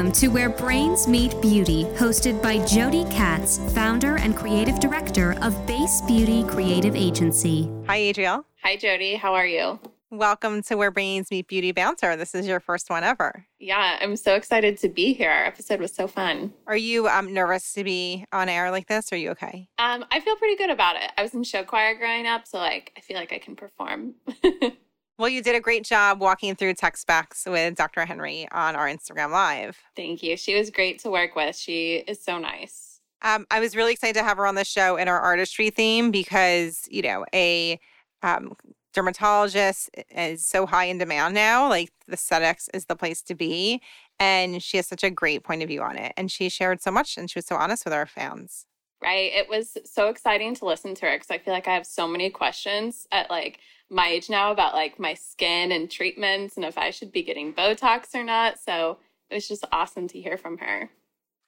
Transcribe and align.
Welcome 0.00 0.18
to 0.20 0.28
Where 0.28 0.48
Brains 0.48 1.06
Meet 1.06 1.42
Beauty, 1.42 1.84
hosted 1.98 2.42
by 2.42 2.64
Jody 2.64 3.04
Katz, 3.10 3.58
founder 3.74 4.16
and 4.16 4.34
creative 4.34 4.80
director 4.80 5.32
of 5.42 5.66
Base 5.66 6.00
Beauty 6.06 6.42
Creative 6.44 6.96
Agency. 6.96 7.70
Hi, 7.86 7.96
Adriel. 7.96 8.46
Hi, 8.62 8.76
Jody. 8.78 9.16
How 9.16 9.34
are 9.34 9.46
you? 9.46 9.78
Welcome 10.08 10.62
to 10.62 10.76
Where 10.76 10.90
Brains 10.90 11.30
Meet 11.30 11.48
Beauty 11.48 11.72
Bouncer. 11.72 12.16
This 12.16 12.34
is 12.34 12.46
your 12.46 12.60
first 12.60 12.88
one 12.88 13.04
ever. 13.04 13.44
Yeah, 13.58 13.98
I'm 14.00 14.16
so 14.16 14.36
excited 14.36 14.78
to 14.78 14.88
be 14.88 15.12
here. 15.12 15.30
Our 15.30 15.44
episode 15.44 15.80
was 15.80 15.94
so 15.94 16.08
fun. 16.08 16.54
Are 16.66 16.78
you 16.78 17.06
um, 17.06 17.34
nervous 17.34 17.74
to 17.74 17.84
be 17.84 18.24
on 18.32 18.48
air 18.48 18.70
like 18.70 18.86
this? 18.86 19.12
Or 19.12 19.16
are 19.16 19.18
you 19.18 19.32
okay? 19.32 19.68
Um, 19.78 20.06
I 20.10 20.20
feel 20.20 20.34
pretty 20.36 20.56
good 20.56 20.70
about 20.70 20.96
it. 20.96 21.12
I 21.18 21.22
was 21.22 21.34
in 21.34 21.44
show 21.44 21.62
choir 21.62 21.94
growing 21.94 22.26
up, 22.26 22.46
so 22.46 22.56
like 22.56 22.90
I 22.96 23.00
feel 23.02 23.18
like 23.18 23.34
I 23.34 23.38
can 23.38 23.54
perform. 23.54 24.14
Well, 25.20 25.28
you 25.28 25.42
did 25.42 25.54
a 25.54 25.60
great 25.60 25.84
job 25.84 26.18
walking 26.18 26.56
through 26.56 26.72
tech 26.72 26.96
specs 26.96 27.44
with 27.44 27.74
Dr. 27.74 28.06
Henry 28.06 28.48
on 28.52 28.74
our 28.74 28.86
Instagram 28.86 29.30
Live. 29.30 29.76
Thank 29.94 30.22
you. 30.22 30.34
She 30.34 30.58
was 30.58 30.70
great 30.70 30.98
to 31.00 31.10
work 31.10 31.36
with. 31.36 31.54
She 31.54 31.96
is 31.96 32.24
so 32.24 32.38
nice. 32.38 33.02
Um, 33.20 33.46
I 33.50 33.60
was 33.60 33.76
really 33.76 33.92
excited 33.92 34.14
to 34.14 34.24
have 34.24 34.38
her 34.38 34.46
on 34.46 34.54
the 34.54 34.64
show 34.64 34.96
in 34.96 35.08
our 35.08 35.20
artistry 35.20 35.68
theme 35.68 36.10
because, 36.10 36.88
you 36.90 37.02
know, 37.02 37.26
a 37.34 37.78
um, 38.22 38.54
dermatologist 38.94 39.90
is 40.10 40.46
so 40.46 40.64
high 40.64 40.86
in 40.86 40.96
demand 40.96 41.34
now. 41.34 41.68
Like 41.68 41.90
the 42.08 42.14
aesthetics 42.14 42.70
is 42.72 42.86
the 42.86 42.96
place 42.96 43.20
to 43.24 43.34
be. 43.34 43.82
And 44.18 44.62
she 44.62 44.78
has 44.78 44.86
such 44.86 45.04
a 45.04 45.10
great 45.10 45.44
point 45.44 45.62
of 45.62 45.68
view 45.68 45.82
on 45.82 45.98
it. 45.98 46.14
And 46.16 46.32
she 46.32 46.48
shared 46.48 46.80
so 46.80 46.90
much 46.90 47.18
and 47.18 47.30
she 47.30 47.36
was 47.36 47.46
so 47.46 47.56
honest 47.56 47.84
with 47.84 47.92
our 47.92 48.06
fans. 48.06 48.64
Right. 49.02 49.32
It 49.34 49.50
was 49.50 49.76
so 49.84 50.08
exciting 50.08 50.54
to 50.56 50.64
listen 50.64 50.94
to 50.94 51.06
her 51.06 51.16
because 51.16 51.30
I 51.30 51.36
feel 51.36 51.52
like 51.52 51.68
I 51.68 51.74
have 51.74 51.86
so 51.86 52.08
many 52.08 52.30
questions 52.30 53.06
at 53.12 53.28
like 53.28 53.60
my 53.90 54.08
age 54.08 54.30
now 54.30 54.52
about 54.52 54.74
like 54.74 54.98
my 54.98 55.14
skin 55.14 55.72
and 55.72 55.90
treatments 55.90 56.56
and 56.56 56.64
if 56.64 56.78
I 56.78 56.90
should 56.90 57.12
be 57.12 57.22
getting 57.22 57.52
Botox 57.52 58.14
or 58.14 58.24
not. 58.24 58.58
So 58.58 58.98
it 59.28 59.34
was 59.34 59.48
just 59.48 59.64
awesome 59.72 60.08
to 60.08 60.20
hear 60.20 60.36
from 60.36 60.58
her. 60.58 60.90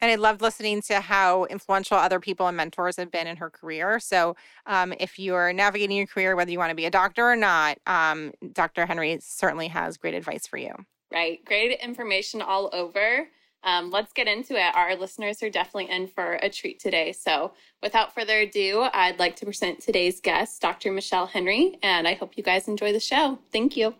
And 0.00 0.10
I 0.10 0.16
loved 0.16 0.42
listening 0.42 0.82
to 0.82 1.00
how 1.00 1.44
influential 1.44 1.96
other 1.96 2.18
people 2.18 2.48
and 2.48 2.56
mentors 2.56 2.96
have 2.96 3.12
been 3.12 3.28
in 3.28 3.36
her 3.36 3.48
career. 3.48 4.00
So, 4.00 4.34
um, 4.66 4.92
if 4.98 5.16
you're 5.16 5.52
navigating 5.52 5.96
your 5.96 6.08
career, 6.08 6.34
whether 6.34 6.50
you 6.50 6.58
want 6.58 6.70
to 6.70 6.76
be 6.76 6.86
a 6.86 6.90
doctor 6.90 7.30
or 7.30 7.36
not, 7.36 7.78
um, 7.86 8.32
Dr. 8.52 8.84
Henry 8.84 9.16
certainly 9.20 9.68
has 9.68 9.96
great 9.96 10.14
advice 10.14 10.44
for 10.44 10.56
you. 10.56 10.74
Right. 11.12 11.44
Great 11.44 11.78
information 11.78 12.42
all 12.42 12.68
over. 12.72 13.28
Um, 13.64 13.90
let's 13.90 14.12
get 14.12 14.26
into 14.26 14.54
it. 14.54 14.74
Our 14.74 14.96
listeners 14.96 15.42
are 15.42 15.50
definitely 15.50 15.90
in 15.90 16.08
for 16.08 16.34
a 16.42 16.50
treat 16.50 16.80
today. 16.80 17.12
So, 17.12 17.52
without 17.82 18.14
further 18.14 18.40
ado, 18.40 18.88
I'd 18.92 19.18
like 19.18 19.36
to 19.36 19.44
present 19.44 19.80
today's 19.80 20.20
guest, 20.20 20.60
Dr. 20.60 20.92
Michelle 20.92 21.26
Henry, 21.26 21.78
and 21.82 22.08
I 22.08 22.14
hope 22.14 22.36
you 22.36 22.42
guys 22.42 22.68
enjoy 22.68 22.92
the 22.92 23.00
show. 23.00 23.38
Thank 23.52 23.76
you. 23.76 23.94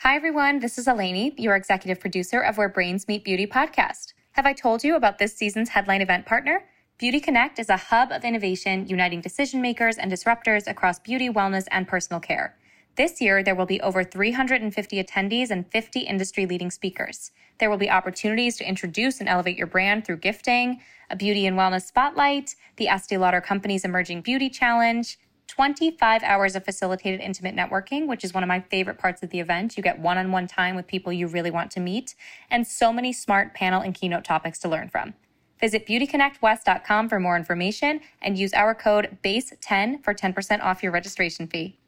Hi, 0.00 0.14
everyone. 0.14 0.60
This 0.60 0.78
is 0.78 0.86
Eleni, 0.86 1.34
your 1.36 1.56
executive 1.56 2.00
producer 2.00 2.40
of 2.40 2.58
Where 2.58 2.68
Brains 2.68 3.08
Meet 3.08 3.24
Beauty 3.24 3.46
podcast. 3.46 4.12
Have 4.32 4.46
I 4.46 4.52
told 4.52 4.84
you 4.84 4.94
about 4.94 5.18
this 5.18 5.36
season's 5.36 5.70
headline 5.70 6.00
event 6.00 6.26
partner? 6.26 6.64
Beauty 6.98 7.20
Connect 7.20 7.58
is 7.58 7.68
a 7.68 7.76
hub 7.76 8.12
of 8.12 8.24
innovation 8.24 8.86
uniting 8.86 9.20
decision 9.20 9.60
makers 9.60 9.98
and 9.98 10.10
disruptors 10.10 10.66
across 10.66 10.98
beauty, 10.98 11.28
wellness, 11.28 11.66
and 11.70 11.88
personal 11.88 12.20
care. 12.20 12.56
This 12.96 13.20
year, 13.20 13.42
there 13.42 13.54
will 13.54 13.66
be 13.66 13.80
over 13.82 14.02
350 14.02 15.04
attendees 15.04 15.50
and 15.50 15.70
50 15.70 16.00
industry 16.00 16.46
leading 16.46 16.70
speakers. 16.70 17.30
There 17.58 17.68
will 17.68 17.76
be 17.76 17.90
opportunities 17.90 18.56
to 18.56 18.66
introduce 18.66 19.20
and 19.20 19.28
elevate 19.28 19.58
your 19.58 19.66
brand 19.66 20.06
through 20.06 20.16
gifting, 20.18 20.80
a 21.10 21.16
beauty 21.16 21.46
and 21.46 21.58
wellness 21.58 21.86
spotlight, 21.86 22.54
the 22.76 22.88
Estee 22.88 23.18
Lauder 23.18 23.42
Company's 23.42 23.84
Emerging 23.84 24.22
Beauty 24.22 24.48
Challenge, 24.48 25.18
25 25.46 26.22
hours 26.22 26.56
of 26.56 26.64
facilitated 26.64 27.20
intimate 27.20 27.54
networking, 27.54 28.06
which 28.06 28.24
is 28.24 28.32
one 28.32 28.42
of 28.42 28.48
my 28.48 28.60
favorite 28.60 28.98
parts 28.98 29.22
of 29.22 29.28
the 29.28 29.40
event. 29.40 29.76
You 29.76 29.82
get 29.82 29.98
one 29.98 30.16
on 30.16 30.32
one 30.32 30.46
time 30.46 30.74
with 30.74 30.86
people 30.86 31.12
you 31.12 31.26
really 31.26 31.50
want 31.50 31.70
to 31.72 31.80
meet, 31.80 32.14
and 32.50 32.66
so 32.66 32.94
many 32.94 33.12
smart 33.12 33.52
panel 33.52 33.82
and 33.82 33.94
keynote 33.94 34.24
topics 34.24 34.58
to 34.60 34.68
learn 34.70 34.88
from. 34.88 35.12
Visit 35.60 35.86
beautyconnectwest.com 35.86 37.10
for 37.10 37.20
more 37.20 37.36
information 37.36 38.00
and 38.22 38.38
use 38.38 38.54
our 38.54 38.74
code 38.74 39.18
BASE10 39.22 40.02
for 40.02 40.14
10% 40.14 40.62
off 40.62 40.82
your 40.82 40.92
registration 40.92 41.46
fee. 41.46 41.78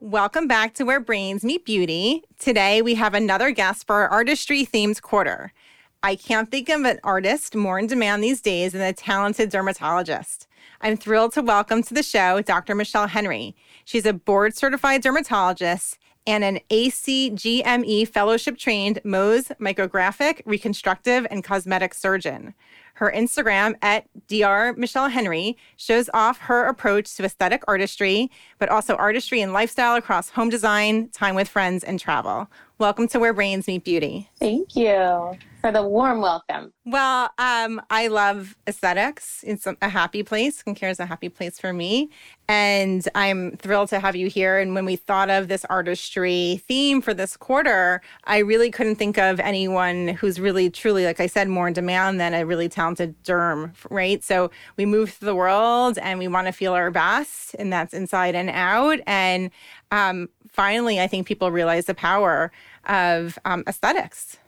Welcome 0.00 0.46
back 0.46 0.74
to 0.74 0.84
Where 0.84 1.00
Brains 1.00 1.42
Meet 1.42 1.64
Beauty. 1.64 2.22
Today 2.38 2.82
we 2.82 2.96
have 2.96 3.14
another 3.14 3.50
guest 3.50 3.86
for 3.86 3.96
our 3.96 4.08
artistry 4.08 4.66
themed 4.66 5.00
quarter. 5.00 5.54
I 6.02 6.16
can't 6.16 6.50
think 6.50 6.68
of 6.68 6.84
an 6.84 7.00
artist 7.02 7.54
more 7.54 7.78
in 7.78 7.86
demand 7.86 8.22
these 8.22 8.42
days 8.42 8.72
than 8.72 8.82
a 8.82 8.92
talented 8.92 9.48
dermatologist. 9.48 10.48
I'm 10.82 10.98
thrilled 10.98 11.32
to 11.32 11.42
welcome 11.42 11.82
to 11.82 11.94
the 11.94 12.02
show 12.02 12.42
Dr. 12.42 12.74
Michelle 12.74 13.06
Henry. 13.06 13.56
She's 13.86 14.04
a 14.04 14.12
board 14.12 14.54
certified 14.54 15.00
dermatologist 15.00 15.98
and 16.26 16.44
an 16.44 16.60
ACGME 16.70 18.08
fellowship 18.08 18.58
trained 18.58 19.00
Mohs 19.04 19.50
micrographic, 19.58 20.42
reconstructive, 20.44 21.26
and 21.30 21.44
cosmetic 21.44 21.94
surgeon. 21.94 22.54
Her 22.94 23.12
Instagram 23.14 23.74
at 23.82 24.06
Dr. 24.26 24.74
Michelle 24.78 25.08
Henry 25.08 25.56
shows 25.76 26.08
off 26.14 26.38
her 26.38 26.64
approach 26.64 27.14
to 27.16 27.24
aesthetic 27.24 27.62
artistry, 27.68 28.30
but 28.58 28.70
also 28.70 28.96
artistry 28.96 29.42
and 29.42 29.52
lifestyle 29.52 29.96
across 29.96 30.30
home 30.30 30.48
design, 30.48 31.10
time 31.10 31.34
with 31.34 31.48
friends, 31.48 31.84
and 31.84 32.00
travel. 32.00 32.48
Welcome 32.78 33.08
to 33.08 33.18
Where 33.18 33.32
Brains 33.32 33.66
Meet 33.66 33.84
Beauty. 33.84 34.28
Thank 34.38 34.76
you 34.76 35.38
for 35.62 35.72
the 35.72 35.82
warm 35.82 36.20
welcome. 36.20 36.74
Well, 36.84 37.30
um, 37.38 37.80
I 37.88 38.08
love 38.08 38.54
aesthetics. 38.66 39.42
It's 39.46 39.66
a 39.66 39.88
happy 39.88 40.22
place. 40.22 40.62
Skincare 40.62 40.90
is 40.90 41.00
a 41.00 41.06
happy 41.06 41.30
place 41.30 41.58
for 41.58 41.72
me. 41.72 42.10
And 42.48 43.08
I'm 43.14 43.56
thrilled 43.56 43.88
to 43.88 43.98
have 43.98 44.14
you 44.14 44.28
here. 44.28 44.58
And 44.58 44.74
when 44.74 44.84
we 44.84 44.94
thought 44.94 45.30
of 45.30 45.48
this 45.48 45.64
artistry 45.64 46.62
theme 46.68 47.00
for 47.00 47.14
this 47.14 47.34
quarter, 47.34 48.02
I 48.24 48.38
really 48.38 48.70
couldn't 48.70 48.96
think 48.96 49.16
of 49.16 49.40
anyone 49.40 50.08
who's 50.08 50.38
really, 50.38 50.68
truly, 50.68 51.06
like 51.06 51.18
I 51.18 51.26
said, 51.26 51.48
more 51.48 51.68
in 51.68 51.72
demand 51.72 52.20
than 52.20 52.34
a 52.34 52.44
really 52.44 52.68
talented 52.68 53.20
derm, 53.24 53.72
right? 53.88 54.22
So 54.22 54.50
we 54.76 54.84
move 54.84 55.10
through 55.14 55.26
the 55.26 55.34
world 55.34 55.98
and 55.98 56.18
we 56.18 56.28
want 56.28 56.46
to 56.46 56.52
feel 56.52 56.74
our 56.74 56.90
best, 56.90 57.56
and 57.58 57.72
that's 57.72 57.94
inside 57.94 58.34
and 58.34 58.50
out. 58.50 59.00
And 59.06 59.50
um, 59.90 60.28
finally, 60.56 60.98
I 60.98 61.06
think 61.06 61.26
people 61.26 61.50
realize 61.50 61.84
the 61.84 61.94
power 61.94 62.50
of 62.88 63.38
um, 63.44 63.62
aesthetics. 63.68 64.38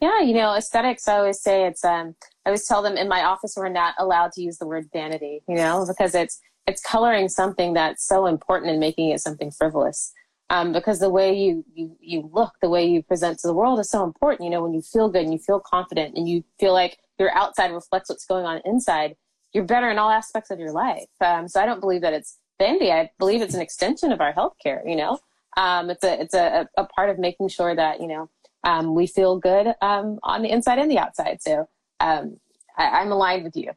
Yeah, 0.00 0.20
you 0.20 0.32
know, 0.32 0.54
aesthetics, 0.54 1.08
I 1.08 1.16
always 1.16 1.40
say 1.40 1.66
it's, 1.66 1.84
um, 1.84 2.14
I 2.46 2.50
always 2.50 2.66
tell 2.66 2.80
them 2.80 2.96
in 2.96 3.08
my 3.08 3.24
office 3.24 3.54
we're 3.56 3.68
not 3.68 3.94
allowed 3.98 4.30
to 4.32 4.40
use 4.40 4.58
the 4.58 4.66
word 4.66 4.86
vanity, 4.92 5.42
you 5.48 5.56
know, 5.56 5.84
because 5.86 6.14
it's, 6.14 6.40
it's 6.68 6.80
coloring 6.80 7.28
something 7.28 7.74
that's 7.74 8.06
so 8.06 8.26
important 8.26 8.70
and 8.70 8.78
making 8.78 9.10
it 9.10 9.20
something 9.20 9.50
frivolous. 9.50 10.12
Um, 10.50 10.72
because 10.72 11.00
the 11.00 11.10
way 11.10 11.36
you, 11.36 11.64
you, 11.74 11.96
you 12.00 12.30
look, 12.32 12.52
the 12.62 12.70
way 12.70 12.86
you 12.86 13.02
present 13.02 13.40
to 13.40 13.48
the 13.48 13.52
world 13.52 13.80
is 13.80 13.90
so 13.90 14.04
important. 14.04 14.44
You 14.44 14.50
know, 14.50 14.62
when 14.62 14.72
you 14.72 14.80
feel 14.80 15.08
good 15.08 15.24
and 15.24 15.32
you 15.32 15.38
feel 15.38 15.60
confident 15.60 16.16
and 16.16 16.28
you 16.28 16.44
feel 16.60 16.72
like 16.72 16.98
your 17.18 17.34
outside 17.36 17.72
reflects 17.72 18.08
what's 18.08 18.24
going 18.24 18.46
on 18.46 18.62
inside, 18.64 19.16
you're 19.52 19.64
better 19.64 19.90
in 19.90 19.98
all 19.98 20.10
aspects 20.10 20.50
of 20.50 20.60
your 20.60 20.72
life. 20.72 21.04
Um, 21.20 21.48
so 21.48 21.60
I 21.60 21.66
don't 21.66 21.80
believe 21.80 22.02
that 22.02 22.14
it's 22.14 22.38
vanity. 22.58 22.92
I 22.92 23.10
believe 23.18 23.42
it's 23.42 23.54
an 23.54 23.60
extension 23.60 24.12
of 24.12 24.20
our 24.20 24.32
healthcare, 24.32 24.80
you 24.86 24.96
know, 24.96 25.18
um, 25.56 25.90
it's 25.90 26.04
a, 26.04 26.20
it's 26.20 26.34
a, 26.34 26.68
a 26.76 26.84
part 26.84 27.10
of 27.10 27.18
making 27.18 27.48
sure 27.48 27.74
that, 27.74 28.00
you 28.00 28.06
know, 28.06 28.30
um, 28.64 28.94
we 28.94 29.06
feel 29.06 29.38
good 29.38 29.74
um, 29.82 30.18
on 30.22 30.42
the 30.42 30.50
inside 30.50 30.78
and 30.78 30.90
the 30.90 30.98
outside. 30.98 31.40
So 31.40 31.68
um, 32.00 32.38
I, 32.76 33.02
am 33.02 33.12
aligned 33.12 33.44
with 33.44 33.56
you. 33.56 33.72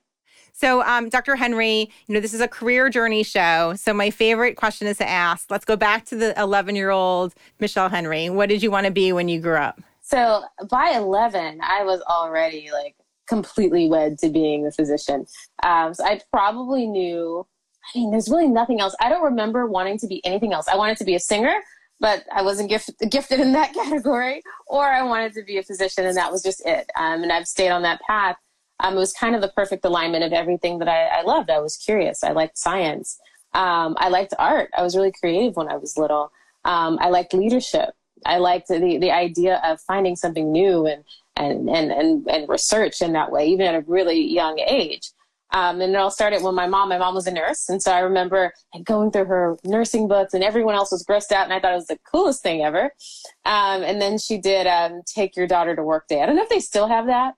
So, 0.53 0.83
um, 0.83 1.09
Dr. 1.09 1.35
Henry, 1.35 1.91
you 2.07 2.13
know, 2.13 2.19
this 2.19 2.33
is 2.33 2.41
a 2.41 2.47
career 2.47 2.89
journey 2.89 3.23
show. 3.23 3.73
So, 3.75 3.93
my 3.93 4.09
favorite 4.09 4.57
question 4.57 4.87
is 4.87 4.97
to 4.97 5.09
ask 5.09 5.49
let's 5.49 5.65
go 5.65 5.75
back 5.75 6.05
to 6.05 6.15
the 6.15 6.39
11 6.39 6.75
year 6.75 6.89
old 6.89 7.33
Michelle 7.59 7.89
Henry. 7.89 8.29
What 8.29 8.49
did 8.49 8.61
you 8.61 8.69
want 8.69 8.85
to 8.85 8.91
be 8.91 9.13
when 9.13 9.27
you 9.27 9.39
grew 9.39 9.57
up? 9.57 9.81
So, 10.01 10.43
by 10.69 10.91
11, 10.95 11.61
I 11.63 11.83
was 11.83 12.01
already 12.01 12.69
like 12.71 12.95
completely 13.27 13.89
wed 13.89 14.17
to 14.19 14.29
being 14.29 14.67
a 14.67 14.71
physician. 14.71 15.25
Um, 15.63 15.93
so, 15.93 16.03
I 16.03 16.19
probably 16.31 16.85
knew, 16.85 17.47
I 17.83 17.97
mean, 17.97 18.11
there's 18.11 18.29
really 18.29 18.47
nothing 18.47 18.79
else. 18.79 18.95
I 19.01 19.09
don't 19.09 19.23
remember 19.23 19.67
wanting 19.67 19.97
to 19.99 20.07
be 20.07 20.23
anything 20.25 20.53
else. 20.53 20.67
I 20.67 20.75
wanted 20.75 20.97
to 20.97 21.05
be 21.05 21.15
a 21.15 21.19
singer 21.19 21.59
but 22.01 22.25
I 22.33 22.41
wasn't 22.41 22.69
gift, 22.69 22.89
gifted 23.09 23.39
in 23.39 23.53
that 23.53 23.73
category, 23.75 24.41
or 24.67 24.83
I 24.83 25.03
wanted 25.03 25.33
to 25.33 25.43
be 25.43 25.59
a 25.59 25.63
physician, 25.63 26.05
and 26.05 26.17
that 26.17 26.31
was 26.31 26.43
just 26.43 26.65
it. 26.65 26.89
Um, 26.97 27.23
and 27.23 27.31
I've 27.31 27.47
stayed 27.47 27.69
on 27.69 27.83
that 27.83 28.01
path. 28.01 28.35
Um, 28.81 28.95
it 28.95 28.99
was 28.99 29.13
kind 29.13 29.35
of 29.35 29.41
the 29.41 29.49
perfect 29.49 29.85
alignment 29.85 30.23
of 30.23 30.33
everything 30.33 30.79
that 30.79 30.89
I, 30.89 31.19
I 31.19 31.21
loved. 31.21 31.51
I 31.51 31.59
was 31.59 31.77
curious. 31.77 32.23
I 32.23 32.31
liked 32.31 32.57
science. 32.57 33.19
Um, 33.53 33.95
I 33.99 34.09
liked 34.09 34.33
art. 34.39 34.71
I 34.75 34.81
was 34.81 34.97
really 34.97 35.11
creative 35.11 35.55
when 35.55 35.69
I 35.69 35.77
was 35.77 35.97
little. 35.97 36.31
Um, 36.65 36.97
I 36.99 37.09
liked 37.09 37.35
leadership. 37.35 37.91
I 38.25 38.39
liked 38.39 38.67
the, 38.67 38.97
the 38.99 39.11
idea 39.11 39.61
of 39.63 39.79
finding 39.81 40.15
something 40.15 40.51
new 40.51 40.87
and, 40.87 41.03
and, 41.35 41.69
and, 41.69 41.91
and, 41.91 42.27
and 42.27 42.49
research 42.49 43.01
in 43.01 43.13
that 43.13 43.31
way, 43.31 43.47
even 43.47 43.67
at 43.67 43.75
a 43.75 43.85
really 43.87 44.19
young 44.19 44.57
age. 44.59 45.11
Um, 45.51 45.81
and 45.81 45.93
it 45.93 45.97
all 45.97 46.11
started 46.11 46.43
when 46.43 46.55
my 46.55 46.67
mom, 46.67 46.89
my 46.89 46.97
mom 46.97 47.15
was 47.15 47.27
a 47.27 47.31
nurse. 47.31 47.69
And 47.69 47.81
so 47.81 47.91
I 47.91 47.99
remember 47.99 48.53
going 48.83 49.11
through 49.11 49.25
her 49.25 49.57
nursing 49.63 50.07
books 50.07 50.33
and 50.33 50.43
everyone 50.43 50.75
else 50.75 50.91
was 50.91 51.05
grossed 51.05 51.31
out. 51.31 51.43
And 51.43 51.53
I 51.53 51.59
thought 51.59 51.73
it 51.73 51.75
was 51.75 51.87
the 51.87 51.99
coolest 52.09 52.41
thing 52.41 52.63
ever. 52.63 52.91
Um, 53.45 53.83
and 53.83 54.01
then 54.01 54.17
she 54.17 54.37
did 54.37 54.67
um, 54.67 55.01
Take 55.05 55.35
Your 55.35 55.47
Daughter 55.47 55.75
to 55.75 55.83
Work 55.83 56.07
Day. 56.07 56.21
I 56.21 56.25
don't 56.25 56.35
know 56.35 56.43
if 56.43 56.49
they 56.49 56.59
still 56.59 56.87
have 56.87 57.07
that, 57.07 57.35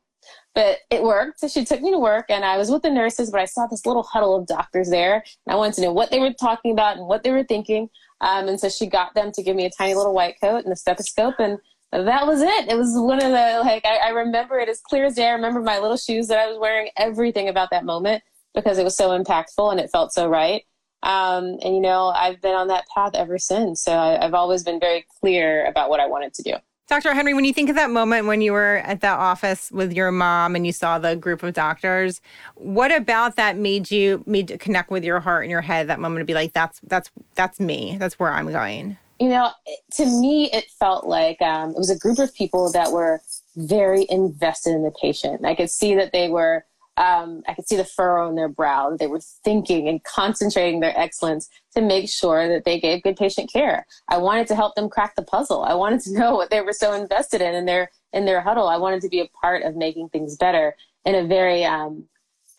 but 0.54 0.78
it 0.90 1.02
worked. 1.02 1.40
So 1.40 1.48
she 1.48 1.66
took 1.66 1.82
me 1.82 1.92
to 1.92 2.00
work 2.00 2.26
and 2.30 2.46
I 2.46 2.58
was 2.58 2.70
with 2.70 2.84
the 2.84 2.92
nurses, 2.92 3.32
but 3.32 3.42
I 3.42 3.46
saw 3.46 3.68
this 3.68 3.86
little 3.86 4.04
huddle 4.04 4.36
of 4.36 4.48
doctors 4.48 4.90
there 4.90 5.24
and 5.46 5.54
I 5.54 5.56
wanted 5.56 5.76
to 5.76 5.82
know 5.82 5.94
what 5.94 6.12
they 6.12 6.20
were 6.20 6.34
talking 6.34 6.72
about 6.72 6.98
and 6.98 7.08
what 7.08 7.24
they 7.24 7.32
were 7.32 7.44
thinking. 7.44 7.90
Um, 8.22 8.48
and 8.48 8.60
so 8.60 8.70
she 8.70 8.86
got 8.86 9.14
them 9.16 9.32
to 9.34 9.44
give 9.44 9.56
me 9.56 9.66
a 9.66 9.70
tiny 9.70 9.96
little 9.96 10.14
white 10.14 10.36
coat 10.40 10.64
and 10.64 10.72
a 10.72 10.76
stethoscope 10.76 11.36
and 11.40 11.58
that 12.02 12.26
was 12.26 12.42
it. 12.42 12.70
It 12.70 12.78
was 12.78 12.94
one 12.96 13.22
of 13.22 13.30
the, 13.32 13.62
like, 13.64 13.86
I, 13.86 14.08
I 14.08 14.10
remember 14.10 14.60
it 14.60 14.70
as 14.70 14.82
clear 14.82 15.06
as 15.06 15.16
day. 15.16 15.28
I 15.28 15.34
remember 15.34 15.62
my 15.62 15.80
little 15.80 15.98
shoes 15.98 16.28
that 16.28 16.40
I 16.40 16.48
was 16.48 16.58
wearing, 16.58 16.90
everything 16.98 17.50
about 17.50 17.70
that 17.72 17.86
moment 17.86 18.24
because 18.56 18.78
it 18.78 18.84
was 18.84 18.98
so 18.98 19.10
impactful 19.10 19.72
and 19.72 19.80
it 19.80 19.92
felt 19.92 20.14
so 20.14 20.28
right. 20.28 20.64
Um, 21.04 21.60
and, 21.62 21.76
you 21.76 21.82
know, 21.82 22.08
I've 22.08 22.42
been 22.42 22.56
on 22.56 22.70
that 22.70 22.86
path 22.94 23.12
ever 23.14 23.38
since. 23.38 23.84
So 23.84 23.92
I, 23.92 24.26
I've 24.26 24.34
always 24.34 24.64
been 24.64 24.80
very 24.80 25.06
clear 25.20 25.66
about 25.66 25.90
what 25.90 26.00
I 26.00 26.08
wanted 26.08 26.34
to 26.36 26.44
do. 26.44 26.54
Dr. 26.88 27.14
Henry, 27.14 27.34
when 27.34 27.46
you 27.46 27.54
think 27.54 27.70
of 27.70 27.76
that 27.76 27.90
moment 27.90 28.28
when 28.28 28.42
you 28.42 28.52
were 28.52 28.82
at 28.84 29.02
that 29.02 29.18
office 29.18 29.72
with 29.72 29.94
your 29.94 30.12
mom 30.12 30.56
and 30.56 30.66
you 30.66 30.74
saw 30.74 31.00
the 31.00 31.16
group 31.16 31.42
of 31.42 31.54
doctors, 31.54 32.22
what 32.56 32.94
about 32.94 33.38
that 33.38 33.58
made 33.58 33.90
you 33.90 34.24
made 34.26 34.50
to 34.50 34.58
connect 34.58 34.92
with 34.92 35.04
your 35.04 35.20
heart 35.20 35.44
and 35.44 35.52
your 35.52 35.62
head 35.62 35.88
that 35.88 36.00
moment 36.00 36.22
to 36.22 36.26
be 36.26 36.34
like, 36.34 36.54
that's 36.54 36.82
that's 36.84 37.10
that's 37.36 37.60
me. 37.60 37.96
That's 37.98 38.20
where 38.20 38.32
I'm 38.32 38.52
going. 38.52 38.98
You 39.20 39.30
know, 39.30 39.52
to 39.94 40.06
me, 40.06 40.50
it 40.52 40.66
felt 40.80 41.06
like 41.06 41.42
um, 41.42 41.72
it 41.72 41.78
was 41.78 41.90
a 41.90 41.98
group 41.98 42.20
of 42.20 42.34
people 42.34 42.72
that 42.72 42.92
were 42.92 43.22
very 43.56 44.06
invested 44.10 44.74
in 44.74 44.84
the 44.84 44.94
patient. 45.02 45.46
I 45.46 45.56
could 45.56 45.70
see 45.70 45.96
that 45.96 46.12
they 46.12 46.30
were 46.30 46.66
um, 46.98 47.42
I 47.48 47.54
could 47.54 47.68
see 47.68 47.76
the 47.76 47.86
furrow 47.86 48.30
in 48.30 48.36
their 48.36 48.50
brow. 48.50 48.96
They 48.96 49.08
were 49.08 49.20
thinking 49.20 49.88
and 49.88 50.04
concentrating 50.04 50.80
their 50.80 50.98
excellence 50.98 51.50
to 51.74 51.82
make 51.82 52.08
sure 52.08 52.48
that 52.48 52.66
they 52.66 52.80
gave 52.80 53.02
good 53.02 53.16
patient 53.16 53.52
care. 53.52 53.88
I 54.10 54.18
wanted 54.18 54.48
to 54.48 54.56
help 54.56 54.76
them 54.76 54.90
crack 54.90 55.16
the 55.16 55.24
puzzle. 55.24 55.64
I 55.64 55.74
wanted 55.74 56.02
to 56.02 56.14
know 56.20 56.36
what 56.36 56.50
they 56.50 56.62
were 56.62 56.74
so 56.74 56.94
invested 56.94 57.42
in 57.42 57.56
in 57.56 57.66
their 57.66 57.92
in 58.12 58.26
their 58.26 58.42
huddle. 58.42 58.68
I 58.68 58.78
wanted 58.78 59.02
to 59.02 59.10
be 59.10 59.22
a 59.22 59.28
part 59.42 59.64
of 59.64 59.76
making 59.76 60.10
things 60.10 60.36
better 60.38 60.76
in 61.06 61.16
a 61.16 61.26
very 61.26 61.66
um, 61.66 62.06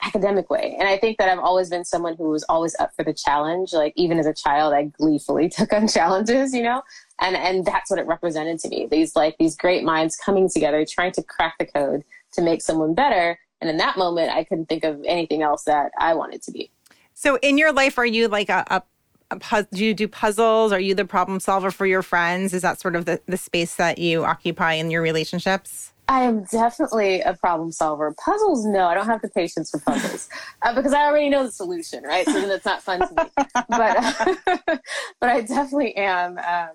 academic 0.03 0.51
way. 0.51 0.77
And 0.79 0.89
I 0.89 0.99
think 0.99 1.19
that 1.19 1.29
I've 1.29 1.39
always 1.39 1.71
been 1.71 1.85
someone 1.85 2.17
who 2.17 2.29
was 2.29 2.45
always 2.45 2.75
up 2.79 2.93
for 2.97 3.05
the 3.05 3.15
challenge. 3.15 3.73
Like 3.73 3.93
even 3.97 4.19
as 4.19 4.27
a 4.27 4.35
child, 4.35 4.75
I 4.75 4.85
gleefully 4.85 5.49
took 5.57 5.73
on 5.73 5.89
challenges, 5.89 6.53
you 6.53 6.63
know, 6.63 6.83
and 7.21 7.37
and 7.37 7.65
that's 7.65 7.91
what 7.91 7.99
it 7.99 8.07
represented 8.07 8.59
to 8.61 8.69
me. 8.69 8.89
These 8.91 9.17
like 9.17 9.37
these 9.39 9.57
great 9.57 9.85
minds 9.85 10.17
coming 10.17 10.49
together, 10.49 10.85
trying 10.85 11.13
to 11.13 11.23
crack 11.23 11.57
the 11.59 11.67
code 11.67 12.05
to 12.33 12.43
make 12.43 12.63
someone 12.63 12.95
better 12.95 13.39
and 13.65 13.71
in 13.71 13.79
that 13.79 13.97
moment, 13.97 14.31
I 14.31 14.45
couldn't 14.45 14.67
think 14.67 14.85
of 14.85 15.03
anything 15.07 15.41
else 15.41 15.65
that 15.65 15.91
I 15.99 16.13
wanted 16.13 16.43
to 16.43 16.53
be. 16.53 16.71
So, 17.15 17.39
in 17.41 17.57
your 17.57 17.73
life, 17.73 17.97
are 17.97 18.05
you 18.05 18.29
like 18.29 18.51
a, 18.51 18.85
a, 19.31 19.67
do 19.73 19.83
you 19.83 19.95
do 19.95 20.07
puzzles? 20.07 20.71
Are 20.71 20.79
you 20.79 20.95
the 20.95 21.07
problem 21.07 21.41
solver 21.41 21.71
for 21.71 21.87
your 21.87 22.03
friends? 22.03 22.53
Is 22.53 22.61
that 22.61 22.79
sort 22.79 22.95
of 22.95 23.07
the, 23.07 23.23
the 23.27 23.39
space 23.39 23.77
that 23.77 23.97
you 23.97 24.23
occupy 24.23 24.75
in 24.75 24.91
your 24.91 25.01
relationships? 25.01 25.94
I 26.09 26.23
am 26.23 26.45
definitely 26.45 27.23
a 27.23 27.35
problem 27.35 27.73
solver. 27.73 28.15
Puzzles, 28.23 28.67
no, 28.67 28.87
I 28.87 28.95
don't 28.95 29.07
have 29.07 29.23
the 29.23 29.31
patience 29.31 29.71
for 29.71 29.79
puzzles 29.81 30.29
uh, 30.63 30.75
because 30.75 30.93
I 30.93 31.05
already 31.05 31.31
know 31.31 31.45
the 31.45 31.53
solution, 31.53 32.05
right? 32.05 32.27
So 32.27 32.33
then 32.33 32.51
it's 32.51 32.67
not 32.67 32.83
fun 32.83 33.01
to 33.01 33.15
me. 33.15 33.31
but 33.69 33.97
uh, 33.97 34.57
but 35.21 35.31
I 35.31 35.41
definitely 35.41 35.97
am 35.97 36.39
um, 36.39 36.71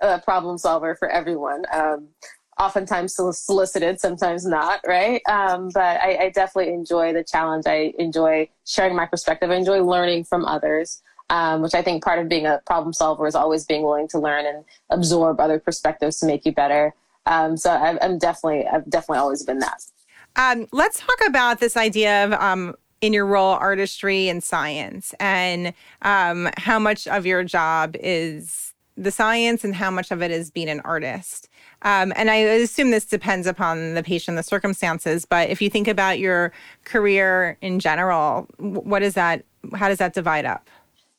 a 0.00 0.18
problem 0.20 0.58
solver 0.58 0.96
for 0.96 1.08
everyone. 1.08 1.62
Um, 1.72 2.08
oftentimes 2.58 3.14
solicited, 3.14 4.00
sometimes 4.00 4.44
not, 4.44 4.80
right? 4.86 5.22
Um, 5.28 5.70
but 5.72 6.00
I, 6.00 6.24
I, 6.24 6.30
definitely 6.30 6.74
enjoy 6.74 7.12
the 7.12 7.24
challenge. 7.24 7.64
I 7.66 7.94
enjoy 7.98 8.48
sharing 8.66 8.94
my 8.94 9.06
perspective. 9.06 9.50
I 9.50 9.54
enjoy 9.56 9.82
learning 9.82 10.24
from 10.24 10.44
others, 10.44 11.02
um, 11.30 11.62
which 11.62 11.74
I 11.74 11.82
think 11.82 12.04
part 12.04 12.18
of 12.18 12.28
being 12.28 12.46
a 12.46 12.60
problem 12.66 12.92
solver 12.92 13.26
is 13.26 13.34
always 13.34 13.64
being 13.64 13.82
willing 13.82 14.06
to 14.08 14.18
learn 14.18 14.44
and 14.44 14.64
absorb 14.90 15.40
other 15.40 15.58
perspectives 15.58 16.18
to 16.20 16.26
make 16.26 16.44
you 16.44 16.52
better. 16.52 16.94
Um, 17.26 17.56
so 17.56 17.70
I, 17.70 18.04
am 18.04 18.18
definitely, 18.18 18.66
I've 18.66 18.88
definitely 18.90 19.18
always 19.18 19.44
been 19.44 19.60
that. 19.60 19.82
Um, 20.36 20.66
let's 20.72 20.98
talk 20.98 21.18
about 21.26 21.60
this 21.60 21.76
idea 21.76 22.24
of 22.24 22.32
um, 22.32 22.74
in 23.00 23.12
your 23.12 23.26
role 23.26 23.54
artistry 23.54 24.28
and 24.28 24.42
science 24.42 25.14
and 25.20 25.74
um, 26.02 26.48
how 26.56 26.78
much 26.78 27.06
of 27.06 27.26
your 27.26 27.44
job 27.44 27.96
is 28.00 28.72
the 28.96 29.10
science 29.10 29.64
and 29.64 29.74
how 29.74 29.90
much 29.90 30.10
of 30.10 30.22
it 30.22 30.30
is 30.30 30.50
being 30.50 30.68
an 30.68 30.80
artist. 30.80 31.48
Um, 31.82 32.12
and 32.14 32.30
I 32.30 32.36
assume 32.36 32.90
this 32.90 33.06
depends 33.06 33.46
upon 33.46 33.94
the 33.94 34.02
patient, 34.02 34.36
the 34.36 34.42
circumstances. 34.42 35.24
But 35.24 35.50
if 35.50 35.60
you 35.60 35.70
think 35.70 35.88
about 35.88 36.18
your 36.18 36.52
career 36.84 37.56
in 37.60 37.80
general, 37.80 38.46
what 38.58 39.02
is 39.02 39.14
that? 39.14 39.44
How 39.74 39.88
does 39.88 39.98
that 39.98 40.14
divide 40.14 40.44
up? 40.44 40.68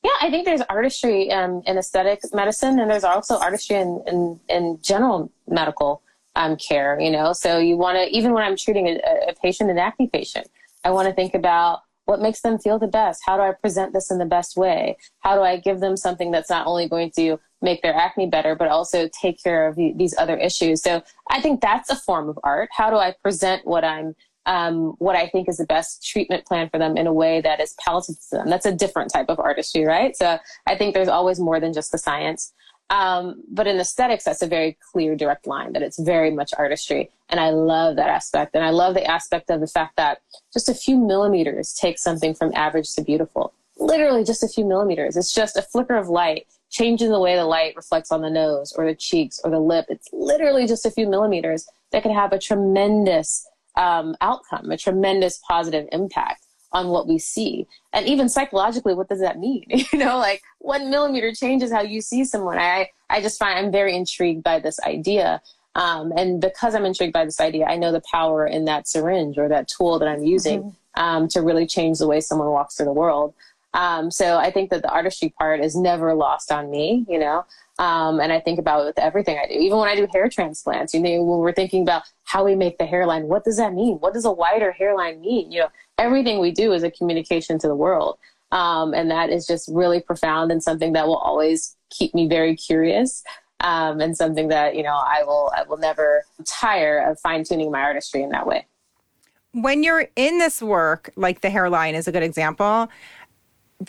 Yeah, 0.04 0.12
I 0.22 0.30
think 0.30 0.46
there's 0.46 0.62
artistry 0.70 1.32
um, 1.32 1.62
in 1.66 1.78
aesthetic 1.78 2.20
medicine, 2.34 2.80
and 2.80 2.92
there's 2.92 3.06
also 3.06 3.38
artistry 3.38 3.78
in 3.78 4.04
in, 4.08 4.40
in 4.50 4.80
general 4.82 5.32
medical 5.48 6.02
um, 6.36 6.58
care. 6.58 7.00
You 7.00 7.12
know, 7.12 7.34
so 7.34 7.58
you 7.58 7.78
want 7.78 7.98
to 7.98 8.16
even 8.16 8.34
when 8.34 8.44
I'm 8.44 8.58
treating 8.58 8.88
a, 8.88 9.00
a 9.30 9.34
patient, 9.42 9.70
an 9.70 9.78
acne 9.78 10.08
patient, 10.08 10.48
I 10.84 10.92
want 10.92 11.08
to 11.08 11.14
think 11.14 11.34
about 11.34 11.82
what 12.06 12.22
makes 12.22 12.42
them 12.42 12.60
feel 12.60 12.80
the 12.80 12.88
best. 12.88 13.22
How 13.26 13.38
do 13.38 13.44
I 13.44 13.54
present 13.54 13.94
this 13.94 14.12
in 14.12 14.18
the 14.18 14.26
best 14.26 14.58
way? 14.58 14.98
How 15.20 15.36
do 15.36 15.42
I 15.42 15.58
give 15.58 15.80
them 15.80 15.96
something 15.96 16.32
that's 16.32 16.50
not 16.50 16.68
only 16.68 16.90
going 16.90 17.12
to 17.16 17.40
make 17.64 17.82
their 17.82 17.96
acne 17.96 18.28
better, 18.28 18.56
but 18.56 18.68
also 18.68 19.10
take 19.22 19.42
care 19.42 19.68
of 19.68 19.76
these 19.76 20.14
other 20.18 20.38
issues. 20.38 20.84
So 20.84 21.02
I 21.30 21.42
think 21.42 21.62
that's 21.62 21.90
a 21.90 21.96
form 21.96 22.30
of 22.30 22.38
art. 22.44 22.70
How 22.74 22.90
do 22.90 22.98
I 22.98 23.16
present 23.24 23.66
what 23.66 23.84
I'm 23.84 24.16
um, 24.46 24.96
what 24.98 25.16
I 25.16 25.28
think 25.28 25.48
is 25.48 25.58
the 25.58 25.66
best 25.66 26.06
treatment 26.06 26.46
plan 26.46 26.70
for 26.70 26.78
them 26.78 26.98
in 26.98 27.08
a 27.08 27.14
way 27.14 27.42
that 27.42 27.60
is 27.60 27.76
palatable 27.84 28.20
to 28.30 28.38
them. 28.38 28.50
That's 28.50 28.66
a 28.66 28.72
different 28.72 29.12
type 29.12 29.30
of 29.30 29.40
artistry, 29.40 29.86
right? 29.86 30.16
So 30.16 30.38
I 30.68 30.76
think 30.76 30.94
there's 30.94 31.08
always 31.08 31.40
more 31.40 31.60
than 31.60 31.74
just 31.74 31.92
the 31.92 31.98
science. 31.98 32.54
Um, 32.90 33.42
but 33.50 33.66
in 33.66 33.80
aesthetics, 33.80 34.26
that's 34.26 34.42
a 34.42 34.48
very 34.48 34.78
clear, 34.92 35.16
direct 35.16 35.48
line 35.48 35.74
that 35.74 35.82
it's 35.82 35.98
very 35.98 36.32
much 36.32 36.54
artistry. 36.58 37.10
And 37.30 37.40
I 37.40 37.50
love 37.50 37.96
that 37.96 38.10
aspect. 38.10 38.56
And 38.56 38.64
I 38.64 38.70
love 38.70 38.94
the 38.94 39.06
aspect 39.06 39.50
of 39.50 39.62
the 39.62 39.68
fact 39.68 39.96
that 39.96 40.22
just 40.52 40.70
a 40.70 40.76
few 40.76 40.98
millimeters 40.98 41.74
take 41.74 41.98
something 41.98 42.36
from 42.36 42.52
average 42.54 42.94
to 42.96 43.02
beautiful. 43.02 43.54
Literally 43.78 44.24
just 44.24 44.44
a 44.44 44.48
few 44.48 44.66
millimeters. 44.66 45.18
It's 45.18 45.34
just 45.34 45.58
a 45.58 45.62
flicker 45.62 45.96
of 45.96 46.10
light 46.10 46.46
changing 46.70 47.10
the 47.10 47.20
way 47.20 47.36
the 47.36 47.46
light 47.46 47.76
reflects 47.76 48.12
on 48.12 48.22
the 48.22 48.30
nose 48.30 48.74
or 48.78 48.86
the 48.86 48.96
cheeks 48.96 49.40
or 49.44 49.50
the 49.50 49.60
lip. 49.60 49.86
It's 49.90 50.10
literally 50.12 50.68
just 50.68 50.86
a 50.86 50.92
few 50.92 51.08
millimeters 51.08 51.68
that 51.92 52.04
can 52.04 52.14
have 52.14 52.34
a 52.34 52.40
tremendous 52.40 53.48
um, 53.76 54.16
outcome, 54.22 54.72
a 54.72 54.78
tremendous 54.78 55.40
positive 55.48 55.88
impact 55.92 56.46
on 56.72 56.90
what 56.90 57.08
we 57.08 57.20
see. 57.20 57.68
And 57.94 58.08
even 58.08 58.28
psychologically, 58.28 58.96
what 58.96 59.08
does 59.08 59.20
that 59.20 59.40
mean? 59.40 59.66
you 59.70 60.00
know, 60.00 60.18
like 60.18 60.42
one 60.60 60.90
millimeter 60.90 61.34
changes 61.34 61.72
how 61.72 61.82
you 61.82 62.02
see 62.02 62.26
someone. 62.26 62.58
I, 62.58 62.90
I 63.10 63.22
just 63.22 63.40
find 63.40 63.58
I'm 63.58 63.72
very 63.72 63.96
intrigued 63.96 64.44
by 64.44 64.60
this 64.60 64.80
idea. 64.82 65.42
Um, 65.76 66.12
and 66.18 66.42
because 66.42 66.76
I'm 66.76 66.86
intrigued 66.86 67.14
by 67.14 67.26
this 67.26 67.40
idea, 67.40 67.66
I 67.66 67.78
know 67.78 67.92
the 67.92 68.02
power 68.12 68.46
in 68.46 68.66
that 68.66 68.88
syringe 68.88 69.38
or 69.38 69.48
that 69.50 69.68
tool 69.68 70.00
that 70.00 70.08
I'm 70.08 70.24
using 70.24 70.64
mm-hmm. 70.64 71.02
um, 71.02 71.28
to 71.30 71.42
really 71.42 71.66
change 71.66 72.00
the 72.00 72.08
way 72.08 72.22
someone 72.22 72.50
walks 72.50 72.76
through 72.76 72.88
the 72.88 72.94
world. 72.94 73.34
Um, 73.74 74.12
so 74.12 74.38
I 74.38 74.52
think 74.52 74.70
that 74.70 74.84
the 74.84 74.92
artistry 74.92 75.34
part 75.38 75.60
is 75.60 75.76
never 75.76 76.14
lost 76.14 76.52
on 76.52 76.70
me, 76.70 77.06
you 77.10 77.18
know. 77.18 77.46
Um, 77.80 78.20
and 78.20 78.32
I 78.32 78.40
think 78.40 78.60
about 78.60 78.86
with 78.86 79.00
everything 79.00 79.40
I 79.40 79.48
do, 79.48 79.56
even 79.56 79.80
when 79.80 79.90
I 79.90 79.96
do 79.96 80.08
hair 80.14 80.30
transplants. 80.30 80.94
You 80.94 81.00
know, 81.00 81.24
when 81.24 81.40
we're 81.40 81.54
thinking 81.54 81.82
about 81.82 82.04
how 82.24 82.46
we 82.46 82.56
make 82.56 82.78
the 82.78 82.86
hairline, 82.86 83.24
what 83.24 83.44
does 83.44 83.58
that 83.58 83.74
mean? 83.74 83.96
What 83.96 84.14
does 84.14 84.26
a 84.26 84.32
wider 84.32 84.72
hairline 84.72 85.22
mean? 85.22 85.52
You 85.52 85.62
know, 85.62 85.70
everything 85.98 86.40
we 86.40 86.52
do 86.52 86.74
is 86.74 86.84
a 86.84 86.92
communication 86.92 87.58
to 87.60 87.68
the 87.68 87.76
world, 87.76 88.20
um, 88.52 88.94
and 88.94 89.10
that 89.10 89.32
is 89.32 89.48
just 89.48 89.68
really 89.72 90.02
profound 90.02 90.52
and 90.52 90.62
something 90.62 90.94
that 90.94 91.08
will 91.08 91.18
always 91.18 91.76
keep 91.90 92.14
me 92.14 92.28
very 92.28 92.56
curious. 92.56 93.24
Um, 93.62 94.02
and 94.02 94.18
something 94.18 94.50
that 94.50 94.76
you 94.76 94.84
know 94.84 94.94
I 94.94 95.24
will 95.24 95.50
I 95.56 95.64
will 95.64 95.78
never 95.78 96.26
tire 96.46 97.00
of 97.10 97.18
fine 97.22 97.46
tuning 97.46 97.72
my 97.72 97.80
artistry 97.80 98.22
in 98.22 98.30
that 98.32 98.46
way. 98.46 98.68
When 99.54 99.84
you're 99.84 100.08
in 100.18 100.38
this 100.38 100.62
work, 100.62 101.12
like 101.16 101.42
the 101.42 101.50
hairline 101.50 101.96
is 101.96 102.08
a 102.08 102.12
good 102.12 102.24
example 102.24 102.90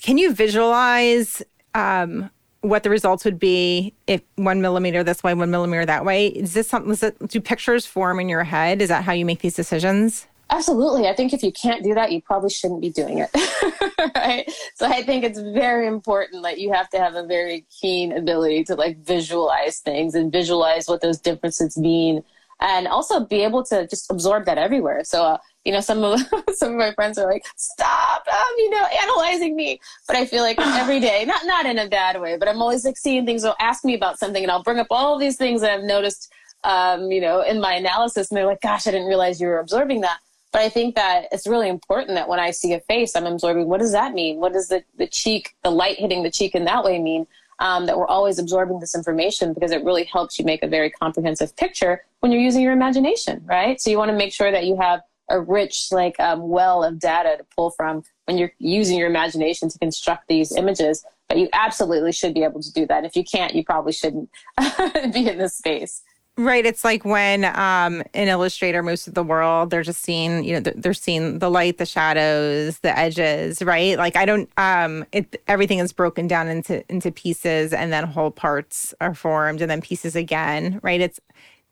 can 0.00 0.18
you 0.18 0.32
visualize 0.32 1.42
um, 1.74 2.30
what 2.60 2.82
the 2.82 2.90
results 2.90 3.24
would 3.24 3.38
be 3.38 3.94
if 4.06 4.22
one 4.36 4.60
millimeter 4.60 5.04
this 5.04 5.22
way, 5.22 5.34
one 5.34 5.50
millimeter 5.50 5.84
that 5.86 6.04
way? 6.04 6.28
Is 6.28 6.54
this 6.54 6.68
something? 6.68 6.92
Is 6.92 7.02
it, 7.02 7.28
do 7.28 7.40
pictures 7.40 7.86
form 7.86 8.20
in 8.20 8.28
your 8.28 8.44
head? 8.44 8.80
Is 8.80 8.88
that 8.88 9.04
how 9.04 9.12
you 9.12 9.24
make 9.24 9.40
these 9.40 9.54
decisions? 9.54 10.26
Absolutely. 10.50 11.08
I 11.08 11.14
think 11.14 11.32
if 11.32 11.42
you 11.42 11.52
can't 11.52 11.82
do 11.82 11.94
that, 11.94 12.12
you 12.12 12.20
probably 12.20 12.50
shouldn't 12.50 12.80
be 12.80 12.90
doing 12.90 13.18
it. 13.18 13.30
right? 14.14 14.50
So 14.74 14.86
I 14.86 15.02
think 15.02 15.24
it's 15.24 15.40
very 15.40 15.86
important 15.86 16.42
that 16.42 16.58
you 16.58 16.72
have 16.72 16.88
to 16.90 16.98
have 16.98 17.14
a 17.14 17.26
very 17.26 17.66
keen 17.80 18.12
ability 18.12 18.64
to 18.64 18.74
like 18.74 18.98
visualize 18.98 19.78
things 19.78 20.14
and 20.14 20.30
visualize 20.30 20.86
what 20.86 21.00
those 21.00 21.18
differences 21.18 21.76
mean 21.78 22.22
and 22.60 22.86
also 22.86 23.24
be 23.24 23.42
able 23.42 23.64
to 23.64 23.86
just 23.86 24.10
absorb 24.10 24.46
that 24.46 24.58
everywhere. 24.58 25.04
So 25.04 25.22
uh, 25.22 25.38
you 25.64 25.72
know, 25.72 25.80
some 25.80 26.04
of 26.04 26.20
some 26.54 26.72
of 26.72 26.78
my 26.78 26.92
friends 26.92 27.18
are 27.18 27.30
like, 27.30 27.44
"Stop, 27.56 28.24
um, 28.28 28.54
you 28.58 28.70
know, 28.70 28.86
analyzing 29.02 29.56
me." 29.56 29.80
But 30.06 30.16
I 30.16 30.26
feel 30.26 30.42
like 30.42 30.58
every 30.60 31.00
day, 31.00 31.24
not 31.24 31.44
not 31.44 31.66
in 31.66 31.78
a 31.78 31.88
bad 31.88 32.20
way, 32.20 32.36
but 32.36 32.48
I'm 32.48 32.60
always 32.62 32.84
like 32.84 32.96
seeing 32.96 33.26
things. 33.26 33.42
They'll 33.42 33.56
ask 33.60 33.84
me 33.84 33.94
about 33.94 34.18
something, 34.18 34.42
and 34.42 34.50
I'll 34.50 34.62
bring 34.62 34.78
up 34.78 34.88
all 34.90 35.18
these 35.18 35.36
things 35.36 35.60
that 35.62 35.70
I've 35.70 35.84
noticed, 35.84 36.32
um, 36.64 37.10
you 37.10 37.20
know, 37.20 37.42
in 37.42 37.60
my 37.60 37.74
analysis, 37.74 38.30
and 38.30 38.36
they're 38.36 38.46
like, 38.46 38.60
"Gosh, 38.60 38.86
I 38.86 38.90
didn't 38.90 39.08
realize 39.08 39.40
you 39.40 39.48
were 39.48 39.58
absorbing 39.58 40.02
that." 40.02 40.18
But 40.52 40.62
I 40.62 40.68
think 40.68 40.94
that 40.94 41.26
it's 41.32 41.48
really 41.48 41.68
important 41.68 42.14
that 42.14 42.28
when 42.28 42.38
I 42.38 42.52
see 42.52 42.74
a 42.74 42.80
face, 42.80 43.16
I'm 43.16 43.26
absorbing. 43.26 43.68
What 43.68 43.80
does 43.80 43.90
that 43.90 44.14
mean? 44.14 44.38
What 44.38 44.52
does 44.52 44.68
the 44.68 44.84
the 44.96 45.06
cheek, 45.06 45.54
the 45.62 45.70
light 45.70 45.98
hitting 45.98 46.22
the 46.22 46.30
cheek 46.30 46.54
in 46.54 46.64
that 46.66 46.84
way 46.84 46.98
mean? 47.00 47.26
Um, 47.64 47.86
that 47.86 47.96
we're 47.96 48.06
always 48.06 48.38
absorbing 48.38 48.78
this 48.78 48.94
information 48.94 49.54
because 49.54 49.70
it 49.70 49.82
really 49.84 50.04
helps 50.04 50.38
you 50.38 50.44
make 50.44 50.62
a 50.62 50.68
very 50.68 50.90
comprehensive 50.90 51.56
picture 51.56 52.04
when 52.20 52.30
you're 52.30 52.42
using 52.42 52.60
your 52.60 52.74
imagination, 52.74 53.42
right? 53.46 53.80
So 53.80 53.88
you 53.88 53.96
want 53.96 54.10
to 54.10 54.16
make 54.16 54.34
sure 54.34 54.50
that 54.52 54.66
you 54.66 54.76
have 54.76 55.00
a 55.30 55.40
rich 55.40 55.88
like 55.90 56.18
um, 56.20 56.48
well 56.48 56.84
of 56.84 56.98
data 56.98 57.36
to 57.38 57.44
pull 57.56 57.70
from 57.70 58.02
when 58.26 58.38
you're 58.38 58.52
using 58.58 58.98
your 58.98 59.08
imagination 59.08 59.68
to 59.70 59.78
construct 59.78 60.28
these 60.28 60.54
images. 60.54 61.04
But 61.28 61.38
you 61.38 61.48
absolutely 61.54 62.12
should 62.12 62.34
be 62.34 62.44
able 62.44 62.62
to 62.62 62.72
do 62.72 62.86
that. 62.86 63.04
If 63.04 63.16
you 63.16 63.24
can't, 63.24 63.54
you 63.54 63.64
probably 63.64 63.92
shouldn't 63.92 64.28
be 65.12 65.26
in 65.26 65.38
this 65.38 65.56
space. 65.56 66.02
Right. 66.36 66.66
It's 66.66 66.82
like 66.82 67.04
when 67.04 67.44
um, 67.44 68.02
an 68.12 68.26
illustrator 68.26 68.82
moves 68.82 69.04
to 69.04 69.12
the 69.12 69.22
world, 69.22 69.70
they're 69.70 69.84
just 69.84 70.02
seeing, 70.02 70.44
you 70.44 70.54
know, 70.54 70.72
they're 70.74 70.92
seeing 70.92 71.38
the 71.38 71.48
light, 71.48 71.78
the 71.78 71.86
shadows, 71.86 72.80
the 72.80 72.96
edges, 72.98 73.62
right? 73.62 73.96
Like 73.96 74.16
I 74.16 74.24
don't, 74.24 74.50
um, 74.56 75.06
it, 75.12 75.40
everything 75.46 75.78
is 75.78 75.92
broken 75.92 76.26
down 76.26 76.48
into, 76.48 76.84
into 76.90 77.12
pieces 77.12 77.72
and 77.72 77.92
then 77.92 78.02
whole 78.02 78.32
parts 78.32 78.92
are 79.00 79.14
formed 79.14 79.60
and 79.60 79.70
then 79.70 79.80
pieces 79.80 80.16
again, 80.16 80.80
right? 80.82 81.00
It's, 81.00 81.20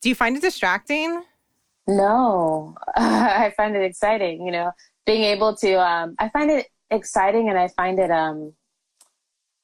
do 0.01 0.09
you 0.09 0.15
find 0.15 0.37
it 0.37 0.43
distracting? 0.43 1.25
No, 1.89 2.77
I 2.97 3.53
find 3.57 3.75
it 3.75 3.83
exciting, 3.83 4.47
you 4.47 4.53
know, 4.53 4.71
being 5.07 5.25
able 5.25 5.57
to, 5.57 5.75
um, 5.75 6.15
I 6.21 6.29
find 6.29 6.53
it 6.53 6.69
exciting 6.89 7.49
and 7.49 7.59
I 7.59 7.67
find 7.67 7.99
it, 7.99 8.13
um, 8.13 8.53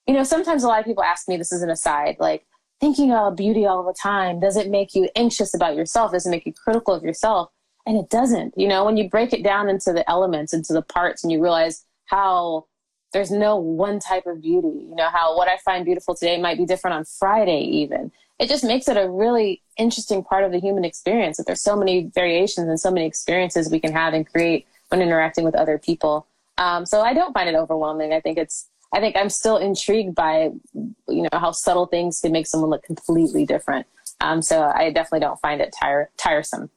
you 0.08 0.14
know, 0.14 0.24
sometimes 0.24 0.64
a 0.64 0.66
lot 0.66 0.80
of 0.80 0.86
people 0.86 1.04
ask 1.04 1.28
me, 1.28 1.36
this 1.36 1.52
is 1.52 1.62
an 1.62 1.70
aside, 1.70 2.16
like, 2.18 2.44
thinking 2.80 3.10
about 3.10 3.36
beauty 3.36 3.66
all 3.66 3.84
the 3.84 3.94
time 3.94 4.40
does 4.40 4.56
it 4.56 4.70
make 4.70 4.94
you 4.94 5.08
anxious 5.16 5.54
about 5.54 5.76
yourself 5.76 6.12
does 6.12 6.26
it 6.26 6.30
make 6.30 6.46
you 6.46 6.52
critical 6.52 6.94
of 6.94 7.02
yourself 7.02 7.50
and 7.88 7.96
it 7.96 8.10
doesn't. 8.10 8.52
You 8.56 8.68
know 8.68 8.84
when 8.84 8.98
you 8.98 9.08
break 9.08 9.32
it 9.32 9.42
down 9.42 9.68
into 9.68 9.92
the 9.92 10.08
elements 10.08 10.52
into 10.52 10.74
the 10.74 10.82
parts 10.82 11.24
and 11.24 11.32
you 11.32 11.42
realize 11.42 11.84
how 12.04 12.66
there's 13.14 13.30
no 13.30 13.56
one 13.56 13.98
type 13.98 14.26
of 14.26 14.42
beauty 14.42 14.68
you 14.68 14.94
know 14.94 15.08
how 15.08 15.34
what 15.36 15.48
i 15.48 15.56
find 15.64 15.86
beautiful 15.86 16.14
today 16.14 16.38
might 16.38 16.58
be 16.58 16.66
different 16.66 16.94
on 16.94 17.04
friday 17.04 17.60
even. 17.60 18.12
It 18.38 18.48
just 18.48 18.62
makes 18.62 18.86
it 18.86 18.96
a 18.96 19.08
really 19.08 19.62
interesting 19.76 20.22
part 20.22 20.44
of 20.44 20.52
the 20.52 20.60
human 20.60 20.84
experience 20.84 21.38
that 21.38 21.46
there's 21.46 21.62
so 21.62 21.74
many 21.74 22.10
variations 22.14 22.68
and 22.68 22.78
so 22.78 22.90
many 22.90 23.06
experiences 23.06 23.68
we 23.70 23.80
can 23.80 23.92
have 23.92 24.14
and 24.14 24.30
create 24.30 24.66
when 24.90 25.02
interacting 25.02 25.44
with 25.44 25.56
other 25.56 25.76
people. 25.78 26.26
Um, 26.58 26.84
so 26.86 27.00
i 27.00 27.14
don't 27.14 27.32
find 27.32 27.48
it 27.48 27.54
overwhelming. 27.54 28.12
I 28.12 28.20
think 28.20 28.36
it's 28.36 28.68
I 28.92 29.00
think 29.00 29.16
I'm 29.16 29.28
still 29.28 29.58
intrigued 29.58 30.14
by, 30.14 30.50
you 30.74 31.22
know, 31.22 31.28
how 31.32 31.52
subtle 31.52 31.86
things 31.86 32.20
can 32.20 32.32
make 32.32 32.46
someone 32.46 32.70
look 32.70 32.82
completely 32.82 33.44
different. 33.44 33.86
Um, 34.20 34.42
so 34.42 34.62
I 34.74 34.90
definitely 34.90 35.20
don't 35.20 35.40
find 35.40 35.60
it 35.60 35.74
tire- 35.78 36.10
tiresome. 36.16 36.70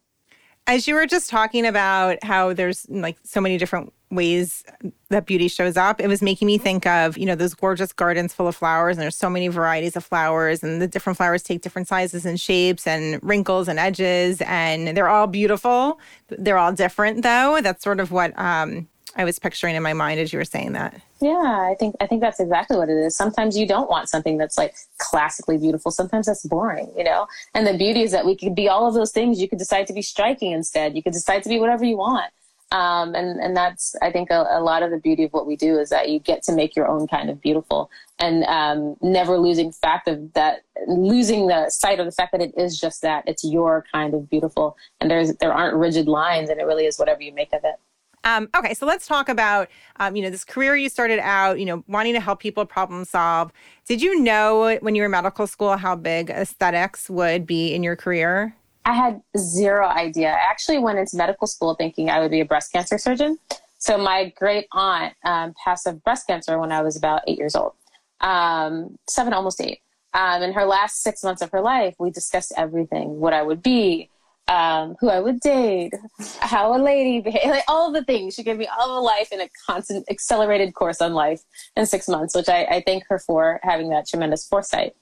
As 0.67 0.87
you 0.87 0.93
were 0.93 1.07
just 1.07 1.29
talking 1.29 1.65
about 1.65 2.23
how 2.23 2.53
there's 2.53 2.87
like 2.89 3.17
so 3.23 3.41
many 3.41 3.57
different 3.57 3.91
ways 4.11 4.63
that 5.09 5.25
beauty 5.25 5.47
shows 5.47 5.75
up, 5.75 5.99
it 5.99 6.07
was 6.07 6.21
making 6.21 6.45
me 6.45 6.57
think 6.59 6.85
of, 6.85 7.17
you 7.17 7.25
know, 7.25 7.33
those 7.33 7.55
gorgeous 7.55 7.91
gardens 7.91 8.33
full 8.33 8.47
of 8.47 8.55
flowers, 8.55 8.95
and 8.95 9.01
there's 9.01 9.17
so 9.17 9.29
many 9.29 9.47
varieties 9.47 9.95
of 9.95 10.05
flowers, 10.05 10.61
and 10.61 10.81
the 10.81 10.87
different 10.87 11.17
flowers 11.17 11.41
take 11.41 11.61
different 11.61 11.87
sizes 11.87 12.25
and 12.25 12.39
shapes 12.39 12.85
and 12.85 13.19
wrinkles 13.23 13.67
and 13.67 13.79
edges, 13.79 14.39
and 14.41 14.95
they're 14.95 15.09
all 15.09 15.27
beautiful. 15.27 15.99
They're 16.27 16.59
all 16.59 16.73
different, 16.73 17.23
though. 17.23 17.59
That's 17.61 17.83
sort 17.83 17.99
of 17.99 18.11
what 18.11 18.37
um, 18.37 18.87
I 19.15 19.23
was 19.23 19.39
picturing 19.39 19.75
in 19.75 19.81
my 19.81 19.93
mind 19.93 20.19
as 20.19 20.31
you 20.31 20.37
were 20.37 20.45
saying 20.45 20.73
that. 20.73 21.01
Yeah, 21.21 21.69
I 21.71 21.75
think 21.77 21.95
I 22.01 22.07
think 22.07 22.21
that's 22.21 22.39
exactly 22.39 22.77
what 22.77 22.89
it 22.89 22.97
is. 22.97 23.15
Sometimes 23.15 23.55
you 23.55 23.67
don't 23.67 23.89
want 23.89 24.09
something 24.09 24.37
that's 24.37 24.57
like 24.57 24.73
classically 24.97 25.57
beautiful. 25.57 25.91
Sometimes 25.91 26.25
that's 26.25 26.43
boring, 26.43 26.91
you 26.97 27.03
know. 27.03 27.27
And 27.53 27.67
the 27.67 27.77
beauty 27.77 28.01
is 28.01 28.11
that 28.11 28.25
we 28.25 28.35
could 28.35 28.55
be 28.55 28.67
all 28.67 28.87
of 28.87 28.95
those 28.95 29.11
things. 29.11 29.39
You 29.39 29.47
could 29.47 29.59
decide 29.59 29.85
to 29.87 29.93
be 29.93 30.01
striking 30.01 30.51
instead. 30.51 30.95
You 30.95 31.03
could 31.03 31.13
decide 31.13 31.43
to 31.43 31.49
be 31.49 31.59
whatever 31.59 31.85
you 31.85 31.97
want. 31.97 32.31
Um, 32.71 33.13
and 33.15 33.39
and 33.39 33.55
that's 33.55 33.95
I 34.01 34.11
think 34.11 34.31
a, 34.31 34.47
a, 34.49 34.61
lot 34.61 34.81
of 34.81 34.91
the 34.91 34.97
beauty 34.97 35.25
of 35.25 35.33
what 35.33 35.45
we 35.45 35.57
do 35.57 35.77
is 35.77 35.89
that 35.89 36.09
you 36.09 36.19
get 36.19 36.41
to 36.43 36.53
make 36.53 36.73
your 36.73 36.87
own 36.87 37.05
kind 37.05 37.29
of 37.29 37.41
beautiful, 37.41 37.91
and 38.17 38.45
um, 38.45 38.95
never 39.01 39.37
losing 39.37 39.73
fact 39.73 40.07
of 40.07 40.31
that, 40.33 40.63
losing 40.87 41.47
the 41.47 41.69
sight 41.69 41.99
of 41.99 42.05
the 42.05 42.13
fact 42.13 42.31
that 42.31 42.39
it 42.39 42.53
is 42.57 42.79
just 42.79 43.01
that 43.01 43.25
it's 43.27 43.43
your 43.43 43.83
kind 43.91 44.13
of 44.13 44.29
beautiful, 44.29 44.77
and 45.01 45.11
there's 45.11 45.35
there 45.35 45.53
aren't 45.53 45.75
rigid 45.75 46.07
lines, 46.07 46.49
and 46.49 46.61
it 46.61 46.63
really 46.63 46.85
is 46.85 46.97
whatever 46.97 47.21
you 47.21 47.33
make 47.33 47.51
of 47.51 47.59
it. 47.65 47.75
Um, 48.23 48.49
okay, 48.55 48.73
so 48.73 48.85
let's 48.85 49.07
talk 49.07 49.29
about 49.29 49.67
um, 49.99 50.15
you 50.15 50.21
know 50.21 50.29
this 50.29 50.43
career 50.43 50.75
you 50.75 50.89
started 50.89 51.19
out, 51.19 51.59
you 51.59 51.65
know, 51.65 51.83
wanting 51.87 52.13
to 52.13 52.19
help 52.19 52.39
people 52.39 52.65
problem 52.65 53.03
solve. 53.05 53.51
Did 53.87 54.01
you 54.01 54.19
know 54.19 54.77
when 54.81 54.95
you 54.95 55.01
were 55.01 55.05
in 55.05 55.11
medical 55.11 55.47
school 55.47 55.75
how 55.77 55.95
big 55.95 56.29
aesthetics 56.29 57.09
would 57.09 57.47
be 57.47 57.73
in 57.73 57.83
your 57.83 57.95
career? 57.95 58.55
I 58.85 58.93
had 58.93 59.21
zero 59.37 59.87
idea. 59.87 60.29
I 60.29 60.49
actually 60.49 60.79
went 60.79 60.99
into 60.99 61.15
medical 61.15 61.47
school 61.47 61.75
thinking 61.75 62.09
I 62.09 62.19
would 62.19 62.31
be 62.31 62.41
a 62.41 62.45
breast 62.45 62.71
cancer 62.71 62.97
surgeon. 62.97 63.37
So 63.77 63.97
my 63.97 64.31
great 64.37 64.67
aunt 64.71 65.15
um, 65.25 65.55
passed 65.63 65.87
of 65.87 66.03
breast 66.03 66.27
cancer 66.27 66.59
when 66.59 66.71
I 66.71 66.83
was 66.83 66.95
about 66.95 67.23
eight 67.27 67.39
years 67.39 67.55
old, 67.55 67.73
um, 68.19 68.97
seven, 69.09 69.33
almost 69.33 69.59
eight. 69.61 69.79
Um, 70.13 70.43
in 70.43 70.53
her 70.53 70.65
last 70.65 71.01
six 71.01 71.23
months 71.23 71.41
of 71.41 71.49
her 71.51 71.61
life, 71.61 71.95
we 71.97 72.11
discussed 72.11 72.53
everything: 72.55 73.19
what 73.19 73.33
I 73.33 73.41
would 73.41 73.63
be, 73.63 74.10
um, 74.51 74.97
who 74.99 75.07
I 75.07 75.21
would 75.21 75.39
date, 75.39 75.93
how 76.39 76.75
a 76.75 76.79
lady 76.81 77.21
behave, 77.21 77.49
like 77.49 77.63
all 77.69 77.89
the 77.89 78.03
things. 78.03 78.33
She 78.33 78.43
gave 78.43 78.57
me 78.57 78.67
all 78.67 78.97
of 78.97 79.03
life 79.03 79.31
in 79.31 79.39
a 79.39 79.49
constant 79.65 80.05
accelerated 80.09 80.73
course 80.73 80.99
on 80.99 81.13
life 81.13 81.41
in 81.77 81.85
six 81.85 82.09
months, 82.09 82.35
which 82.35 82.49
I, 82.49 82.65
I 82.65 82.83
thank 82.85 83.05
her 83.07 83.17
for 83.17 83.61
having 83.63 83.89
that 83.89 84.07
tremendous 84.07 84.45
foresight. 84.45 84.93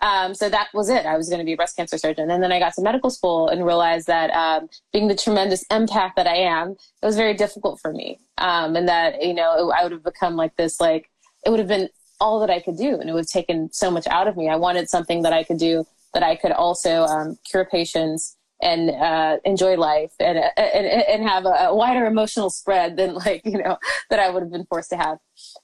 Um, 0.00 0.34
so 0.34 0.48
that 0.48 0.68
was 0.72 0.88
it. 0.88 1.04
I 1.04 1.18
was 1.18 1.28
going 1.28 1.38
to 1.38 1.44
be 1.44 1.52
a 1.52 1.56
breast 1.56 1.76
cancer 1.76 1.98
surgeon. 1.98 2.30
And 2.30 2.42
then 2.42 2.50
I 2.50 2.58
got 2.58 2.72
to 2.74 2.82
medical 2.82 3.10
school 3.10 3.48
and 3.48 3.66
realized 3.66 4.06
that 4.06 4.30
um, 4.30 4.70
being 4.92 5.08
the 5.08 5.14
tremendous 5.14 5.64
empath 5.70 6.12
that 6.16 6.26
I 6.26 6.36
am, 6.36 6.70
it 6.70 7.06
was 7.06 7.16
very 7.16 7.34
difficult 7.34 7.80
for 7.80 7.92
me. 7.92 8.18
Um, 8.38 8.74
and 8.74 8.88
that, 8.88 9.22
you 9.22 9.34
know, 9.34 9.70
I 9.70 9.82
would 9.82 9.92
have 9.92 10.02
become 10.02 10.34
like 10.34 10.56
this, 10.56 10.80
like, 10.80 11.10
it 11.44 11.50
would 11.50 11.58
have 11.58 11.68
been 11.68 11.90
all 12.20 12.40
that 12.40 12.50
I 12.50 12.60
could 12.60 12.78
do. 12.78 12.98
And 12.98 13.10
it 13.10 13.12
would 13.12 13.26
have 13.26 13.28
taken 13.28 13.70
so 13.70 13.90
much 13.90 14.06
out 14.06 14.28
of 14.28 14.36
me. 14.36 14.48
I 14.48 14.56
wanted 14.56 14.88
something 14.88 15.22
that 15.22 15.34
I 15.34 15.44
could 15.44 15.58
do 15.58 15.84
that 16.14 16.22
I 16.22 16.36
could 16.36 16.52
also 16.52 17.04
um, 17.04 17.38
cure 17.50 17.66
patients 17.66 18.36
and 18.64 18.90
uh, 18.90 19.36
enjoy 19.44 19.76
life 19.76 20.12
and, 20.18 20.38
and, 20.38 20.86
and 20.86 21.22
have 21.22 21.44
a, 21.44 21.74
wider 21.74 22.06
emotional 22.06 22.50
spread 22.50 22.96
than 22.96 23.14
like, 23.14 23.42
you 23.44 23.58
know, 23.58 23.76
that 24.10 24.18
I 24.18 24.30
would 24.30 24.42
have 24.42 24.50
been 24.50 24.64
forced 24.66 24.90
to 24.90 24.96
have. 24.96 25.18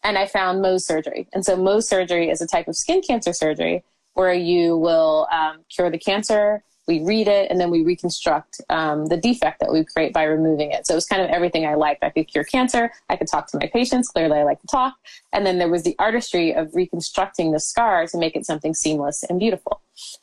And 0.05 0.19
I 0.19 0.27
found 0.27 0.63
Mohs 0.63 0.83
surgery. 0.83 1.27
And 1.33 1.45
so 1.45 1.57
Mohs 1.57 1.85
surgery 1.85 2.31
is 2.31 2.41
a 2.41 2.47
type 2.47 2.69
of 2.69 2.77
skin 2.77 3.01
cancer 3.01 3.33
surgery 3.33 3.83
where 4.15 4.35
you 4.35 4.77
will 4.77 5.27
um, 5.33 5.65
cure 5.75 5.91
the 5.91 5.99
cancer, 5.99 6.63
we 6.87 7.01
read 7.05 7.29
it, 7.29 7.51
and 7.51 7.61
then 7.61 7.71
we 7.71 7.85
reconstruct 7.85 8.61
um, 8.69 9.07
the 9.07 9.17
defect 9.17 9.61
that 9.61 9.73
we 9.73 9.85
create 9.85 10.13
by 10.13 10.25
removing 10.25 10.73
it. 10.73 10.87
So 10.87 10.95
it 10.95 10.97
was 10.97 11.07
kind 11.07 11.23
of 11.23 11.31
everything 11.31 11.65
I 11.65 11.75
liked. 11.75 12.03
I 12.03 12.11
could 12.11 12.27
cure 12.27 12.43
cancer. 12.43 12.91
I 13.09 13.17
could 13.17 13.29
talk 13.29 13.49
to 13.53 13.59
my 13.59 13.69
patients. 13.73 14.09
Clearly, 14.09 14.39
I 14.39 14.43
like 14.43 14.61
to 14.61 14.67
talk. 14.67 14.97
And 15.33 15.47
then 15.47 15.59
there 15.59 15.69
was 15.69 15.85
the 15.85 15.95
artistry 16.01 16.53
of 16.53 16.75
reconstructing 16.75 17.53
the 17.53 17.61
scar 17.61 18.07
to 18.09 18.19
make 18.19 18.35
it 18.35 18.45
something 18.45 18.75
seamless 18.75 19.23
and 19.23 19.39
beautiful, 19.39 19.81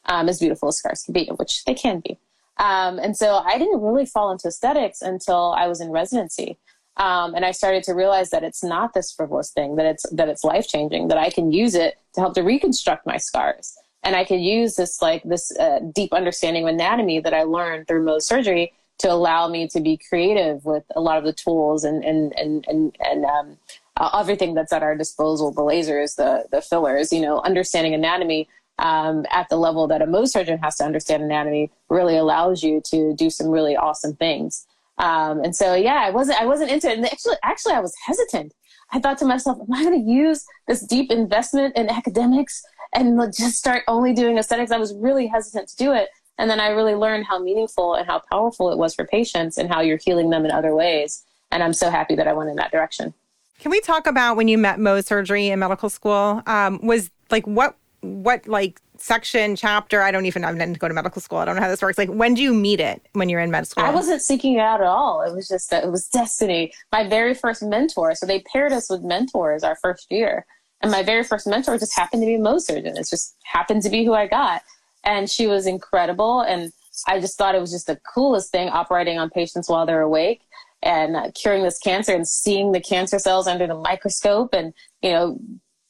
um, 0.08 0.28
as 0.28 0.40
beautiful 0.40 0.68
as 0.68 0.78
scars 0.78 1.04
can 1.04 1.14
be, 1.14 1.32
which 1.38 1.64
they 1.64 1.74
can 1.74 2.02
be. 2.02 2.20
Um, 2.60 3.00
and 3.00 3.16
so 3.16 3.38
I 3.46 3.58
didn't 3.58 3.82
really 3.82 4.06
fall 4.06 4.32
into 4.32 4.48
aesthetics 4.48 5.02
until 5.02 5.54
I 5.58 5.68
was 5.68 5.80
in 5.80 5.92
residency. 5.92 6.58
Um, 6.98 7.36
and 7.36 7.46
I 7.46 7.52
started 7.52 7.84
to 7.84 7.94
realize 7.94 8.32
that 8.32 8.44
it's 8.44 8.64
not 8.64 8.94
this 8.94 9.12
frivolous 9.12 9.52
thing, 9.52 9.76
that 9.76 9.86
it's 9.86 10.10
that 10.12 10.30
it's 10.30 10.44
life 10.44 10.68
changing, 10.68 11.10
that 11.10 11.18
I 11.18 11.30
can 11.30 11.52
use 11.52 11.76
it 11.76 11.96
to 12.14 12.22
help 12.22 12.34
to 12.34 12.42
reconstruct 12.42 13.06
my 13.06 13.18
scars, 13.18 13.78
and 14.04 14.16
I 14.16 14.24
can 14.24 14.40
use 14.40 14.76
this 14.76 15.00
like 15.00 15.22
this 15.24 15.56
uh, 15.58 15.80
deep 15.94 16.12
understanding 16.12 16.64
of 16.64 16.70
anatomy 16.70 17.20
that 17.20 17.36
I 17.36 17.44
learned 17.44 17.88
through 17.88 18.04
Mohs 18.04 18.24
surgery 18.24 18.74
to 19.00 19.12
allow 19.12 19.48
me 19.48 19.68
to 19.68 19.80
be 19.80 20.00
creative 20.10 20.66
with 20.66 20.86
a 20.96 21.00
lot 21.00 21.20
of 21.20 21.24
the 21.24 21.34
tools 21.34 21.84
and 21.84 22.04
and 22.04 22.34
and 22.36 22.66
and, 22.68 22.98
and 23.00 23.26
um, 23.26 23.58
uh, 23.98 24.20
everything 24.20 24.56
that's 24.56 24.74
at 24.74 24.82
our 24.82 24.96
disposal, 24.96 25.52
the 25.52 25.62
lasers, 25.62 26.16
the 26.16 26.46
the 26.50 26.64
fillers, 26.64 27.14
you 27.14 27.22
know, 27.22 27.42
understanding 27.42 27.94
anatomy 27.94 28.48
um, 28.80 29.26
at 29.32 29.50
the 29.50 29.58
level 29.58 29.88
that 29.88 30.02
a 30.02 30.06
Mohs 30.06 30.30
surgeon 30.30 30.60
has 30.60 30.78
to 30.78 30.84
understand 30.84 31.24
anatomy 31.24 31.72
really 31.90 32.18
allows 32.18 32.64
you 32.64 32.82
to 32.86 33.16
do 33.16 33.30
some 33.30 33.48
really 33.48 33.76
awesome 33.76 34.16
things. 34.16 34.68
Um, 34.98 35.44
and 35.44 35.56
so, 35.56 35.74
yeah, 35.74 36.02
I 36.06 36.10
wasn't, 36.10 36.42
I 36.42 36.46
wasn't 36.46 36.72
into 36.72 36.90
it. 36.90 36.98
And 36.98 37.06
actually, 37.06 37.36
actually, 37.44 37.74
I 37.74 37.80
was 37.80 37.94
hesitant. 38.06 38.54
I 38.92 39.00
thought 39.00 39.18
to 39.20 39.26
myself, 39.26 39.60
am 39.60 39.74
I 39.74 39.84
going 39.84 40.04
to 40.04 40.12
use 40.12 40.46
this 40.68 40.82
deep 40.82 41.12
investment 41.12 41.76
in 41.76 41.90
academics 41.90 42.64
and 42.94 43.20
just 43.34 43.58
start 43.58 43.84
only 43.88 44.14
doing 44.14 44.38
aesthetics? 44.38 44.72
I 44.72 44.78
was 44.78 44.94
really 44.96 45.28
hesitant 45.28 45.68
to 45.70 45.76
do 45.76 45.92
it. 45.92 46.10
And 46.40 46.50
then 46.50 46.60
I 46.60 46.70
really 46.70 46.96
learned 46.96 47.26
how 47.26 47.40
meaningful 47.40 47.96
and 47.96 48.08
how 48.08 48.22
powerful 48.32 48.72
it 48.72 48.78
was 48.78 48.94
for 48.96 49.06
patients 49.06 49.58
and 49.58 49.70
how 49.70 49.82
you're 49.82 49.98
healing 49.98 50.30
them 50.30 50.46
in 50.46 50.52
other 50.52 50.76
ways. 50.76 51.24
And 51.52 51.64
I'm 51.64 51.74
so 51.74 51.90
happy 51.90 52.16
that 52.16 52.28
I 52.28 52.34
went 52.34 52.50
in 52.50 52.56
that 52.58 52.72
direction. 52.72 53.14
Can 53.60 53.72
we 53.72 53.82
talk 53.82 54.06
about 54.06 54.38
when 54.38 54.48
you 54.48 54.58
met 54.58 54.78
Mohs 54.78 55.06
surgery 55.06 55.48
in 55.48 55.60
medical 55.60 55.90
school? 55.90 56.44
Um, 56.46 56.80
was 56.86 57.10
like 57.32 57.46
what 57.48 57.76
what 58.02 58.48
like 58.48 58.82
section 58.98 59.56
chapter? 59.56 60.02
I 60.02 60.12
don't 60.12 60.26
even 60.26 60.42
know. 60.42 60.50
i 60.50 60.54
didn't 60.54 60.80
go 60.80 60.88
to 60.88 60.94
medical 60.94 61.22
school. 61.22 61.40
I 61.40 61.46
don't 61.46 61.56
know 61.56 61.62
how 61.62 61.70
this 61.70 61.82
works. 61.82 61.98
Like 61.98 62.10
when 62.10 62.34
do 62.34 62.42
you 62.42 62.54
meet 62.54 62.80
it 62.80 63.06
when 63.14 63.30
you're 63.30 63.40
in 63.40 63.52
med 63.52 63.68
school? 63.68 63.84
I 63.84 63.90
wasn't 63.90 64.22
seeking 64.22 64.56
it 64.56 64.60
out 64.60 64.82
at 64.82 64.88
all. 64.88 65.22
It 65.22 65.34
was 65.34 65.48
just 65.48 65.72
it 65.74 65.92
was 65.92 66.08
destiny. 66.08 66.74
My 66.92 67.08
very 67.08 67.34
first 67.34 67.64
mentor 67.64 68.16
so 68.16 68.26
they 68.26 68.42
paired 68.52 68.72
us 68.72 68.90
with 68.90 69.02
mentors 69.02 69.64
our 69.64 69.76
first 69.76 70.12
year. 70.12 70.46
And 70.82 70.92
my 70.92 71.02
very 71.02 71.24
first 71.24 71.48
mentor 71.48 71.78
just 71.78 71.96
happened 71.96 72.22
to 72.22 72.28
be 72.28 72.36
a 72.36 72.40
Mohs 72.40 72.62
surgeon. 72.62 72.98
It 72.98 73.08
just 73.10 73.36
happened 73.44 73.82
to 73.82 73.90
be 73.90 74.06
who 74.06 74.14
i 74.14 74.28
got. 74.28 74.62
And 75.04 75.30
she 75.30 75.48
was 75.48 75.66
incredible. 75.66 76.42
And 76.42 76.72
i 77.08 77.20
just 77.20 77.38
thought 77.38 77.56
it 77.56 77.62
was 77.62 77.72
just 77.72 77.88
the 77.88 78.00
coolest 78.14 78.52
thing 78.52 78.70
operating 78.70 79.20
on 79.20 79.30
patients 79.30 79.70
while 79.70 79.86
they're 79.86 80.02
awake 80.02 80.42
and 80.84 81.16
uh, 81.16 81.32
curing 81.34 81.64
this 81.64 81.80
cancer 81.80 82.14
and 82.14 82.28
seeing 82.28 82.72
the 82.72 82.80
cancer 82.80 83.20
cells 83.20 83.48
under 83.48 83.68
the 83.68 83.76
microscope 83.76 84.54
and 84.54 84.74
you 85.02 85.12
know 85.12 85.40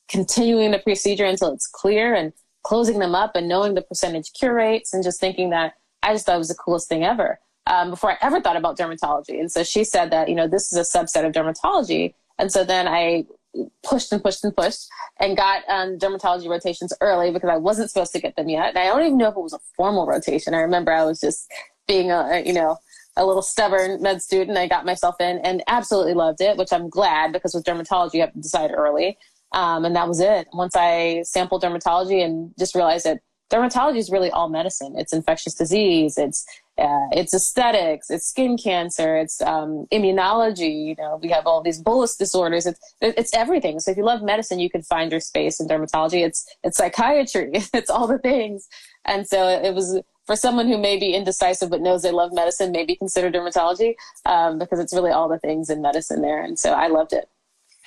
continuing 0.07 0.71
the 0.71 0.79
procedure 0.79 1.25
until 1.25 1.53
it's 1.53 1.67
clear 1.67 2.13
and 2.13 2.33
closing 2.63 2.99
them 2.99 3.15
up 3.15 3.35
and 3.35 3.47
knowing 3.47 3.73
the 3.75 3.81
percentage 3.81 4.31
cure 4.33 4.53
rates 4.53 4.93
and 4.93 5.03
just 5.03 5.19
thinking 5.19 5.49
that 5.51 5.73
I 6.03 6.13
just 6.13 6.25
thought 6.25 6.35
it 6.35 6.39
was 6.39 6.49
the 6.49 6.55
coolest 6.55 6.89
thing 6.89 7.03
ever. 7.03 7.39
um, 7.67 7.89
before 7.89 8.11
I 8.11 8.17
ever 8.21 8.41
thought 8.41 8.55
about 8.55 8.77
dermatology. 8.77 9.39
And 9.39 9.51
so 9.51 9.63
she 9.63 9.83
said 9.83 10.11
that, 10.11 10.29
you 10.29 10.35
know, 10.35 10.47
this 10.47 10.71
is 10.71 10.77
a 10.77 10.97
subset 10.97 11.25
of 11.25 11.33
dermatology. 11.33 12.13
And 12.39 12.51
so 12.51 12.63
then 12.63 12.87
I 12.87 13.25
pushed 13.83 14.11
and 14.11 14.23
pushed 14.23 14.43
and 14.43 14.55
pushed 14.55 14.87
and 15.19 15.35
got 15.35 15.63
um, 15.67 15.97
dermatology 15.97 16.47
rotations 16.47 16.93
early 17.01 17.31
because 17.31 17.49
I 17.49 17.57
wasn't 17.57 17.89
supposed 17.89 18.13
to 18.13 18.21
get 18.21 18.35
them 18.35 18.49
yet. 18.49 18.69
And 18.69 18.79
I 18.79 18.85
don't 18.85 19.01
even 19.05 19.17
know 19.17 19.29
if 19.29 19.35
it 19.35 19.41
was 19.41 19.53
a 19.53 19.59
formal 19.75 20.05
rotation. 20.05 20.53
I 20.53 20.59
remember 20.59 20.91
I 20.91 21.03
was 21.03 21.19
just 21.19 21.51
being 21.87 22.11
a, 22.11 22.43
you 22.45 22.53
know, 22.53 22.77
a 23.15 23.25
little 23.25 23.41
stubborn 23.41 24.01
med 24.01 24.21
student. 24.21 24.57
I 24.57 24.67
got 24.67 24.85
myself 24.85 25.15
in 25.19 25.39
and 25.39 25.63
absolutely 25.67 26.13
loved 26.13 26.39
it, 26.39 26.55
which 26.57 26.71
I'm 26.71 26.87
glad 26.87 27.33
because 27.33 27.55
with 27.55 27.63
dermatology, 27.63 28.15
you 28.15 28.21
have 28.21 28.33
to 28.33 28.39
decide 28.39 28.71
early. 28.71 29.17
Um, 29.57 29.85
and 29.85 29.95
that 29.95 30.07
was 30.07 30.19
it. 30.19 30.47
Once 30.53 30.75
I 30.75 31.23
sampled 31.23 31.63
dermatology 31.63 32.23
and 32.23 32.53
just 32.59 32.75
realized 32.75 33.07
that 33.07 33.21
dermatology 33.51 33.97
is 33.97 34.11
really 34.11 34.29
all 34.29 34.49
medicine. 34.49 34.93
It's 34.95 35.13
infectious 35.13 35.55
disease. 35.55 36.15
It's 36.15 36.45
uh, 36.77 37.09
it's 37.11 37.33
aesthetics. 37.33 38.11
It's 38.11 38.27
skin 38.27 38.55
cancer. 38.55 39.17
It's 39.17 39.41
um, 39.41 39.87
immunology. 39.91 40.89
You 40.89 40.95
know, 40.99 41.19
we 41.19 41.29
have 41.29 41.47
all 41.47 41.63
these 41.63 41.81
bullous 41.81 42.15
disorders. 42.15 42.67
It's 42.67 42.79
it's 43.01 43.33
everything. 43.33 43.79
So 43.79 43.89
if 43.89 43.97
you 43.97 44.05
love 44.05 44.21
medicine, 44.21 44.59
you 44.59 44.69
can 44.69 44.83
find 44.83 45.09
your 45.09 45.21
space 45.21 45.59
in 45.59 45.67
dermatology. 45.67 46.23
It's 46.23 46.45
it's 46.63 46.77
psychiatry. 46.77 47.51
It's 47.73 47.89
all 47.89 48.05
the 48.05 48.19
things. 48.19 48.67
And 49.05 49.27
so 49.27 49.47
it 49.47 49.73
was 49.73 49.99
for 50.27 50.35
someone 50.35 50.67
who 50.67 50.77
may 50.77 50.99
be 50.99 51.15
indecisive 51.15 51.71
but 51.71 51.81
knows 51.81 52.03
they 52.03 52.11
love 52.11 52.31
medicine, 52.31 52.71
maybe 52.71 52.95
consider 52.95 53.31
dermatology 53.31 53.95
um, 54.25 54.59
because 54.59 54.79
it's 54.79 54.93
really 54.93 55.09
all 55.09 55.27
the 55.27 55.39
things 55.39 55.71
in 55.71 55.81
medicine 55.81 56.21
there. 56.21 56.43
And 56.43 56.59
so 56.59 56.73
I 56.73 56.89
loved 56.89 57.13
it. 57.13 57.27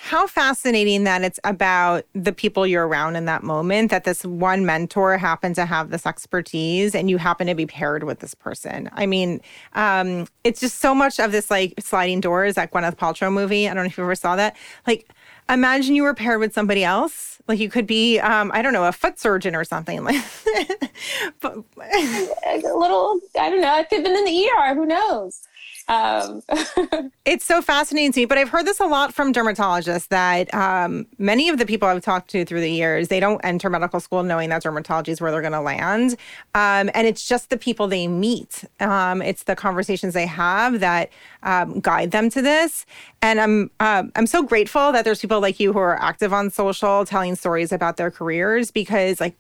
How 0.02 0.26
fascinating 0.26 1.04
that 1.04 1.21
it's 1.21 1.38
about 1.45 2.07
the 2.14 2.33
people 2.33 2.66
you're 2.66 2.88
around 2.88 3.16
in 3.16 3.26
that 3.26 3.42
moment, 3.42 3.90
that 3.90 4.04
this 4.04 4.25
one 4.25 4.64
mentor 4.64 5.19
happened 5.19 5.57
to 5.57 5.66
have 5.66 5.90
this 5.90 6.07
expertise 6.07 6.95
and 6.95 7.11
you 7.11 7.19
happen 7.19 7.47
to 7.49 7.54
be 7.54 7.66
paired 7.66 8.04
with 8.04 8.21
this 8.21 8.33
person. 8.33 8.88
I 8.95 9.04
mean, 9.04 9.42
um, 9.75 10.26
it's 10.42 10.59
just 10.59 10.78
so 10.78 10.95
much 10.95 11.21
of 11.21 11.33
this 11.33 11.50
like 11.50 11.75
sliding 11.78 12.23
doors, 12.23 12.54
that 12.54 12.73
Gwyneth 12.73 12.97
Paltrow 12.97 13.30
movie. 13.30 13.69
I 13.69 13.75
don't 13.75 13.85
know 13.85 13.88
if 13.88 13.99
you 13.99 14.02
ever 14.02 14.14
saw 14.14 14.37
that. 14.37 14.57
Like, 14.87 15.07
imagine 15.50 15.95
you 15.95 16.04
were 16.04 16.14
paired 16.14 16.40
with 16.40 16.54
somebody 16.54 16.83
else. 16.83 17.38
Like 17.47 17.59
you 17.59 17.69
could 17.69 17.87
be, 17.87 18.19
um, 18.21 18.50
I 18.54 18.62
don't 18.62 18.73
know, 18.73 18.87
a 18.87 18.92
foot 18.92 19.21
surgeon 19.21 19.54
or 19.54 19.64
something. 19.64 20.02
Like, 20.02 20.25
but, 21.40 21.57
a 21.76 22.57
little, 22.75 23.21
I 23.38 23.50
don't 23.50 23.61
know. 23.61 23.69
I 23.69 23.83
could 23.83 23.97
have 23.97 24.04
been 24.04 24.16
in 24.16 24.25
the 24.25 24.49
ER. 24.49 24.75
Who 24.75 24.87
knows? 24.87 25.42
Um. 25.90 26.42
it's 27.25 27.44
so 27.44 27.61
fascinating 27.61 28.12
to 28.12 28.20
me, 28.20 28.25
but 28.25 28.38
I've 28.38 28.49
heard 28.49 28.64
this 28.64 28.78
a 28.78 28.87
lot 28.87 29.12
from 29.12 29.32
dermatologists 29.32 30.06
that 30.09 30.52
um, 30.54 31.04
many 31.18 31.49
of 31.49 31.59
the 31.59 31.66
people 31.66 31.88
I've 31.88 32.00
talked 32.00 32.30
to 32.30 32.44
through 32.44 32.61
the 32.61 32.70
years, 32.70 33.09
they 33.09 33.18
don't 33.18 33.40
enter 33.44 33.68
medical 33.68 33.99
school 33.99 34.23
knowing 34.23 34.50
that 34.50 34.62
dermatology 34.62 35.09
is 35.09 35.20
where 35.20 35.32
they're 35.32 35.40
going 35.40 35.52
to 35.52 35.61
land. 35.61 36.12
Um, 36.54 36.90
and 36.94 37.09
it's 37.09 37.26
just 37.26 37.50
the 37.50 37.56
people 37.56 37.88
they 37.88 38.06
meet. 38.06 38.64
Um, 38.78 39.20
it's 39.20 39.42
the 39.42 39.56
conversations 39.56 40.14
they 40.14 40.26
have 40.26 40.78
that 40.78 41.11
um, 41.42 41.80
guide 41.80 42.12
them 42.12 42.30
to 42.30 42.40
this. 42.40 42.87
And 43.20 43.40
I'm, 43.40 43.70
uh, 43.80 44.04
I'm 44.14 44.28
so 44.28 44.44
grateful 44.44 44.92
that 44.92 45.04
there's 45.04 45.20
people 45.20 45.40
like 45.40 45.59
you 45.59 45.73
who 45.73 45.80
are 45.80 46.00
active 46.00 46.32
on 46.32 46.50
social 46.50 47.04
telling 47.04 47.35
stories 47.35 47.73
about 47.73 47.97
their 47.97 48.12
careers 48.12 48.70
because 48.70 49.20
like 49.20 49.37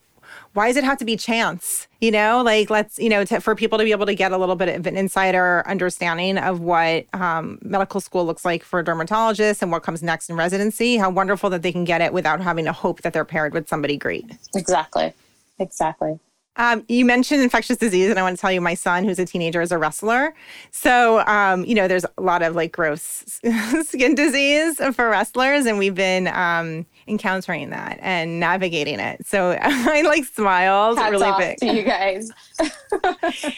why 0.52 0.68
does 0.68 0.76
it 0.76 0.84
have 0.84 0.98
to 0.98 1.04
be 1.04 1.16
chance? 1.16 1.86
You 2.00 2.10
know, 2.10 2.42
like 2.42 2.70
let's, 2.70 2.98
you 2.98 3.08
know, 3.08 3.24
to, 3.24 3.40
for 3.40 3.54
people 3.54 3.78
to 3.78 3.84
be 3.84 3.92
able 3.92 4.06
to 4.06 4.14
get 4.14 4.32
a 4.32 4.38
little 4.38 4.56
bit 4.56 4.68
of 4.68 4.86
an 4.86 4.96
insider 4.96 5.62
understanding 5.66 6.38
of 6.38 6.60
what 6.60 7.06
um, 7.14 7.58
medical 7.62 8.00
school 8.00 8.24
looks 8.24 8.44
like 8.44 8.62
for 8.62 8.82
dermatologists 8.82 9.62
and 9.62 9.70
what 9.70 9.82
comes 9.82 10.02
next 10.02 10.30
in 10.30 10.36
residency, 10.36 10.96
how 10.96 11.10
wonderful 11.10 11.50
that 11.50 11.62
they 11.62 11.72
can 11.72 11.84
get 11.84 12.00
it 12.00 12.12
without 12.12 12.40
having 12.40 12.64
to 12.64 12.72
hope 12.72 13.02
that 13.02 13.12
they're 13.12 13.24
paired 13.24 13.52
with 13.52 13.68
somebody 13.68 13.96
great. 13.96 14.30
Exactly. 14.54 15.12
Exactly. 15.58 16.18
Um, 16.56 16.84
you 16.88 17.04
mentioned 17.04 17.42
infectious 17.42 17.78
disease, 17.78 18.10
and 18.10 18.18
I 18.18 18.22
want 18.22 18.36
to 18.36 18.40
tell 18.40 18.52
you, 18.52 18.60
my 18.60 18.74
son, 18.74 19.04
who's 19.04 19.18
a 19.18 19.24
teenager, 19.24 19.62
is 19.62 19.72
a 19.72 19.78
wrestler. 19.78 20.34
So, 20.72 21.20
um, 21.20 21.64
you 21.64 21.74
know, 21.74 21.88
there's 21.88 22.04
a 22.04 22.22
lot 22.22 22.42
of 22.42 22.54
like 22.54 22.72
gross 22.72 23.40
skin 23.84 24.14
disease 24.14 24.76
for 24.94 25.08
wrestlers, 25.08 25.66
and 25.66 25.78
we've 25.78 25.94
been 25.94 26.26
um, 26.28 26.84
encountering 27.10 27.70
that 27.70 27.98
and 28.00 28.40
navigating 28.40 29.00
it. 29.00 29.26
So 29.26 29.58
I 29.60 30.02
like 30.02 30.24
smiles 30.24 30.96
Hats 30.96 31.10
really 31.10 31.26
off 31.26 31.38
big. 31.38 31.58
To 31.58 31.74
you 31.74 31.82
guys, 31.82 32.30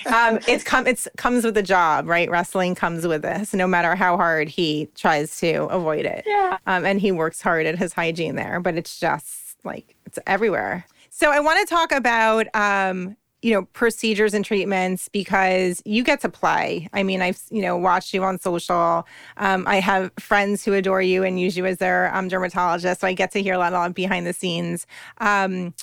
um, 0.07 0.38
it's 0.49 0.65
come 0.65 0.87
it's 0.87 1.07
comes 1.17 1.45
with 1.45 1.55
the 1.55 1.62
job, 1.62 2.09
right? 2.09 2.31
Wrestling 2.31 2.75
comes 2.75 3.07
with 3.07 3.23
this, 3.23 3.55
no 3.55 3.67
matter 3.67 3.95
how 3.95 4.17
hard 4.17 4.49
he 4.49 4.88
tries 4.95 5.38
to 5.41 5.65
avoid 5.67 6.07
it. 6.07 6.25
Yeah, 6.27 6.59
um, 6.67 6.85
and 6.85 7.01
he 7.01 7.12
works 7.12 7.41
hard 7.41 7.67
at 7.67 7.79
his 7.79 7.93
hygiene 7.93 8.35
there, 8.35 8.59
but 8.61 8.77
it's 8.77 8.99
just 8.99 9.57
like 9.65 9.95
it's 10.07 10.19
everywhere. 10.27 10.87
So 11.11 11.31
I 11.31 11.41
want 11.41 11.61
to 11.61 11.73
talk 11.73 11.93
about 11.93 12.47
um, 12.55 13.17
you 13.42 13.52
know 13.52 13.64
procedures 13.72 14.35
and 14.35 14.44
treatments 14.44 15.09
because 15.09 15.83
you 15.85 16.02
get 16.05 16.20
to 16.20 16.28
play. 16.28 16.88
I 16.92 17.02
mean 17.02 17.20
i've 17.20 17.42
you 17.50 17.62
know 17.62 17.76
watched 17.76 18.14
you 18.14 18.22
on 18.22 18.38
social. 18.38 19.07
Um, 19.37 19.64
i 19.66 19.81
have 19.81 20.11
friends 20.18 20.64
who 20.64 20.72
adore 20.72 21.02
you 21.02 21.24
and 21.24 21.38
use 21.38 21.57
you 21.57 21.66
as 21.66 21.78
their 21.78 22.14
um, 22.14 22.28
dermatologist 22.28 23.00
so 23.00 23.07
i 23.07 23.12
get 23.12 23.33
to 23.33 23.42
hear 23.42 23.55
a 23.55 23.59
lot 23.59 23.72
of 23.74 23.94
behind 23.94 24.26
the 24.26 24.33
scenes. 24.33 24.87
Um, 25.18 25.74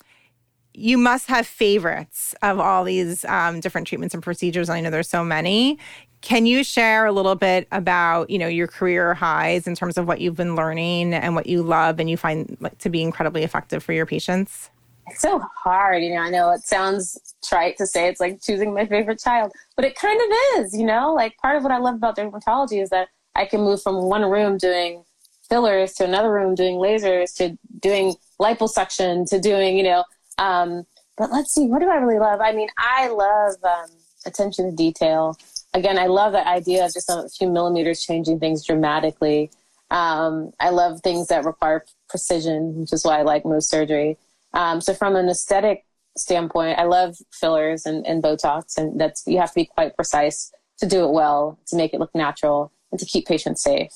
you 0.73 0.97
must 0.97 1.27
have 1.27 1.45
favorites 1.45 2.33
of 2.41 2.59
all 2.59 2.83
these 2.83 3.25
um, 3.25 3.59
different 3.59 3.87
treatments 3.87 4.13
and 4.13 4.23
procedures. 4.23 4.69
I 4.69 4.79
know 4.79 4.89
there's 4.89 5.09
so 5.09 5.25
many. 5.25 5.77
Can 6.21 6.45
you 6.45 6.63
share 6.63 7.05
a 7.05 7.11
little 7.11 7.35
bit 7.35 7.67
about 7.71 8.29
you 8.29 8.37
know 8.37 8.47
your 8.47 8.67
career 8.67 9.13
highs 9.13 9.67
in 9.67 9.75
terms 9.75 9.97
of 9.97 10.07
what 10.07 10.21
you've 10.21 10.35
been 10.35 10.55
learning 10.55 11.13
and 11.13 11.35
what 11.35 11.47
you 11.47 11.61
love 11.63 11.99
and 11.99 12.09
you 12.09 12.17
find 12.17 12.57
to 12.79 12.89
be 12.89 13.01
incredibly 13.01 13.43
effective 13.43 13.83
for 13.83 13.93
your 13.93 14.05
patients 14.05 14.69
it's 15.09 15.21
so 15.21 15.39
hard. 15.63 16.03
You 16.03 16.15
know, 16.15 16.21
I 16.21 16.29
know 16.29 16.51
it 16.51 16.61
sounds 16.61 17.35
trite 17.43 17.77
to 17.77 17.87
say 17.87 18.07
it's 18.07 18.19
like 18.19 18.41
choosing 18.41 18.73
my 18.73 18.85
favorite 18.85 19.19
child, 19.19 19.51
but 19.75 19.85
it 19.85 19.95
kind 19.95 20.19
of 20.19 20.63
is, 20.63 20.77
you 20.77 20.85
know, 20.85 21.13
like 21.13 21.37
part 21.37 21.55
of 21.57 21.63
what 21.63 21.71
I 21.71 21.77
love 21.77 21.95
about 21.95 22.17
dermatology 22.17 22.81
is 22.81 22.89
that 22.89 23.09
I 23.35 23.45
can 23.45 23.61
move 23.61 23.81
from 23.81 24.03
one 24.03 24.23
room 24.23 24.57
doing 24.57 25.03
fillers 25.49 25.93
to 25.93 26.05
another 26.05 26.31
room 26.31 26.55
doing 26.55 26.75
lasers 26.75 27.35
to 27.37 27.57
doing 27.79 28.15
liposuction 28.39 29.27
to 29.29 29.39
doing, 29.39 29.77
you 29.77 29.83
know, 29.83 30.03
um, 30.37 30.85
but 31.17 31.31
let's 31.31 31.53
see, 31.53 31.67
what 31.67 31.81
do 31.81 31.89
I 31.89 31.95
really 31.95 32.19
love? 32.19 32.39
I 32.39 32.53
mean, 32.53 32.69
I 32.77 33.09
love 33.09 33.55
um, 33.63 33.89
attention 34.25 34.69
to 34.69 34.75
detail. 34.75 35.37
Again, 35.73 35.99
I 35.99 36.07
love 36.07 36.31
that 36.31 36.47
idea 36.47 36.85
of 36.85 36.93
just 36.93 37.09
a 37.09 37.27
few 37.37 37.49
millimeters 37.49 38.01
changing 38.01 38.39
things 38.39 38.65
dramatically. 38.65 39.51
Um, 39.91 40.51
I 40.59 40.69
love 40.69 41.01
things 41.01 41.27
that 41.27 41.43
require 41.43 41.83
precision, 42.07 42.75
which 42.79 42.93
is 42.93 43.03
why 43.03 43.19
I 43.19 43.23
like 43.23 43.43
Mohs 43.43 43.63
surgery. 43.63 44.17
Um, 44.53 44.81
so 44.81 44.93
from 44.93 45.15
an 45.15 45.29
aesthetic 45.29 45.85
standpoint, 46.17 46.79
I 46.79 46.83
love 46.83 47.17
fillers 47.31 47.85
and, 47.85 48.05
and 48.05 48.23
Botox, 48.23 48.77
and 48.77 48.99
that's 48.99 49.23
you 49.25 49.39
have 49.39 49.49
to 49.49 49.55
be 49.55 49.65
quite 49.65 49.95
precise 49.95 50.51
to 50.79 50.87
do 50.87 51.03
it 51.05 51.11
well, 51.11 51.59
to 51.67 51.75
make 51.75 51.93
it 51.93 51.99
look 51.99 52.13
natural, 52.15 52.71
and 52.91 52.99
to 52.99 53.05
keep 53.05 53.27
patients 53.27 53.63
safe. 53.63 53.91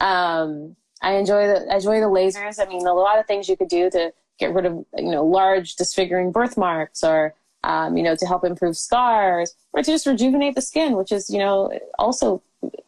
Um, 0.00 0.76
I 1.02 1.14
enjoy 1.14 1.46
the 1.46 1.66
I 1.70 1.76
enjoy 1.76 2.00
the 2.00 2.06
lasers. 2.06 2.60
I 2.60 2.68
mean, 2.68 2.86
a 2.86 2.92
lot 2.92 3.18
of 3.18 3.26
things 3.26 3.48
you 3.48 3.56
could 3.56 3.68
do 3.68 3.90
to 3.90 4.12
get 4.38 4.54
rid 4.54 4.66
of 4.66 4.84
you 4.96 5.10
know 5.10 5.24
large 5.24 5.76
disfiguring 5.76 6.32
birthmarks, 6.32 7.02
or 7.02 7.34
um, 7.64 7.96
you 7.96 8.02
know 8.02 8.16
to 8.16 8.26
help 8.26 8.44
improve 8.44 8.76
scars, 8.76 9.54
or 9.72 9.82
to 9.82 9.90
just 9.90 10.06
rejuvenate 10.06 10.54
the 10.54 10.62
skin, 10.62 10.96
which 10.96 11.12
is 11.12 11.30
you 11.30 11.38
know 11.38 11.78
also 11.98 12.42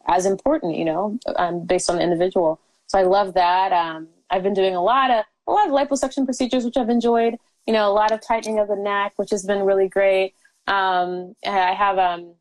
as 0.07 0.25
important. 0.25 0.75
You 0.75 0.85
know, 0.85 1.19
um, 1.35 1.65
based 1.65 1.89
on 1.89 1.97
the 1.97 2.03
individual. 2.03 2.59
So 2.87 2.99
I 2.99 3.03
love 3.03 3.33
that. 3.33 3.71
Um, 3.71 4.07
I've 4.29 4.43
been 4.43 4.53
doing 4.53 4.75
a 4.75 4.83
lot 4.83 5.09
of 5.09 5.25
a 5.47 5.51
lot 5.51 5.67
of 5.67 5.73
liposuction 5.73 6.25
procedures, 6.25 6.65
which 6.65 6.77
I've 6.77 6.89
enjoyed. 6.89 7.35
You 7.67 7.73
know, 7.73 7.89
a 7.89 7.93
lot 7.93 8.11
of 8.11 8.21
tightening 8.25 8.59
of 8.59 8.67
the 8.67 8.75
neck, 8.75 9.13
which 9.15 9.29
has 9.31 9.45
been 9.45 9.63
really 9.63 9.87
great. 9.87 10.33
Um, 10.67 11.35
I 11.45 11.73
have 11.73 11.97
um, 11.97 12.35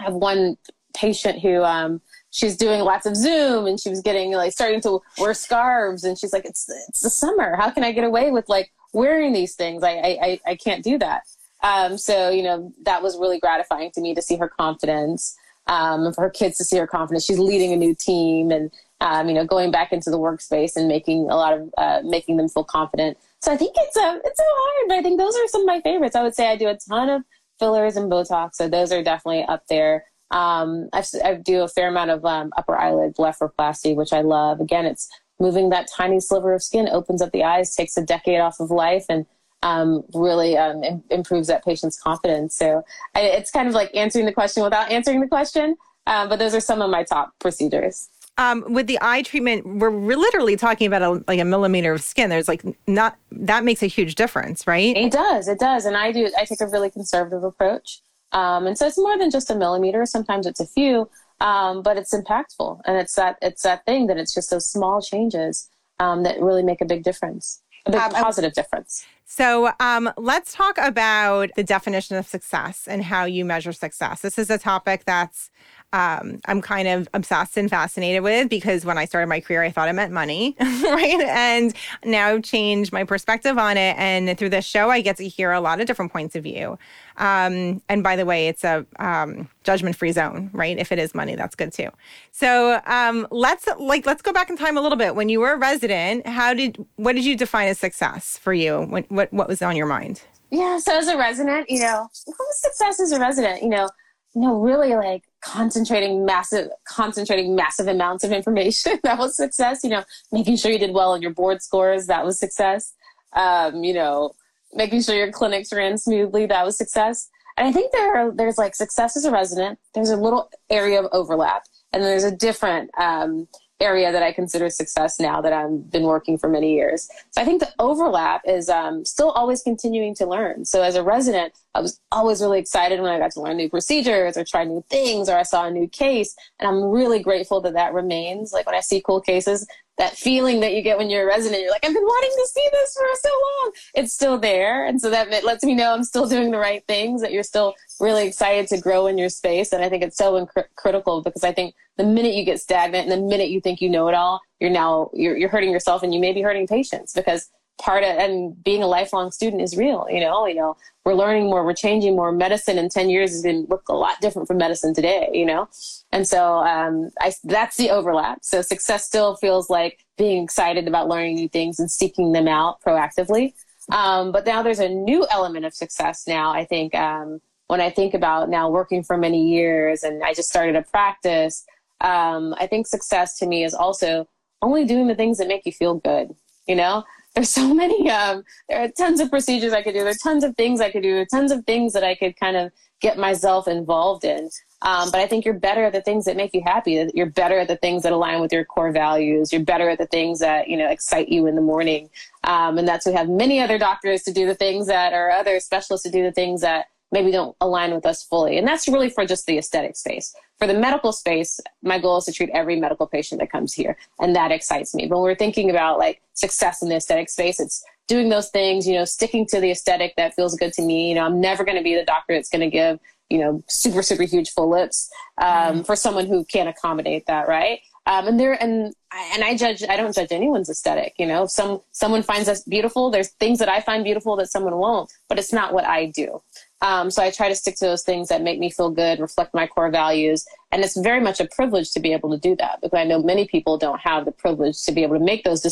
I 0.00 0.04
have 0.04 0.14
one 0.14 0.56
patient 0.94 1.40
who 1.40 1.62
um, 1.62 2.00
she's 2.30 2.56
doing 2.56 2.80
lots 2.80 3.06
of 3.06 3.16
Zoom, 3.16 3.66
and 3.66 3.78
she 3.78 3.88
was 3.88 4.00
getting 4.00 4.32
like 4.32 4.52
starting 4.52 4.80
to 4.82 5.00
wear 5.18 5.34
scarves, 5.34 6.04
and 6.04 6.18
she's 6.18 6.32
like, 6.32 6.44
"It's 6.44 6.68
it's 6.88 7.00
the 7.00 7.10
summer. 7.10 7.56
How 7.56 7.70
can 7.70 7.84
I 7.84 7.92
get 7.92 8.04
away 8.04 8.30
with 8.30 8.48
like 8.48 8.72
wearing 8.92 9.32
these 9.32 9.54
things? 9.54 9.82
I 9.82 9.90
I 9.90 10.40
I 10.46 10.56
can't 10.56 10.84
do 10.84 10.98
that." 10.98 11.22
Um, 11.62 11.98
so 11.98 12.30
you 12.30 12.42
know, 12.42 12.72
that 12.84 13.02
was 13.02 13.18
really 13.18 13.38
gratifying 13.38 13.90
to 13.92 14.00
me 14.00 14.14
to 14.14 14.22
see 14.22 14.36
her 14.36 14.48
confidence. 14.48 15.36
Um, 15.66 16.14
for 16.14 16.22
her 16.22 16.30
kids 16.30 16.56
to 16.56 16.64
see 16.64 16.78
her 16.78 16.86
confidence. 16.86 17.26
She's 17.26 17.38
leading 17.38 17.74
a 17.74 17.76
new 17.76 17.94
team, 17.94 18.50
and 18.50 18.70
um, 19.00 19.28
you 19.28 19.34
know, 19.34 19.44
going 19.44 19.70
back 19.70 19.92
into 19.92 20.10
the 20.10 20.18
workspace 20.18 20.76
and 20.76 20.88
making 20.88 21.30
a 21.30 21.36
lot 21.36 21.52
of 21.52 21.70
uh, 21.78 22.00
making 22.04 22.36
them 22.36 22.48
feel 22.48 22.64
confident. 22.64 23.16
So 23.40 23.52
I 23.52 23.56
think 23.56 23.74
it's 23.76 23.96
a 23.96 24.20
it's 24.24 24.38
so 24.38 24.44
hard, 24.46 24.88
but 24.88 24.98
I 24.98 25.02
think 25.02 25.18
those 25.18 25.36
are 25.36 25.48
some 25.48 25.62
of 25.62 25.66
my 25.66 25.80
favorites. 25.80 26.16
I 26.16 26.22
would 26.22 26.34
say 26.34 26.50
I 26.50 26.56
do 26.56 26.68
a 26.68 26.76
ton 26.76 27.08
of 27.08 27.22
fillers 27.58 27.96
and 27.96 28.10
Botox, 28.10 28.54
so 28.54 28.68
those 28.68 28.92
are 28.92 29.02
definitely 29.02 29.44
up 29.44 29.64
there. 29.68 30.04
Um, 30.30 30.88
I, 30.92 31.04
I 31.24 31.34
do 31.34 31.62
a 31.62 31.68
fair 31.68 31.88
amount 31.88 32.10
of 32.10 32.24
um, 32.24 32.52
upper 32.56 32.76
eyelid 32.76 33.14
blepharoplasty, 33.16 33.96
which 33.96 34.12
I 34.12 34.20
love. 34.20 34.60
Again, 34.60 34.84
it's 34.84 35.08
moving 35.40 35.70
that 35.70 35.88
tiny 35.88 36.20
sliver 36.20 36.52
of 36.52 36.62
skin, 36.62 36.88
opens 36.88 37.22
up 37.22 37.30
the 37.32 37.44
eyes, 37.44 37.74
takes 37.74 37.96
a 37.96 38.02
decade 38.02 38.40
off 38.40 38.60
of 38.60 38.70
life, 38.70 39.06
and 39.08 39.24
um, 39.62 40.04
really 40.12 40.56
um, 40.56 40.82
Im- 40.84 41.04
improves 41.10 41.48
that 41.48 41.64
patient's 41.64 42.00
confidence. 42.00 42.56
So 42.56 42.84
I, 43.14 43.20
it's 43.20 43.50
kind 43.50 43.68
of 43.68 43.74
like 43.74 43.94
answering 43.94 44.26
the 44.26 44.32
question 44.32 44.62
without 44.62 44.90
answering 44.90 45.20
the 45.20 45.28
question. 45.28 45.76
Um, 46.06 46.28
but 46.28 46.38
those 46.38 46.54
are 46.54 46.60
some 46.60 46.82
of 46.82 46.90
my 46.90 47.04
top 47.04 47.32
procedures 47.38 48.08
um, 48.38 48.64
with 48.72 48.86
the 48.86 48.98
eye 49.02 49.22
treatment, 49.22 49.66
we're, 49.66 49.90
we're 49.90 50.16
literally 50.16 50.56
talking 50.56 50.86
about 50.86 51.02
a, 51.02 51.22
like 51.26 51.40
a 51.40 51.44
millimeter 51.44 51.92
of 51.92 52.00
skin. 52.00 52.30
There's 52.30 52.48
like 52.48 52.64
not 52.86 53.18
that 53.32 53.64
makes 53.64 53.82
a 53.82 53.86
huge 53.86 54.14
difference, 54.14 54.66
right? 54.66 54.96
It 54.96 55.12
does, 55.12 55.48
it 55.48 55.58
does, 55.58 55.84
and 55.84 55.96
I 55.96 56.12
do. 56.12 56.30
I 56.38 56.44
take 56.44 56.60
a 56.60 56.66
really 56.66 56.90
conservative 56.90 57.44
approach. 57.44 58.00
Um, 58.32 58.66
and 58.66 58.76
so 58.76 58.86
it's 58.86 58.98
more 58.98 59.18
than 59.18 59.30
just 59.30 59.50
a 59.50 59.54
millimeter. 59.54 60.06
Sometimes 60.06 60.46
it's 60.46 60.60
a 60.60 60.66
few, 60.66 61.10
um, 61.40 61.82
but 61.82 61.96
it's 61.96 62.14
impactful. 62.14 62.80
And 62.84 62.96
it's 62.96 63.14
that, 63.14 63.38
it's 63.42 63.62
that 63.62 63.84
thing 63.86 64.06
that 64.06 64.18
it's 64.18 64.34
just 64.34 64.50
those 64.50 64.70
small 64.70 65.00
changes 65.00 65.68
um, 65.98 66.22
that 66.24 66.40
really 66.40 66.62
make 66.62 66.80
a 66.80 66.84
big 66.84 67.02
difference, 67.02 67.62
a 67.86 67.90
big 67.90 68.00
um, 68.00 68.12
positive 68.12 68.52
difference. 68.52 69.04
So 69.30 69.70
um, 69.78 70.10
let's 70.16 70.54
talk 70.54 70.78
about 70.78 71.50
the 71.54 71.62
definition 71.62 72.16
of 72.16 72.26
success 72.26 72.88
and 72.88 73.04
how 73.04 73.26
you 73.26 73.44
measure 73.44 73.74
success. 73.74 74.22
This 74.22 74.38
is 74.38 74.48
a 74.48 74.56
topic 74.56 75.04
that's 75.04 75.50
um, 75.92 76.40
I'm 76.46 76.60
kind 76.62 76.88
of 76.88 77.08
obsessed 77.12 77.56
and 77.56 77.68
fascinated 77.68 78.22
with 78.22 78.48
because 78.48 78.84
when 78.86 78.96
I 78.98 79.04
started 79.04 79.26
my 79.26 79.40
career, 79.40 79.62
I 79.62 79.70
thought 79.70 79.88
it 79.88 79.94
meant 79.94 80.12
money, 80.12 80.56
right? 80.60 81.20
And 81.20 81.74
now 82.04 82.28
I've 82.28 82.42
changed 82.42 82.92
my 82.92 83.04
perspective 83.04 83.56
on 83.58 83.76
it. 83.76 83.96
And 83.98 84.36
through 84.38 84.50
this 84.50 84.66
show, 84.66 84.90
I 84.90 85.02
get 85.02 85.16
to 85.18 85.28
hear 85.28 85.52
a 85.52 85.60
lot 85.60 85.80
of 85.80 85.86
different 85.86 86.12
points 86.12 86.34
of 86.34 86.42
view. 86.42 86.78
Um, 87.18 87.82
and 87.88 88.02
by 88.02 88.16
the 88.16 88.24
way, 88.24 88.48
it's 88.48 88.64
a 88.64 88.86
um, 88.98 89.48
judgment-free 89.64 90.12
zone, 90.12 90.50
right? 90.52 90.78
If 90.78 90.92
it 90.92 90.98
is 90.98 91.14
money, 91.14 91.34
that's 91.34 91.54
good 91.54 91.72
too. 91.72 91.88
So 92.32 92.80
um, 92.86 93.26
let's 93.30 93.66
like 93.78 94.06
let's 94.06 94.22
go 94.22 94.32
back 94.32 94.50
in 94.50 94.56
time 94.56 94.78
a 94.78 94.80
little 94.80 94.98
bit. 94.98 95.14
When 95.14 95.28
you 95.28 95.40
were 95.40 95.52
a 95.52 95.58
resident, 95.58 96.26
how 96.26 96.54
did 96.54 96.84
what 96.96 97.14
did 97.14 97.24
you 97.24 97.36
define 97.36 97.68
as 97.68 97.78
success 97.78 98.38
for 98.38 98.52
you? 98.52 98.82
When, 98.82 99.04
what 99.08 99.32
what 99.32 99.48
was 99.48 99.60
on 99.62 99.76
your 99.76 99.86
mind? 99.86 100.22
Yeah, 100.50 100.78
so 100.78 100.96
as 100.96 101.08
a 101.08 101.18
resident, 101.18 101.68
you 101.68 101.80
know, 101.80 102.08
what 102.24 102.38
was 102.38 102.60
success 102.60 103.00
as 103.00 103.12
a 103.12 103.20
resident? 103.20 103.62
You 103.62 103.68
know, 103.68 103.90
you 104.34 104.40
know, 104.40 104.60
really 104.60 104.94
like 104.94 105.24
concentrating 105.40 106.24
massive 106.24 106.68
concentrating 106.84 107.54
massive 107.54 107.86
amounts 107.86 108.24
of 108.24 108.32
information 108.32 108.98
that 109.04 109.18
was 109.18 109.36
success 109.36 109.84
you 109.84 109.90
know 109.90 110.02
making 110.32 110.56
sure 110.56 110.70
you 110.70 110.78
did 110.78 110.92
well 110.92 111.12
on 111.12 111.22
your 111.22 111.30
board 111.30 111.62
scores 111.62 112.06
that 112.06 112.24
was 112.24 112.38
success 112.38 112.92
um, 113.34 113.84
you 113.84 113.94
know 113.94 114.32
making 114.74 115.02
sure 115.02 115.16
your 115.16 115.32
clinics 115.32 115.72
ran 115.72 115.96
smoothly 115.96 116.46
that 116.46 116.64
was 116.64 116.76
success 116.76 117.28
and 117.56 117.66
i 117.66 117.72
think 117.72 117.92
there 117.92 118.16
are, 118.16 118.30
there's 118.32 118.58
like 118.58 118.74
success 118.74 119.16
as 119.16 119.24
a 119.24 119.30
resident 119.30 119.78
there's 119.94 120.10
a 120.10 120.16
little 120.16 120.50
area 120.70 121.00
of 121.00 121.08
overlap 121.12 121.62
and 121.92 122.02
there's 122.02 122.24
a 122.24 122.34
different 122.34 122.90
um, 122.98 123.48
area 123.80 124.10
that 124.10 124.22
I 124.22 124.32
consider 124.32 124.70
success 124.70 125.20
now 125.20 125.40
that 125.40 125.52
I've 125.52 125.90
been 125.90 126.02
working 126.02 126.36
for 126.36 126.48
many 126.48 126.74
years. 126.74 127.08
So 127.30 127.40
I 127.40 127.44
think 127.44 127.60
the 127.60 127.72
overlap 127.78 128.42
is 128.44 128.68
um, 128.68 129.04
still 129.04 129.30
always 129.30 129.62
continuing 129.62 130.14
to 130.16 130.26
learn. 130.26 130.64
So 130.64 130.82
as 130.82 130.96
a 130.96 131.02
resident, 131.02 131.52
I 131.74 131.80
was 131.80 132.00
always 132.10 132.40
really 132.40 132.58
excited 132.58 133.00
when 133.00 133.12
I 133.12 133.18
got 133.18 133.30
to 133.32 133.40
learn 133.40 133.56
new 133.56 133.68
procedures 133.68 134.36
or 134.36 134.44
try 134.44 134.64
new 134.64 134.84
things 134.90 135.28
or 135.28 135.38
I 135.38 135.44
saw 135.44 135.66
a 135.66 135.70
new 135.70 135.88
case. 135.88 136.34
And 136.58 136.68
I'm 136.68 136.82
really 136.84 137.20
grateful 137.20 137.60
that 137.62 137.74
that 137.74 137.94
remains. 137.94 138.52
Like 138.52 138.66
when 138.66 138.74
I 138.74 138.80
see 138.80 139.00
cool 139.00 139.20
cases, 139.20 139.66
that 139.98 140.16
feeling 140.16 140.60
that 140.60 140.72
you 140.72 140.82
get 140.82 140.96
when 140.96 141.10
you're 141.10 141.24
a 141.24 141.26
resident, 141.26 141.60
you're 141.60 141.72
like, 141.72 141.84
I've 141.84 141.92
been 141.92 142.02
wanting 142.02 142.30
to 142.30 142.46
see 142.46 142.68
this 142.72 142.94
for 142.94 143.06
so 143.20 143.28
long. 143.28 143.72
It's 143.94 144.12
still 144.12 144.38
there. 144.38 144.86
And 144.86 145.00
so 145.00 145.10
that 145.10 145.44
lets 145.44 145.64
me 145.64 145.74
know 145.74 145.92
I'm 145.92 146.04
still 146.04 146.28
doing 146.28 146.50
the 146.50 146.58
right 146.58 146.84
things, 146.86 147.20
that 147.20 147.32
you're 147.32 147.42
still 147.42 147.74
really 148.00 148.26
excited 148.26 148.68
to 148.68 148.80
grow 148.80 149.08
in 149.08 149.18
your 149.18 149.28
space. 149.28 149.72
And 149.72 149.84
I 149.84 149.88
think 149.88 150.04
it's 150.04 150.16
so 150.16 150.34
inc- 150.34 150.64
critical 150.76 151.22
because 151.22 151.42
I 151.42 151.52
think 151.52 151.74
the 151.96 152.04
minute 152.04 152.34
you 152.34 152.44
get 152.44 152.60
stagnant 152.60 153.10
and 153.10 153.12
the 153.12 153.26
minute 153.26 153.50
you 153.50 153.60
think 153.60 153.80
you 153.80 153.90
know 153.90 154.08
it 154.08 154.14
all, 154.14 154.40
you're 154.60 154.70
now, 154.70 155.10
you're, 155.12 155.36
you're 155.36 155.48
hurting 155.48 155.72
yourself 155.72 156.02
and 156.02 156.14
you 156.14 156.20
may 156.20 156.32
be 156.32 156.42
hurting 156.42 156.68
patients 156.68 157.12
because 157.12 157.50
part 157.78 158.02
of 158.02 158.10
and 158.18 158.62
being 158.64 158.82
a 158.82 158.86
lifelong 158.86 159.30
student 159.30 159.62
is 159.62 159.76
real 159.76 160.04
you 160.10 160.20
know 160.20 160.46
you 160.46 160.54
know 160.54 160.76
we're 161.08 161.14
learning 161.14 161.46
more 161.46 161.64
we're 161.64 161.72
changing 161.72 162.14
more. 162.14 162.30
Medicine 162.32 162.76
in 162.76 162.90
10 162.90 163.08
years 163.08 163.32
is 163.32 163.42
going 163.42 163.64
to 163.64 163.70
look 163.70 163.88
a 163.88 163.94
lot 163.94 164.20
different 164.20 164.46
from 164.46 164.58
medicine 164.58 164.92
today 164.92 165.30
you 165.32 165.46
know? 165.46 165.66
And 166.12 166.28
so 166.28 166.58
um, 166.58 167.10
I, 167.18 167.32
that's 167.44 167.78
the 167.78 167.88
overlap. 167.88 168.40
So 168.42 168.60
success 168.60 169.06
still 169.06 169.36
feels 169.36 169.70
like 169.70 170.04
being 170.18 170.44
excited 170.44 170.86
about 170.86 171.08
learning 171.08 171.36
new 171.36 171.48
things 171.48 171.80
and 171.80 171.90
seeking 171.90 172.32
them 172.32 172.46
out 172.46 172.82
proactively. 172.82 173.54
Um, 173.90 174.32
but 174.32 174.44
now 174.44 174.62
there's 174.62 174.80
a 174.80 174.88
new 174.88 175.26
element 175.30 175.64
of 175.64 175.72
success 175.72 176.26
now 176.26 176.50
i 176.52 176.62
think 176.62 176.94
um, 176.94 177.40
when 177.68 177.80
i 177.80 177.88
think 177.88 178.12
about 178.12 178.50
now 178.50 178.68
working 178.68 179.02
for 179.02 179.16
many 179.16 179.48
years 179.48 180.02
and 180.02 180.22
i 180.22 180.34
just 180.34 180.50
started 180.50 180.76
a 180.76 180.82
practice 180.82 181.64
um, 182.02 182.54
i 182.58 182.66
think 182.66 182.86
success 182.86 183.38
to 183.38 183.46
me 183.46 183.64
is 183.64 183.72
also 183.72 184.28
only 184.60 184.84
doing 184.84 185.06
the 185.06 185.14
things 185.14 185.38
that 185.38 185.48
make 185.48 185.64
you 185.64 185.72
feel 185.72 185.94
good 185.94 186.34
you 186.66 186.76
know 186.76 187.02
there's 187.34 187.50
so 187.50 187.72
many 187.72 188.10
um, 188.10 188.44
there 188.68 188.82
are 188.82 188.88
tons 188.88 189.20
of 189.20 189.30
procedures 189.30 189.72
i 189.72 189.82
could 189.82 189.94
do. 189.94 190.04
There's 190.04 190.18
tons 190.18 190.44
of 190.44 190.56
things 190.56 190.80
i 190.80 190.90
could 190.90 191.02
do. 191.02 191.24
Tons 191.26 191.52
of 191.52 191.64
things 191.64 191.92
that 191.92 192.04
i 192.04 192.14
could 192.14 192.38
kind 192.38 192.56
of 192.56 192.72
get 193.00 193.16
myself 193.18 193.68
involved 193.68 194.24
in. 194.24 194.50
Um, 194.82 195.10
but 195.10 195.20
i 195.20 195.26
think 195.26 195.44
you're 195.44 195.54
better 195.54 195.84
at 195.84 195.92
the 195.92 196.02
things 196.02 196.24
that 196.24 196.36
make 196.36 196.54
you 196.54 196.62
happy. 196.64 197.08
You're 197.14 197.30
better 197.30 197.58
at 197.58 197.68
the 197.68 197.76
things 197.76 198.02
that 198.02 198.12
align 198.12 198.40
with 198.40 198.52
your 198.52 198.64
core 198.64 198.92
values. 198.92 199.52
You're 199.52 199.64
better 199.64 199.88
at 199.88 199.98
the 199.98 200.06
things 200.06 200.40
that 200.40 200.68
you 200.68 200.76
know 200.76 200.88
excite 200.88 201.28
you 201.28 201.46
in 201.46 201.54
the 201.54 201.62
morning. 201.62 202.10
Um, 202.44 202.78
and 202.78 202.86
that's 202.86 203.06
we 203.06 203.12
have 203.12 203.28
many 203.28 203.60
other 203.60 203.78
doctors 203.78 204.22
to 204.24 204.32
do 204.32 204.46
the 204.46 204.54
things 204.54 204.86
that 204.86 205.12
or 205.12 205.30
other 205.30 205.60
specialists 205.60 206.04
to 206.04 206.10
do 206.10 206.22
the 206.22 206.32
things 206.32 206.60
that 206.62 206.86
maybe 207.10 207.30
don't 207.30 207.56
align 207.60 207.94
with 207.94 208.04
us 208.04 208.22
fully. 208.22 208.58
And 208.58 208.66
that's 208.68 208.86
really 208.86 209.08
for 209.08 209.24
just 209.24 209.46
the 209.46 209.58
aesthetic 209.58 209.96
space 209.96 210.34
for 210.58 210.66
the 210.66 210.74
medical 210.74 211.12
space, 211.12 211.60
my 211.82 211.98
goal 211.98 212.18
is 212.18 212.24
to 212.24 212.32
treat 212.32 212.50
every 212.50 212.78
medical 212.78 213.06
patient 213.06 213.40
that 213.40 213.50
comes 213.50 213.72
here. 213.72 213.96
And 214.18 214.34
that 214.34 214.50
excites 214.50 214.94
me. 214.94 215.06
But 215.06 215.16
when 215.16 215.24
we're 215.24 215.36
thinking 215.36 215.70
about 215.70 215.98
like 215.98 216.20
success 216.34 216.82
in 216.82 216.88
the 216.88 216.96
aesthetic 216.96 217.30
space, 217.30 217.60
it's 217.60 217.84
doing 218.08 218.28
those 218.28 218.48
things, 218.48 218.86
you 218.86 218.94
know, 218.94 219.04
sticking 219.04 219.46
to 219.46 219.60
the 219.60 219.70
aesthetic 219.70 220.14
that 220.16 220.34
feels 220.34 220.56
good 220.56 220.72
to 220.74 220.82
me. 220.82 221.08
You 221.10 221.14
know, 221.14 221.24
I'm 221.24 221.40
never 221.40 221.64
going 221.64 221.76
to 221.76 221.84
be 221.84 221.94
the 221.94 222.04
doctor 222.04 222.34
that's 222.34 222.48
going 222.48 222.62
to 222.62 222.70
give, 222.70 222.98
you 223.28 223.38
know, 223.38 223.62
super, 223.68 224.02
super 224.02 224.24
huge 224.24 224.50
full 224.50 224.68
lips 224.68 225.10
um, 225.40 225.46
mm-hmm. 225.46 225.82
for 225.82 225.94
someone 225.94 226.26
who 226.26 226.44
can't 226.44 226.68
accommodate 226.68 227.26
that, 227.26 227.46
right? 227.46 227.80
Um, 228.06 228.26
and 228.26 228.40
there, 228.40 228.60
and 228.60 228.94
and 229.34 229.44
I 229.44 229.54
judge. 229.54 229.84
I 229.86 229.96
don't 229.96 230.14
judge 230.14 230.32
anyone's 230.32 230.70
aesthetic. 230.70 231.12
You 231.18 231.26
know, 231.26 231.42
if 231.44 231.50
some 231.50 231.82
someone 231.92 232.22
finds 232.22 232.48
us 232.48 232.62
beautiful, 232.62 233.10
there's 233.10 233.28
things 233.32 233.58
that 233.58 233.68
I 233.68 233.82
find 233.82 234.02
beautiful 234.02 234.34
that 234.36 234.50
someone 234.50 234.76
won't. 234.78 235.12
But 235.28 235.38
it's 235.38 235.52
not 235.52 235.74
what 235.74 235.84
I 235.84 236.06
do. 236.06 236.40
Um, 236.80 237.10
so 237.10 237.22
I 237.22 237.30
try 237.30 237.48
to 237.48 237.56
stick 237.56 237.76
to 237.76 237.86
those 237.86 238.04
things 238.04 238.28
that 238.28 238.42
make 238.42 238.58
me 238.58 238.70
feel 238.70 238.90
good, 238.90 239.18
reflect 239.18 239.52
my 239.52 239.66
core 239.66 239.90
values. 239.90 240.46
And 240.70 240.84
it's 240.84 240.96
very 240.96 241.20
much 241.20 241.40
a 241.40 241.46
privilege 241.46 241.90
to 241.92 242.00
be 242.00 242.12
able 242.12 242.30
to 242.30 242.38
do 242.38 242.54
that 242.56 242.80
because 242.80 242.98
I 242.98 243.04
know 243.04 243.20
many 243.20 243.46
people 243.46 243.78
don't 243.78 244.00
have 244.00 244.24
the 244.24 244.32
privilege 244.32 244.84
to 244.84 244.92
be 244.92 245.02
able 245.02 245.18
to 245.18 245.24
make 245.24 245.42
those, 245.44 245.62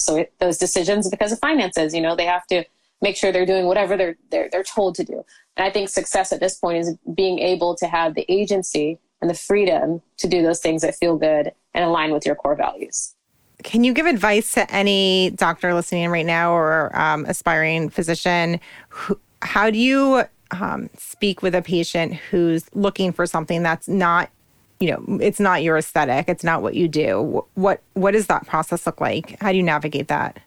those 0.40 0.58
decisions 0.58 1.08
because 1.08 1.30
of 1.30 1.38
finances. 1.38 1.94
You 1.94 2.00
know, 2.00 2.16
they 2.16 2.24
have 2.24 2.46
to 2.48 2.64
make 3.02 3.16
sure 3.16 3.30
they're 3.30 3.46
doing 3.46 3.66
whatever 3.66 3.96
they're, 3.96 4.16
they're, 4.30 4.48
they're 4.50 4.64
told 4.64 4.94
to 4.96 5.04
do. 5.04 5.24
And 5.56 5.64
I 5.66 5.70
think 5.70 5.88
success 5.88 6.32
at 6.32 6.40
this 6.40 6.56
point 6.56 6.78
is 6.78 6.96
being 7.14 7.38
able 7.38 7.76
to 7.76 7.86
have 7.86 8.14
the 8.14 8.24
agency 8.28 8.98
and 9.20 9.30
the 9.30 9.34
freedom 9.34 10.02
to 10.18 10.28
do 10.28 10.42
those 10.42 10.60
things 10.60 10.82
that 10.82 10.94
feel 10.96 11.16
good 11.16 11.52
and 11.72 11.84
align 11.84 12.12
with 12.12 12.26
your 12.26 12.34
core 12.34 12.56
values. 12.56 13.14
Can 13.62 13.84
you 13.84 13.94
give 13.94 14.06
advice 14.06 14.52
to 14.52 14.70
any 14.74 15.30
doctor 15.30 15.72
listening 15.72 16.08
right 16.10 16.26
now 16.26 16.52
or 16.52 16.90
um, 16.98 17.24
aspiring 17.24 17.88
physician? 17.88 18.60
Who, 18.88 19.18
how 19.40 19.70
do 19.70 19.78
you 19.78 20.24
um, 20.50 20.90
speak 20.96 21.42
with 21.42 21.54
a 21.54 21.62
patient 21.62 22.14
who's 22.14 22.64
looking 22.74 23.12
for 23.12 23.26
something 23.26 23.62
that's 23.62 23.88
not 23.88 24.30
you 24.78 24.90
know 24.90 25.18
it's 25.20 25.40
not 25.40 25.62
your 25.62 25.78
aesthetic 25.78 26.28
it's 26.28 26.44
not 26.44 26.62
what 26.62 26.74
you 26.74 26.88
do. 26.88 27.44
What 27.54 27.80
what 27.94 28.12
does 28.12 28.26
that 28.26 28.46
process 28.46 28.86
look 28.86 29.00
like? 29.00 29.40
How 29.40 29.52
do 29.52 29.56
you 29.56 29.62
navigate 29.62 30.08
that? 30.08 30.40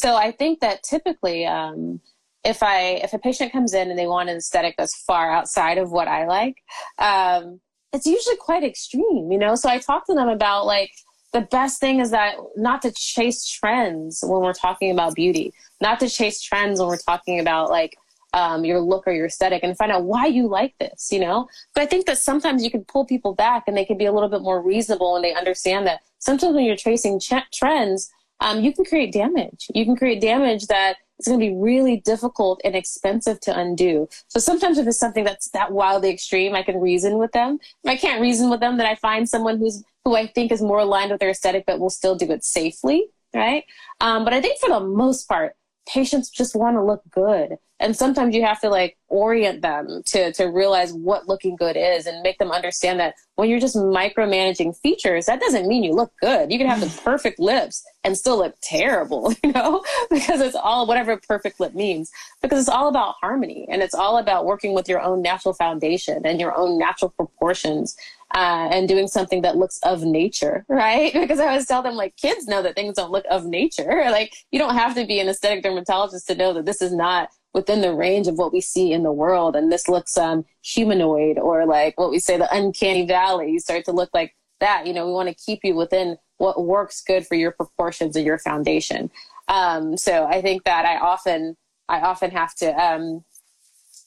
So 0.00 0.16
i 0.16 0.32
think 0.32 0.60
that 0.60 0.82
typically 0.82 1.44
um, 1.44 2.00
if 2.42 2.62
i 2.62 3.00
if 3.04 3.12
a 3.12 3.18
patient 3.18 3.52
comes 3.52 3.74
in 3.74 3.90
and 3.90 3.98
they 3.98 4.06
want 4.06 4.30
an 4.30 4.38
aesthetic 4.38 4.74
that's 4.78 5.02
far 5.02 5.30
outside 5.30 5.76
of 5.76 5.90
what 5.92 6.08
i 6.08 6.26
like 6.26 6.56
um, 6.98 7.60
it's 7.92 8.06
usually 8.06 8.36
quite 8.36 8.64
extreme 8.64 9.30
you 9.30 9.38
know? 9.38 9.54
So 9.54 9.68
i 9.68 9.78
talk 9.78 10.06
to 10.06 10.14
them 10.14 10.28
about 10.28 10.64
like 10.64 10.90
the 11.32 11.42
best 11.42 11.80
thing 11.80 12.00
is 12.00 12.10
that 12.10 12.36
not 12.56 12.82
to 12.82 12.92
chase 12.92 13.46
trends 13.46 14.24
when 14.26 14.40
we're 14.40 14.54
talking 14.54 14.90
about 14.90 15.14
beauty 15.14 15.52
not 15.82 16.00
to 16.00 16.08
chase 16.08 16.40
trends 16.40 16.80
when 16.80 16.88
we're 16.88 16.96
talking 16.96 17.38
about 17.38 17.68
like 17.68 17.94
um, 18.32 18.64
your 18.64 18.80
look 18.80 19.06
or 19.06 19.12
your 19.12 19.26
aesthetic 19.26 19.62
and 19.62 19.76
find 19.76 19.92
out 19.92 20.04
why 20.04 20.26
you 20.26 20.46
like 20.46 20.74
this, 20.78 21.10
you 21.10 21.20
know? 21.20 21.48
But 21.74 21.82
I 21.82 21.86
think 21.86 22.06
that 22.06 22.18
sometimes 22.18 22.64
you 22.64 22.70
can 22.70 22.84
pull 22.84 23.04
people 23.04 23.34
back 23.34 23.64
and 23.66 23.76
they 23.76 23.84
can 23.84 23.98
be 23.98 24.06
a 24.06 24.12
little 24.12 24.28
bit 24.28 24.42
more 24.42 24.62
reasonable 24.62 25.16
and 25.16 25.24
they 25.24 25.34
understand 25.34 25.86
that 25.86 26.00
sometimes 26.18 26.54
when 26.54 26.64
you're 26.64 26.76
tracing 26.76 27.20
ch- 27.20 27.50
trends, 27.52 28.10
um, 28.40 28.60
you 28.62 28.72
can 28.72 28.84
create 28.84 29.12
damage. 29.12 29.66
You 29.74 29.84
can 29.84 29.96
create 29.96 30.20
damage 30.20 30.66
that 30.66 30.96
is 31.18 31.26
going 31.26 31.38
to 31.38 31.46
be 31.46 31.54
really 31.54 31.98
difficult 31.98 32.60
and 32.64 32.74
expensive 32.74 33.38
to 33.40 33.58
undo. 33.58 34.08
So 34.28 34.40
sometimes 34.40 34.78
if 34.78 34.86
it's 34.86 34.98
something 34.98 35.24
that's 35.24 35.50
that 35.50 35.72
wildly 35.72 36.10
extreme, 36.10 36.54
I 36.54 36.62
can 36.62 36.80
reason 36.80 37.18
with 37.18 37.32
them. 37.32 37.58
If 37.84 37.90
I 37.90 37.96
can't 37.96 38.20
reason 38.20 38.50
with 38.50 38.60
them, 38.60 38.78
then 38.78 38.86
I 38.86 38.94
find 38.94 39.28
someone 39.28 39.58
who's 39.58 39.84
who 40.04 40.16
I 40.16 40.26
think 40.26 40.50
is 40.50 40.62
more 40.62 40.78
aligned 40.78 41.10
with 41.10 41.20
their 41.20 41.28
aesthetic, 41.28 41.64
but 41.66 41.78
will 41.78 41.90
still 41.90 42.14
do 42.14 42.30
it 42.30 42.42
safely, 42.42 43.06
right? 43.34 43.64
Um, 44.00 44.24
but 44.24 44.32
I 44.32 44.40
think 44.40 44.58
for 44.58 44.70
the 44.70 44.80
most 44.80 45.28
part, 45.28 45.56
patients 45.92 46.30
just 46.30 46.54
want 46.54 46.76
to 46.76 46.82
look 46.82 47.02
good. 47.10 47.56
And 47.80 47.96
sometimes 47.96 48.34
you 48.34 48.44
have 48.44 48.60
to 48.60 48.68
like 48.68 48.98
orient 49.08 49.62
them 49.62 50.02
to 50.06 50.32
to 50.34 50.44
realize 50.44 50.92
what 50.92 51.28
looking 51.28 51.56
good 51.56 51.76
is 51.76 52.06
and 52.06 52.22
make 52.22 52.38
them 52.38 52.50
understand 52.50 53.00
that 53.00 53.14
when 53.36 53.48
you're 53.48 53.58
just 53.58 53.74
micromanaging 53.74 54.76
features 54.76 55.26
that 55.26 55.40
doesn't 55.40 55.66
mean 55.66 55.82
you 55.82 55.92
look 55.92 56.12
good. 56.20 56.52
You 56.52 56.58
can 56.58 56.68
have 56.68 56.80
the 56.80 57.00
perfect 57.04 57.40
lips 57.40 57.82
and 58.04 58.16
still 58.16 58.38
look 58.38 58.54
terrible 58.62 59.32
you 59.44 59.52
know 59.52 59.82
because 60.10 60.40
it's 60.40 60.56
all 60.56 60.86
whatever 60.86 61.16
perfect 61.16 61.58
lip 61.58 61.74
means 61.74 62.10
because 62.42 62.60
it's 62.60 62.68
all 62.68 62.88
about 62.88 63.14
harmony 63.20 63.66
and 63.70 63.82
it's 63.82 63.94
all 63.94 64.18
about 64.18 64.44
working 64.44 64.74
with 64.74 64.88
your 64.88 65.00
own 65.00 65.22
natural 65.22 65.54
foundation 65.54 66.20
and 66.26 66.38
your 66.38 66.56
own 66.56 66.78
natural 66.78 67.10
proportions 67.10 67.96
uh, 68.34 68.68
and 68.72 68.88
doing 68.88 69.08
something 69.08 69.42
that 69.42 69.56
looks 69.56 69.78
of 69.82 70.02
nature, 70.02 70.64
right? 70.68 71.12
Because 71.20 71.40
I 71.40 71.48
always 71.48 71.66
tell 71.66 71.82
them, 71.82 71.94
like, 71.94 72.16
kids 72.16 72.46
know 72.46 72.62
that 72.62 72.74
things 72.74 72.96
don't 72.96 73.10
look 73.10 73.24
of 73.30 73.46
nature. 73.46 74.04
Like, 74.10 74.32
you 74.50 74.58
don't 74.58 74.74
have 74.74 74.94
to 74.96 75.06
be 75.06 75.20
an 75.20 75.28
aesthetic 75.28 75.62
dermatologist 75.62 76.26
to 76.26 76.34
know 76.34 76.52
that 76.54 76.66
this 76.66 76.82
is 76.82 76.92
not 76.92 77.30
within 77.54 77.80
the 77.80 77.94
range 77.94 78.26
of 78.28 78.36
what 78.36 78.52
we 78.52 78.60
see 78.60 78.92
in 78.92 79.02
the 79.02 79.12
world. 79.12 79.56
And 79.56 79.70
this 79.70 79.88
looks 79.88 80.16
um, 80.16 80.44
humanoid 80.62 81.38
or 81.38 81.66
like 81.66 81.98
what 81.98 82.10
we 82.10 82.18
say, 82.18 82.36
the 82.36 82.54
uncanny 82.54 83.06
valley. 83.06 83.50
You 83.50 83.60
start 83.60 83.84
to 83.86 83.92
look 83.92 84.10
like 84.14 84.34
that. 84.60 84.86
You 84.86 84.92
know, 84.92 85.06
we 85.06 85.12
want 85.12 85.28
to 85.28 85.34
keep 85.34 85.60
you 85.64 85.74
within 85.74 86.16
what 86.38 86.64
works 86.64 87.02
good 87.02 87.26
for 87.26 87.34
your 87.34 87.52
proportions 87.52 88.16
and 88.16 88.24
your 88.24 88.38
foundation. 88.38 89.10
Um, 89.48 89.96
so 89.96 90.26
I 90.26 90.40
think 90.40 90.64
that 90.64 90.84
I 90.86 90.98
often, 90.98 91.56
I 91.88 92.00
often 92.00 92.30
have 92.30 92.54
to 92.56 92.72
um, 92.72 93.24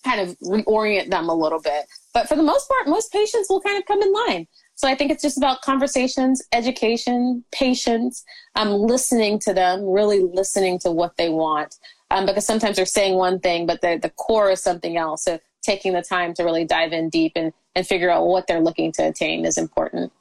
kind 0.04 0.22
of 0.22 0.38
reorient 0.40 1.10
them 1.10 1.30
a 1.30 1.34
little 1.34 1.60
bit. 1.60 1.86
But 2.14 2.28
for 2.28 2.36
the 2.36 2.44
most 2.44 2.70
part, 2.70 2.88
most 2.88 3.12
patients 3.12 3.50
will 3.50 3.62
kind 3.62 3.78
of 3.78 3.86
come 3.86 4.02
in 4.02 4.14
line. 4.14 4.48
So 4.76 4.88
I 4.88 4.96
think 4.96 5.12
it's 5.12 5.22
just 5.22 5.38
about 5.38 5.62
conversations, 5.62 6.42
education, 6.52 7.44
patience, 7.52 8.24
um, 8.56 8.70
listening 8.70 9.40
to 9.40 9.54
them, 9.54 9.86
really 9.86 10.22
listening 10.22 10.80
to 10.80 10.92
what 10.92 11.16
they 11.18 11.30
want. 11.30 11.76
Um, 12.12 12.26
because 12.26 12.46
sometimes 12.46 12.76
they're 12.76 12.86
saying 12.86 13.16
one 13.16 13.40
thing, 13.40 13.66
but 13.66 13.82
the, 13.82 14.00
the 14.02 14.10
core 14.10 14.52
is 14.52 14.62
something 14.62 14.98
else. 14.98 15.24
So 15.24 15.40
taking 15.64 15.94
the 15.94 16.02
time 16.02 16.34
to 16.36 16.44
really 16.44 16.66
dive 16.66 16.92
in 16.92 17.10
deep 17.10 17.34
and, 17.36 17.54
and 17.76 17.88
figure 17.88 18.10
out 18.10 18.28
what 18.28 18.48
they're 18.48 18.60
looking 18.62 18.92
to 18.94 19.08
attain 19.08 19.46
is 19.46 19.58
important. 19.58 20.12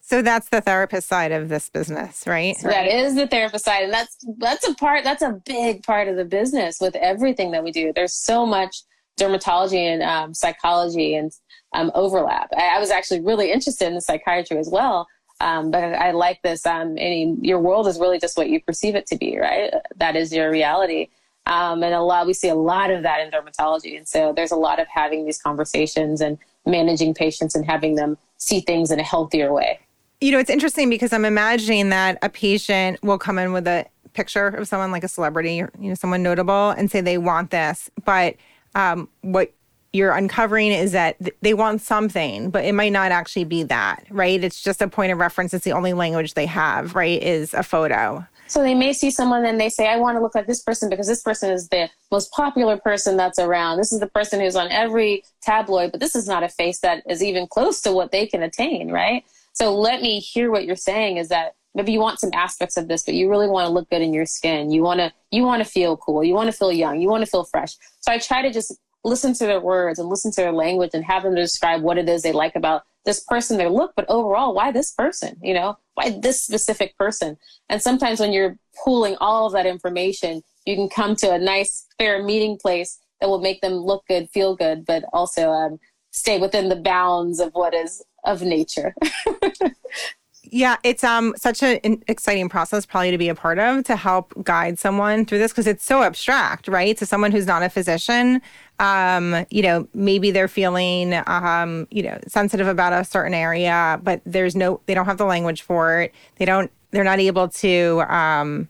So 0.00 0.22
that's 0.22 0.48
the 0.48 0.62
therapist 0.62 1.06
side 1.06 1.32
of 1.32 1.50
this 1.50 1.68
business, 1.68 2.26
right? 2.26 2.56
That 2.62 2.86
is 2.86 3.14
the 3.14 3.26
therapist 3.26 3.66
side. 3.66 3.84
And 3.84 3.92
that's 3.92 4.16
that's 4.38 4.66
a 4.66 4.74
part 4.74 5.04
that's 5.04 5.20
a 5.20 5.32
big 5.44 5.82
part 5.82 6.08
of 6.08 6.16
the 6.16 6.24
business 6.24 6.78
with 6.80 6.96
everything 6.96 7.50
that 7.50 7.62
we 7.62 7.72
do. 7.72 7.92
There's 7.94 8.14
so 8.14 8.46
much 8.46 8.84
dermatology 9.18 9.78
and 9.78 10.02
um, 10.02 10.34
psychology 10.34 11.14
and 11.14 11.32
um, 11.72 11.90
overlap. 11.94 12.48
I, 12.56 12.76
I, 12.76 12.78
was 12.78 12.90
actually 12.90 13.20
really 13.20 13.52
interested 13.52 13.92
in 13.92 14.00
psychiatry 14.00 14.58
as 14.58 14.70
well. 14.70 15.06
Um, 15.40 15.70
but 15.70 15.84
I 15.84 16.12
like 16.12 16.42
this. 16.42 16.66
Um, 16.66 16.96
any, 16.98 17.36
your 17.42 17.60
world 17.60 17.86
is 17.86 18.00
really 18.00 18.18
just 18.18 18.36
what 18.36 18.48
you 18.48 18.60
perceive 18.60 18.94
it 18.94 19.06
to 19.08 19.16
be, 19.16 19.38
right? 19.38 19.72
That 19.96 20.16
is 20.16 20.32
your 20.32 20.50
reality. 20.50 21.08
Um, 21.46 21.82
and 21.82 21.94
a 21.94 22.00
lot, 22.00 22.26
we 22.26 22.34
see 22.34 22.48
a 22.48 22.54
lot 22.54 22.90
of 22.90 23.02
that 23.04 23.20
in 23.20 23.30
dermatology. 23.30 23.96
And 23.96 24.06
so 24.06 24.32
there's 24.34 24.50
a 24.50 24.56
lot 24.56 24.80
of 24.80 24.88
having 24.88 25.24
these 25.24 25.40
conversations 25.40 26.20
and 26.20 26.38
managing 26.66 27.14
patients 27.14 27.54
and 27.54 27.64
having 27.64 27.94
them 27.94 28.18
see 28.36 28.60
things 28.60 28.90
in 28.90 28.98
a 28.98 29.02
healthier 29.02 29.52
way. 29.52 29.80
You 30.20 30.32
know, 30.32 30.38
it's 30.38 30.50
interesting 30.50 30.90
because 30.90 31.12
I'm 31.12 31.24
imagining 31.24 31.90
that 31.90 32.18
a 32.22 32.28
patient 32.28 33.02
will 33.02 33.18
come 33.18 33.38
in 33.38 33.52
with 33.52 33.66
a 33.68 33.86
picture 34.12 34.48
of 34.48 34.66
someone 34.66 34.90
like 34.90 35.04
a 35.04 35.08
celebrity, 35.08 35.56
you 35.56 35.70
know, 35.78 35.94
someone 35.94 36.22
notable, 36.22 36.70
and 36.70 36.90
say 36.90 37.00
they 37.00 37.18
want 37.18 37.50
this. 37.50 37.88
But 38.04 38.34
um, 38.78 39.08
what 39.22 39.52
you're 39.92 40.12
uncovering 40.12 40.70
is 40.72 40.92
that 40.92 41.18
th- 41.18 41.34
they 41.42 41.52
want 41.52 41.82
something, 41.82 42.50
but 42.50 42.64
it 42.64 42.72
might 42.72 42.92
not 42.92 43.10
actually 43.10 43.44
be 43.44 43.64
that, 43.64 44.06
right? 44.10 44.42
It's 44.42 44.62
just 44.62 44.80
a 44.80 44.88
point 44.88 45.12
of 45.12 45.18
reference. 45.18 45.52
It's 45.52 45.64
the 45.64 45.72
only 45.72 45.92
language 45.92 46.34
they 46.34 46.46
have, 46.46 46.94
right? 46.94 47.20
Is 47.22 47.54
a 47.54 47.62
photo. 47.62 48.26
So 48.46 48.62
they 48.62 48.74
may 48.74 48.92
see 48.92 49.10
someone 49.10 49.44
and 49.44 49.60
they 49.60 49.68
say, 49.68 49.88
I 49.88 49.96
want 49.96 50.16
to 50.16 50.22
look 50.22 50.34
like 50.34 50.46
this 50.46 50.62
person 50.62 50.88
because 50.88 51.06
this 51.06 51.22
person 51.22 51.50
is 51.50 51.68
the 51.68 51.90
most 52.10 52.32
popular 52.32 52.78
person 52.78 53.16
that's 53.16 53.38
around. 53.38 53.76
This 53.78 53.92
is 53.92 54.00
the 54.00 54.06
person 54.06 54.40
who's 54.40 54.56
on 54.56 54.70
every 54.70 55.24
tabloid, 55.42 55.90
but 55.90 56.00
this 56.00 56.16
is 56.16 56.26
not 56.26 56.42
a 56.42 56.48
face 56.48 56.80
that 56.80 57.02
is 57.06 57.22
even 57.22 57.46
close 57.46 57.82
to 57.82 57.92
what 57.92 58.10
they 58.10 58.26
can 58.26 58.42
attain, 58.42 58.90
right? 58.90 59.24
So 59.52 59.74
let 59.74 60.00
me 60.00 60.20
hear 60.20 60.50
what 60.50 60.64
you're 60.64 60.76
saying 60.76 61.16
is 61.16 61.28
that 61.28 61.56
maybe 61.78 61.92
you 61.92 62.00
want 62.00 62.18
some 62.18 62.30
aspects 62.34 62.76
of 62.76 62.88
this, 62.88 63.04
but 63.04 63.14
you 63.14 63.30
really 63.30 63.48
want 63.48 63.66
to 63.66 63.72
look 63.72 63.88
good 63.88 64.02
in 64.02 64.12
your 64.12 64.26
skin. 64.26 64.70
You 64.70 64.82
want 64.82 64.98
to, 64.98 65.12
you 65.30 65.44
want 65.44 65.62
to 65.62 65.68
feel 65.68 65.96
cool. 65.96 66.24
You 66.24 66.34
want 66.34 66.50
to 66.50 66.56
feel 66.56 66.72
young. 66.72 67.00
You 67.00 67.08
want 67.08 67.24
to 67.24 67.30
feel 67.30 67.44
fresh. 67.44 67.76
So 68.00 68.12
I 68.12 68.18
try 68.18 68.42
to 68.42 68.52
just 68.52 68.76
listen 69.04 69.32
to 69.34 69.46
their 69.46 69.60
words 69.60 70.00
and 70.00 70.08
listen 70.08 70.32
to 70.32 70.40
their 70.40 70.52
language 70.52 70.90
and 70.92 71.04
have 71.04 71.22
them 71.22 71.36
describe 71.36 71.82
what 71.82 71.96
it 71.96 72.08
is 72.08 72.22
they 72.22 72.32
like 72.32 72.56
about 72.56 72.82
this 73.04 73.22
person, 73.24 73.56
their 73.56 73.70
look, 73.70 73.92
but 73.96 74.04
overall, 74.08 74.54
why 74.54 74.72
this 74.72 74.90
person? 74.90 75.36
You 75.40 75.54
know, 75.54 75.78
why 75.94 76.18
this 76.20 76.42
specific 76.42 76.98
person? 76.98 77.38
And 77.68 77.80
sometimes 77.80 78.18
when 78.18 78.32
you're 78.32 78.58
pooling 78.84 79.16
all 79.20 79.46
of 79.46 79.52
that 79.52 79.66
information, 79.66 80.42
you 80.66 80.74
can 80.74 80.88
come 80.88 81.14
to 81.16 81.32
a 81.32 81.38
nice, 81.38 81.86
fair 81.96 82.22
meeting 82.22 82.58
place 82.60 82.98
that 83.20 83.28
will 83.28 83.40
make 83.40 83.60
them 83.60 83.74
look 83.74 84.04
good, 84.08 84.28
feel 84.30 84.56
good, 84.56 84.84
but 84.84 85.04
also 85.12 85.50
um, 85.50 85.78
stay 86.10 86.38
within 86.38 86.68
the 86.68 86.76
bounds 86.76 87.38
of 87.38 87.52
what 87.52 87.72
is 87.72 88.02
of 88.24 88.42
nature. 88.42 88.94
Yeah, 90.50 90.76
it's 90.82 91.04
um 91.04 91.34
such 91.36 91.62
an 91.62 92.02
exciting 92.08 92.48
process 92.48 92.86
probably 92.86 93.10
to 93.10 93.18
be 93.18 93.28
a 93.28 93.34
part 93.34 93.58
of 93.58 93.84
to 93.84 93.96
help 93.96 94.32
guide 94.44 94.78
someone 94.78 95.26
through 95.26 95.38
this 95.38 95.52
because 95.52 95.66
it's 95.66 95.84
so 95.84 96.02
abstract, 96.02 96.68
right? 96.68 96.96
To 96.96 97.06
someone 97.06 97.32
who's 97.32 97.46
not 97.46 97.62
a 97.62 97.68
physician, 97.68 98.40
um, 98.78 99.44
you 99.50 99.62
know, 99.62 99.88
maybe 99.94 100.30
they're 100.30 100.48
feeling 100.48 101.14
um, 101.26 101.86
you 101.90 102.02
know, 102.02 102.18
sensitive 102.26 102.66
about 102.66 102.92
a 102.92 103.04
certain 103.04 103.34
area, 103.34 104.00
but 104.02 104.22
there's 104.24 104.56
no 104.56 104.80
they 104.86 104.94
don't 104.94 105.06
have 105.06 105.18
the 105.18 105.26
language 105.26 105.62
for 105.62 106.02
it. 106.02 106.14
They 106.36 106.44
don't 106.44 106.70
they're 106.92 107.04
not 107.04 107.18
able 107.20 107.48
to 107.48 108.02
um 108.08 108.68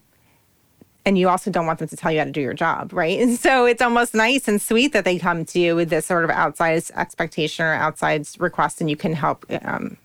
and 1.07 1.17
you 1.17 1.29
also 1.29 1.51
don't 1.51 1.67
want 1.67 1.79
them 1.79 1.89
to 1.89 1.97
tell 1.97 2.13
you 2.13 2.19
how 2.19 2.25
to 2.25 2.31
do 2.31 2.41
your 2.41 2.55
job, 2.55 2.93
right? 2.93 3.21
And 3.21 3.39
so 3.39 3.67
it's 3.67 3.83
almost 3.83 4.15
nice 4.15 4.49
and 4.49 4.61
sweet 4.61 4.93
that 4.95 5.05
they 5.05 5.19
come 5.19 5.45
to 5.47 5.61
you 5.61 5.77
with 5.77 5.91
this 5.91 6.07
sort 6.07 6.25
of 6.25 6.31
outside 6.31 6.83
expectation 6.97 7.65
or 7.65 7.75
outside 7.75 8.27
request 8.39 8.81
and 8.81 8.91
you 8.91 8.97
can 8.97 9.13
help 9.13 9.47
um, 9.63 9.97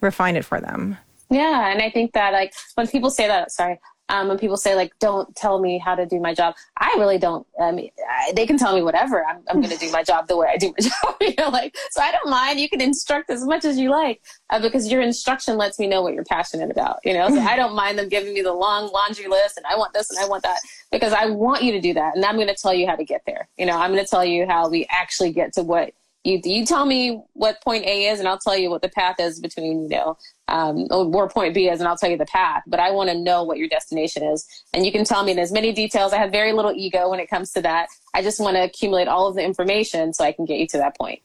refine 0.00 0.36
it 0.36 0.44
for 0.44 0.60
them. 0.60 0.98
Yeah, 1.32 1.70
and 1.70 1.80
I 1.80 1.90
think 1.90 2.12
that 2.12 2.32
like 2.32 2.52
when 2.74 2.86
people 2.86 3.10
say 3.10 3.26
that, 3.26 3.50
sorry, 3.52 3.80
um, 4.10 4.28
when 4.28 4.38
people 4.38 4.58
say 4.58 4.74
like, 4.74 4.92
"Don't 4.98 5.34
tell 5.34 5.58
me 5.58 5.78
how 5.78 5.94
to 5.94 6.04
do 6.04 6.20
my 6.20 6.34
job," 6.34 6.54
I 6.78 6.94
really 6.98 7.16
don't. 7.16 7.46
I 7.58 7.72
mean, 7.72 7.90
I, 8.10 8.32
they 8.36 8.46
can 8.46 8.58
tell 8.58 8.74
me 8.74 8.82
whatever. 8.82 9.24
I'm, 9.24 9.42
I'm 9.48 9.62
going 9.62 9.72
to 9.72 9.78
do 9.78 9.90
my 9.90 10.02
job 10.02 10.28
the 10.28 10.36
way 10.36 10.48
I 10.52 10.58
do 10.58 10.74
my 10.78 10.88
job. 10.88 11.16
you 11.22 11.34
know, 11.38 11.48
like 11.48 11.74
so. 11.90 12.02
I 12.02 12.12
don't 12.12 12.28
mind. 12.28 12.60
You 12.60 12.68
can 12.68 12.82
instruct 12.82 13.30
as 13.30 13.46
much 13.46 13.64
as 13.64 13.78
you 13.78 13.88
like 13.88 14.20
uh, 14.50 14.60
because 14.60 14.92
your 14.92 15.00
instruction 15.00 15.56
lets 15.56 15.78
me 15.78 15.86
know 15.86 16.02
what 16.02 16.12
you're 16.12 16.24
passionate 16.24 16.70
about. 16.70 16.98
You 17.04 17.14
know, 17.14 17.30
so 17.30 17.40
I 17.40 17.56
don't 17.56 17.74
mind 17.74 17.98
them 17.98 18.10
giving 18.10 18.34
me 18.34 18.42
the 18.42 18.52
long 18.52 18.92
laundry 18.92 19.28
list 19.28 19.56
and 19.56 19.64
I 19.64 19.76
want 19.76 19.94
this 19.94 20.10
and 20.10 20.18
I 20.18 20.28
want 20.28 20.42
that 20.42 20.58
because 20.90 21.14
I 21.14 21.26
want 21.26 21.62
you 21.62 21.72
to 21.72 21.80
do 21.80 21.94
that, 21.94 22.14
and 22.14 22.24
I'm 22.26 22.36
going 22.36 22.48
to 22.48 22.54
tell 22.54 22.74
you 22.74 22.86
how 22.86 22.96
to 22.96 23.04
get 23.04 23.22
there. 23.24 23.48
You 23.56 23.64
know, 23.64 23.78
I'm 23.78 23.92
going 23.92 24.04
to 24.04 24.10
tell 24.10 24.24
you 24.24 24.46
how 24.46 24.68
we 24.68 24.86
actually 24.90 25.32
get 25.32 25.54
to 25.54 25.62
what 25.62 25.94
you 26.24 26.40
you 26.44 26.64
tell 26.64 26.86
me 26.86 27.22
what 27.32 27.60
point 27.62 27.84
A 27.84 28.08
is, 28.08 28.18
and 28.18 28.28
I'll 28.28 28.38
tell 28.38 28.56
you 28.56 28.70
what 28.70 28.82
the 28.82 28.88
path 28.88 29.16
is 29.18 29.40
between 29.40 29.84
you 29.90 29.96
know 29.96 30.18
um, 30.52 30.86
where 31.10 31.26
point 31.28 31.54
B 31.54 31.68
is, 31.68 31.80
and 31.80 31.88
I'll 31.88 31.96
tell 31.96 32.10
you 32.10 32.16
the 32.16 32.26
path. 32.26 32.62
But 32.66 32.78
I 32.78 32.90
want 32.90 33.10
to 33.10 33.18
know 33.18 33.42
what 33.42 33.58
your 33.58 33.68
destination 33.68 34.22
is, 34.22 34.46
and 34.72 34.86
you 34.86 34.92
can 34.92 35.04
tell 35.04 35.24
me 35.24 35.32
in 35.32 35.38
as 35.38 35.50
many 35.50 35.72
details. 35.72 36.12
I 36.12 36.18
have 36.18 36.30
very 36.30 36.52
little 36.52 36.72
ego 36.72 37.10
when 37.10 37.18
it 37.18 37.28
comes 37.28 37.52
to 37.52 37.62
that. 37.62 37.88
I 38.14 38.22
just 38.22 38.38
want 38.38 38.56
to 38.56 38.62
accumulate 38.62 39.08
all 39.08 39.26
of 39.26 39.34
the 39.34 39.42
information 39.42 40.12
so 40.12 40.24
I 40.24 40.32
can 40.32 40.44
get 40.44 40.58
you 40.58 40.68
to 40.68 40.78
that 40.78 40.96
point. 40.96 41.20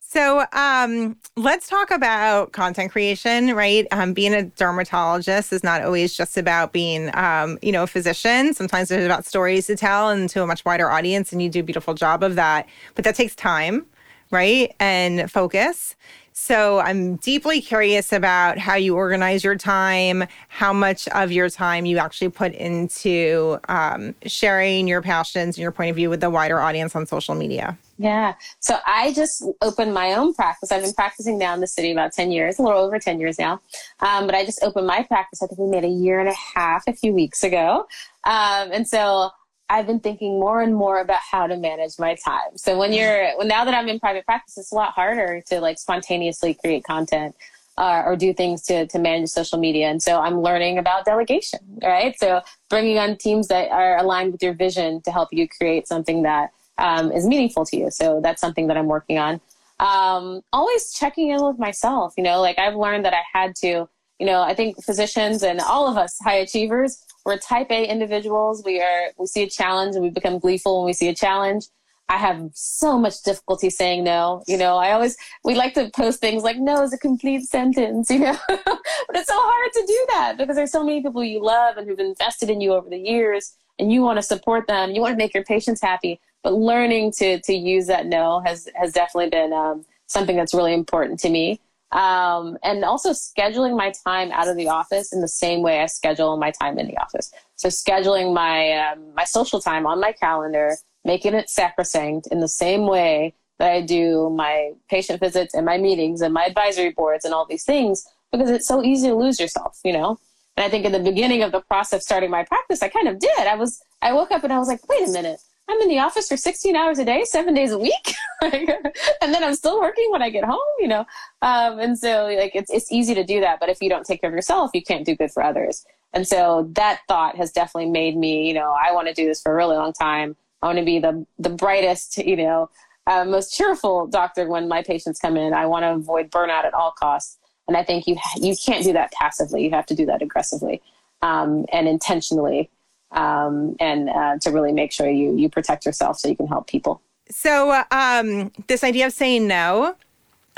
So 0.00 0.44
um, 0.52 1.16
let's 1.36 1.68
talk 1.68 1.90
about 1.90 2.52
content 2.52 2.92
creation, 2.92 3.54
right? 3.56 3.88
Um, 3.90 4.12
being 4.12 4.34
a 4.34 4.44
dermatologist 4.44 5.52
is 5.52 5.64
not 5.64 5.82
always 5.82 6.16
just 6.16 6.36
about 6.38 6.72
being, 6.72 7.10
um, 7.14 7.58
you 7.60 7.72
know, 7.72 7.82
a 7.82 7.86
physician. 7.88 8.54
Sometimes 8.54 8.90
it's 8.92 9.04
about 9.04 9.24
stories 9.24 9.66
to 9.66 9.74
tell 9.74 10.10
and 10.10 10.28
to 10.30 10.44
a 10.44 10.46
much 10.46 10.64
wider 10.64 10.88
audience, 10.88 11.32
and 11.32 11.42
you 11.42 11.48
do 11.48 11.60
a 11.60 11.64
beautiful 11.64 11.94
job 11.94 12.22
of 12.22 12.36
that. 12.36 12.68
But 12.94 13.04
that 13.04 13.16
takes 13.16 13.34
time 13.34 13.86
right? 14.30 14.74
And 14.80 15.30
focus. 15.30 15.94
So 16.38 16.80
I'm 16.80 17.16
deeply 17.16 17.62
curious 17.62 18.12
about 18.12 18.58
how 18.58 18.74
you 18.74 18.94
organize 18.94 19.42
your 19.42 19.56
time, 19.56 20.22
how 20.48 20.70
much 20.70 21.08
of 21.08 21.32
your 21.32 21.48
time 21.48 21.86
you 21.86 21.96
actually 21.96 22.28
put 22.28 22.52
into 22.52 23.58
um, 23.70 24.14
sharing 24.26 24.86
your 24.86 25.00
passions 25.00 25.56
and 25.56 25.62
your 25.62 25.72
point 25.72 25.88
of 25.88 25.96
view 25.96 26.10
with 26.10 26.20
the 26.20 26.28
wider 26.28 26.60
audience 26.60 26.94
on 26.94 27.06
social 27.06 27.34
media. 27.34 27.78
Yeah. 27.96 28.34
So 28.60 28.76
I 28.86 29.14
just 29.14 29.44
opened 29.62 29.94
my 29.94 30.12
own 30.12 30.34
practice. 30.34 30.70
I've 30.70 30.82
been 30.82 30.92
practicing 30.92 31.38
down 31.38 31.60
the 31.60 31.66
city 31.66 31.90
about 31.90 32.12
10 32.12 32.30
years, 32.30 32.58
a 32.58 32.62
little 32.62 32.80
over 32.80 32.98
10 32.98 33.18
years 33.18 33.38
now. 33.38 33.62
Um, 34.00 34.26
but 34.26 34.34
I 34.34 34.44
just 34.44 34.62
opened 34.62 34.86
my 34.86 35.04
practice. 35.04 35.42
I 35.42 35.46
think 35.46 35.58
we 35.58 35.70
made 35.70 35.84
a 35.84 35.88
year 35.88 36.20
and 36.20 36.28
a 36.28 36.34
half 36.34 36.82
a 36.86 36.92
few 36.92 37.14
weeks 37.14 37.44
ago. 37.44 37.86
Um, 38.24 38.72
and 38.72 38.86
so 38.86 39.30
I've 39.68 39.86
been 39.86 40.00
thinking 40.00 40.38
more 40.38 40.60
and 40.60 40.74
more 40.74 41.00
about 41.00 41.20
how 41.28 41.46
to 41.46 41.56
manage 41.56 41.98
my 41.98 42.14
time. 42.14 42.56
So 42.56 42.78
when 42.78 42.92
you're, 42.92 43.36
well, 43.36 43.46
now 43.46 43.64
that 43.64 43.74
I'm 43.74 43.88
in 43.88 43.98
private 43.98 44.24
practice, 44.24 44.56
it's 44.58 44.72
a 44.72 44.74
lot 44.74 44.92
harder 44.92 45.42
to 45.48 45.60
like 45.60 45.78
spontaneously 45.78 46.54
create 46.54 46.84
content 46.84 47.34
uh, 47.78 48.02
or 48.06 48.16
do 48.16 48.32
things 48.32 48.62
to, 48.62 48.86
to 48.86 48.98
manage 48.98 49.28
social 49.28 49.58
media. 49.58 49.88
And 49.88 50.02
so 50.02 50.20
I'm 50.20 50.40
learning 50.40 50.78
about 50.78 51.04
delegation, 51.04 51.58
right? 51.82 52.18
So 52.18 52.42
bringing 52.70 52.98
on 52.98 53.16
teams 53.16 53.48
that 53.48 53.70
are 53.70 53.98
aligned 53.98 54.32
with 54.32 54.42
your 54.42 54.54
vision 54.54 55.02
to 55.02 55.10
help 55.10 55.30
you 55.32 55.48
create 55.48 55.86
something 55.86 56.22
that 56.22 56.50
um, 56.78 57.10
is 57.12 57.26
meaningful 57.26 57.64
to 57.66 57.76
you. 57.76 57.90
So 57.90 58.20
that's 58.22 58.40
something 58.40 58.68
that 58.68 58.76
I'm 58.76 58.86
working 58.86 59.18
on. 59.18 59.40
Um, 59.78 60.42
always 60.52 60.92
checking 60.92 61.30
in 61.30 61.44
with 61.44 61.58
myself, 61.58 62.14
you 62.16 62.22
know, 62.22 62.40
like 62.40 62.58
I've 62.58 62.76
learned 62.76 63.04
that 63.04 63.12
I 63.12 63.22
had 63.30 63.54
to, 63.56 63.88
you 64.18 64.26
know, 64.26 64.42
I 64.42 64.54
think 64.54 64.82
physicians 64.82 65.42
and 65.42 65.60
all 65.60 65.86
of 65.86 65.98
us 65.98 66.16
high 66.22 66.36
achievers, 66.36 67.04
we're 67.26 67.36
type 67.36 67.70
A 67.70 67.84
individuals. 67.84 68.62
We 68.64 68.80
are 68.80 69.08
we 69.18 69.26
see 69.26 69.42
a 69.42 69.50
challenge 69.50 69.96
and 69.96 70.04
we 70.04 70.10
become 70.10 70.38
gleeful 70.38 70.78
when 70.78 70.86
we 70.86 70.92
see 70.92 71.08
a 71.08 71.14
challenge. 71.14 71.66
I 72.08 72.18
have 72.18 72.50
so 72.54 72.96
much 72.98 73.22
difficulty 73.22 73.68
saying 73.68 74.04
no. 74.04 74.44
You 74.46 74.56
know, 74.56 74.76
I 74.76 74.92
always 74.92 75.16
we 75.44 75.56
like 75.56 75.74
to 75.74 75.90
post 75.90 76.20
things 76.20 76.44
like 76.44 76.56
no 76.56 76.82
is 76.84 76.92
a 76.92 76.98
complete 76.98 77.42
sentence, 77.42 78.10
you 78.12 78.20
know. 78.20 78.38
but 78.48 79.16
it's 79.16 79.26
so 79.26 79.36
hard 79.36 79.72
to 79.72 79.84
do 79.86 80.06
that 80.10 80.38
because 80.38 80.54
there's 80.54 80.70
so 80.70 80.84
many 80.84 81.02
people 81.02 81.22
you 81.24 81.42
love 81.42 81.76
and 81.76 81.88
who've 81.88 81.98
invested 81.98 82.48
in 82.48 82.60
you 82.60 82.72
over 82.72 82.88
the 82.88 82.98
years 82.98 83.54
and 83.78 83.92
you 83.92 84.02
want 84.02 84.18
to 84.18 84.22
support 84.22 84.68
them, 84.68 84.92
you 84.92 85.00
want 85.00 85.12
to 85.12 85.18
make 85.18 85.34
your 85.34 85.44
patients 85.44 85.82
happy. 85.82 86.20
But 86.44 86.54
learning 86.54 87.12
to 87.18 87.40
to 87.40 87.52
use 87.52 87.88
that 87.88 88.06
no 88.06 88.40
has 88.46 88.68
has 88.76 88.92
definitely 88.92 89.30
been 89.30 89.52
um, 89.52 89.84
something 90.06 90.36
that's 90.36 90.54
really 90.54 90.74
important 90.74 91.18
to 91.20 91.28
me. 91.28 91.60
Um, 91.92 92.58
and 92.64 92.84
also 92.84 93.10
scheduling 93.10 93.76
my 93.76 93.92
time 94.04 94.32
out 94.32 94.48
of 94.48 94.56
the 94.56 94.68
office 94.68 95.12
in 95.12 95.20
the 95.20 95.28
same 95.28 95.62
way 95.62 95.80
I 95.80 95.86
schedule 95.86 96.36
my 96.36 96.50
time 96.50 96.78
in 96.78 96.88
the 96.88 96.98
office. 96.98 97.32
So 97.54 97.68
scheduling 97.68 98.34
my 98.34 98.72
um, 98.72 99.14
my 99.14 99.24
social 99.24 99.60
time 99.60 99.86
on 99.86 100.00
my 100.00 100.12
calendar, 100.12 100.76
making 101.04 101.34
it 101.34 101.48
sacrosanct 101.48 102.26
in 102.32 102.40
the 102.40 102.48
same 102.48 102.86
way 102.86 103.34
that 103.58 103.70
I 103.70 103.80
do 103.80 104.30
my 104.30 104.72
patient 104.90 105.20
visits 105.20 105.54
and 105.54 105.64
my 105.64 105.78
meetings 105.78 106.20
and 106.20 106.34
my 106.34 106.44
advisory 106.44 106.90
boards 106.90 107.24
and 107.24 107.32
all 107.32 107.46
these 107.46 107.64
things 107.64 108.06
because 108.32 108.50
it's 108.50 108.66
so 108.66 108.82
easy 108.82 109.08
to 109.08 109.14
lose 109.14 109.40
yourself, 109.40 109.78
you 109.84 109.92
know? 109.92 110.18
And 110.56 110.64
I 110.64 110.68
think 110.68 110.84
in 110.84 110.92
the 110.92 111.00
beginning 111.00 111.42
of 111.42 111.52
the 111.52 111.60
process 111.60 112.04
starting 112.04 112.30
my 112.30 112.44
practice, 112.44 112.82
I 112.82 112.88
kind 112.88 113.08
of 113.08 113.18
did. 113.18 113.38
I 113.38 113.56
was, 113.56 113.80
I 114.02 114.12
woke 114.12 114.30
up 114.30 114.44
and 114.44 114.52
I 114.52 114.58
was 114.58 114.68
like, 114.68 114.86
wait 114.88 115.08
a 115.08 115.12
minute, 115.12 115.40
I'm 115.68 115.80
in 115.80 115.88
the 115.88 115.98
office 115.98 116.28
for 116.28 116.36
16 116.36 116.76
hours 116.76 116.98
a 116.98 117.04
day, 117.04 117.24
seven 117.24 117.52
days 117.52 117.72
a 117.72 117.78
week. 117.78 118.14
and 118.42 119.34
then 119.34 119.42
I'm 119.42 119.54
still 119.54 119.80
working 119.80 120.08
when 120.10 120.22
I 120.22 120.30
get 120.30 120.44
home, 120.44 120.60
you 120.78 120.86
know? 120.86 121.04
Um, 121.42 121.80
and 121.80 121.98
so 121.98 122.26
like, 122.26 122.52
it's, 122.54 122.70
it's 122.70 122.92
easy 122.92 123.14
to 123.14 123.24
do 123.24 123.40
that. 123.40 123.58
But 123.58 123.68
if 123.68 123.82
you 123.82 123.88
don't 123.88 124.06
take 124.06 124.20
care 124.20 124.30
of 124.30 124.34
yourself, 124.34 124.70
you 124.74 124.82
can't 124.82 125.04
do 125.04 125.16
good 125.16 125.32
for 125.32 125.42
others. 125.42 125.84
And 126.12 126.26
so 126.26 126.70
that 126.72 127.00
thought 127.08 127.36
has 127.36 127.50
definitely 127.50 127.90
made 127.90 128.16
me, 128.16 128.46
you 128.46 128.54
know, 128.54 128.72
I 128.72 128.92
want 128.92 129.08
to 129.08 129.14
do 129.14 129.26
this 129.26 129.42
for 129.42 129.52
a 129.52 129.56
really 129.56 129.76
long 129.76 129.92
time. 129.92 130.36
I 130.62 130.66
want 130.66 130.78
to 130.78 130.84
be 130.84 130.98
the, 131.00 131.26
the 131.38 131.50
brightest, 131.50 132.18
you 132.18 132.36
know, 132.36 132.70
uh, 133.06 133.24
most 133.24 133.54
cheerful 133.54 134.06
doctor 134.06 134.48
when 134.48 134.68
my 134.68 134.82
patients 134.82 135.18
come 135.18 135.36
in. 135.36 135.52
I 135.52 135.66
want 135.66 135.82
to 135.82 135.92
avoid 135.92 136.30
burnout 136.30 136.64
at 136.64 136.74
all 136.74 136.92
costs. 136.92 137.38
And 137.68 137.76
I 137.76 137.82
think 137.82 138.06
you 138.06 138.16
you 138.36 138.54
can't 138.64 138.84
do 138.84 138.92
that 138.92 139.10
passively. 139.12 139.64
You 139.64 139.70
have 139.72 139.86
to 139.86 139.94
do 139.94 140.06
that 140.06 140.22
aggressively 140.22 140.80
um, 141.22 141.66
and 141.72 141.88
intentionally, 141.88 142.70
um, 143.16 143.74
and 143.80 144.08
uh, 144.08 144.38
to 144.38 144.50
really 144.50 144.72
make 144.72 144.92
sure 144.92 145.08
you 145.08 145.34
you 145.36 145.48
protect 145.48 145.84
yourself 145.84 146.18
so 146.18 146.28
you 146.28 146.36
can 146.36 146.46
help 146.46 146.68
people. 146.68 147.00
So 147.28 147.70
uh, 147.70 147.84
um, 147.90 148.52
this 148.68 148.84
idea 148.84 149.06
of 149.06 149.12
saying 149.12 149.46
no. 149.46 149.96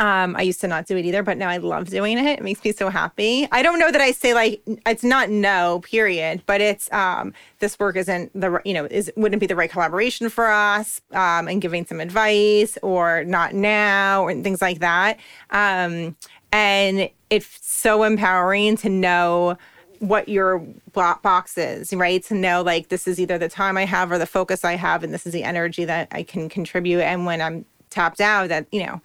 Um, 0.00 0.36
I 0.36 0.42
used 0.42 0.60
to 0.60 0.68
not 0.68 0.86
do 0.86 0.96
it 0.96 1.04
either, 1.04 1.24
but 1.24 1.38
now 1.38 1.48
I 1.48 1.56
love 1.56 1.88
doing 1.90 2.18
it. 2.18 2.38
It 2.38 2.42
makes 2.44 2.62
me 2.62 2.70
so 2.70 2.88
happy. 2.88 3.48
I 3.50 3.64
don't 3.64 3.80
know 3.80 3.90
that 3.90 4.00
I 4.00 4.12
say 4.12 4.32
like 4.32 4.62
it's 4.86 5.02
not 5.02 5.28
no, 5.28 5.80
period, 5.80 6.44
but 6.46 6.60
it's 6.60 6.92
um, 6.92 7.34
this 7.58 7.76
work 7.80 7.96
isn't 7.96 8.30
the 8.40 8.60
you 8.64 8.74
know 8.74 8.84
is 8.84 9.10
wouldn't 9.16 9.40
be 9.40 9.46
the 9.46 9.56
right 9.56 9.70
collaboration 9.70 10.28
for 10.28 10.46
us, 10.46 11.00
um, 11.12 11.48
and 11.48 11.60
giving 11.60 11.84
some 11.84 11.98
advice 11.98 12.78
or 12.82 13.24
not 13.24 13.54
now 13.54 14.28
and 14.28 14.44
things 14.44 14.62
like 14.62 14.78
that. 14.78 15.18
Um, 15.50 16.14
and 16.52 17.10
it's 17.28 17.58
so 17.60 18.04
empowering 18.04 18.76
to 18.78 18.88
know 18.88 19.58
what 20.00 20.28
your 20.28 20.58
box 20.92 21.58
is, 21.58 21.92
right? 21.92 22.22
To 22.24 22.34
know 22.34 22.62
like 22.62 22.88
this 22.88 23.06
is 23.06 23.20
either 23.20 23.38
the 23.38 23.48
time 23.48 23.76
I 23.76 23.84
have 23.84 24.10
or 24.12 24.18
the 24.18 24.26
focus 24.26 24.64
I 24.64 24.76
have, 24.76 25.02
and 25.04 25.12
this 25.12 25.26
is 25.26 25.32
the 25.32 25.44
energy 25.44 25.84
that 25.84 26.08
I 26.12 26.22
can 26.22 26.48
contribute. 26.48 27.00
And 27.00 27.26
when 27.26 27.40
I'm 27.40 27.64
tapped 27.90 28.20
out, 28.20 28.48
that, 28.48 28.66
you 28.72 28.86
know, 28.86 29.00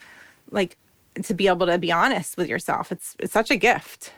like 0.51 0.77
to 1.23 1.33
be 1.33 1.47
able 1.47 1.67
to 1.67 1.77
be 1.77 1.91
honest 1.91 2.37
with 2.37 2.47
yourself, 2.47 2.91
it's, 2.91 3.15
it's 3.19 3.33
such 3.33 3.51
a 3.51 3.57
gift. 3.57 4.13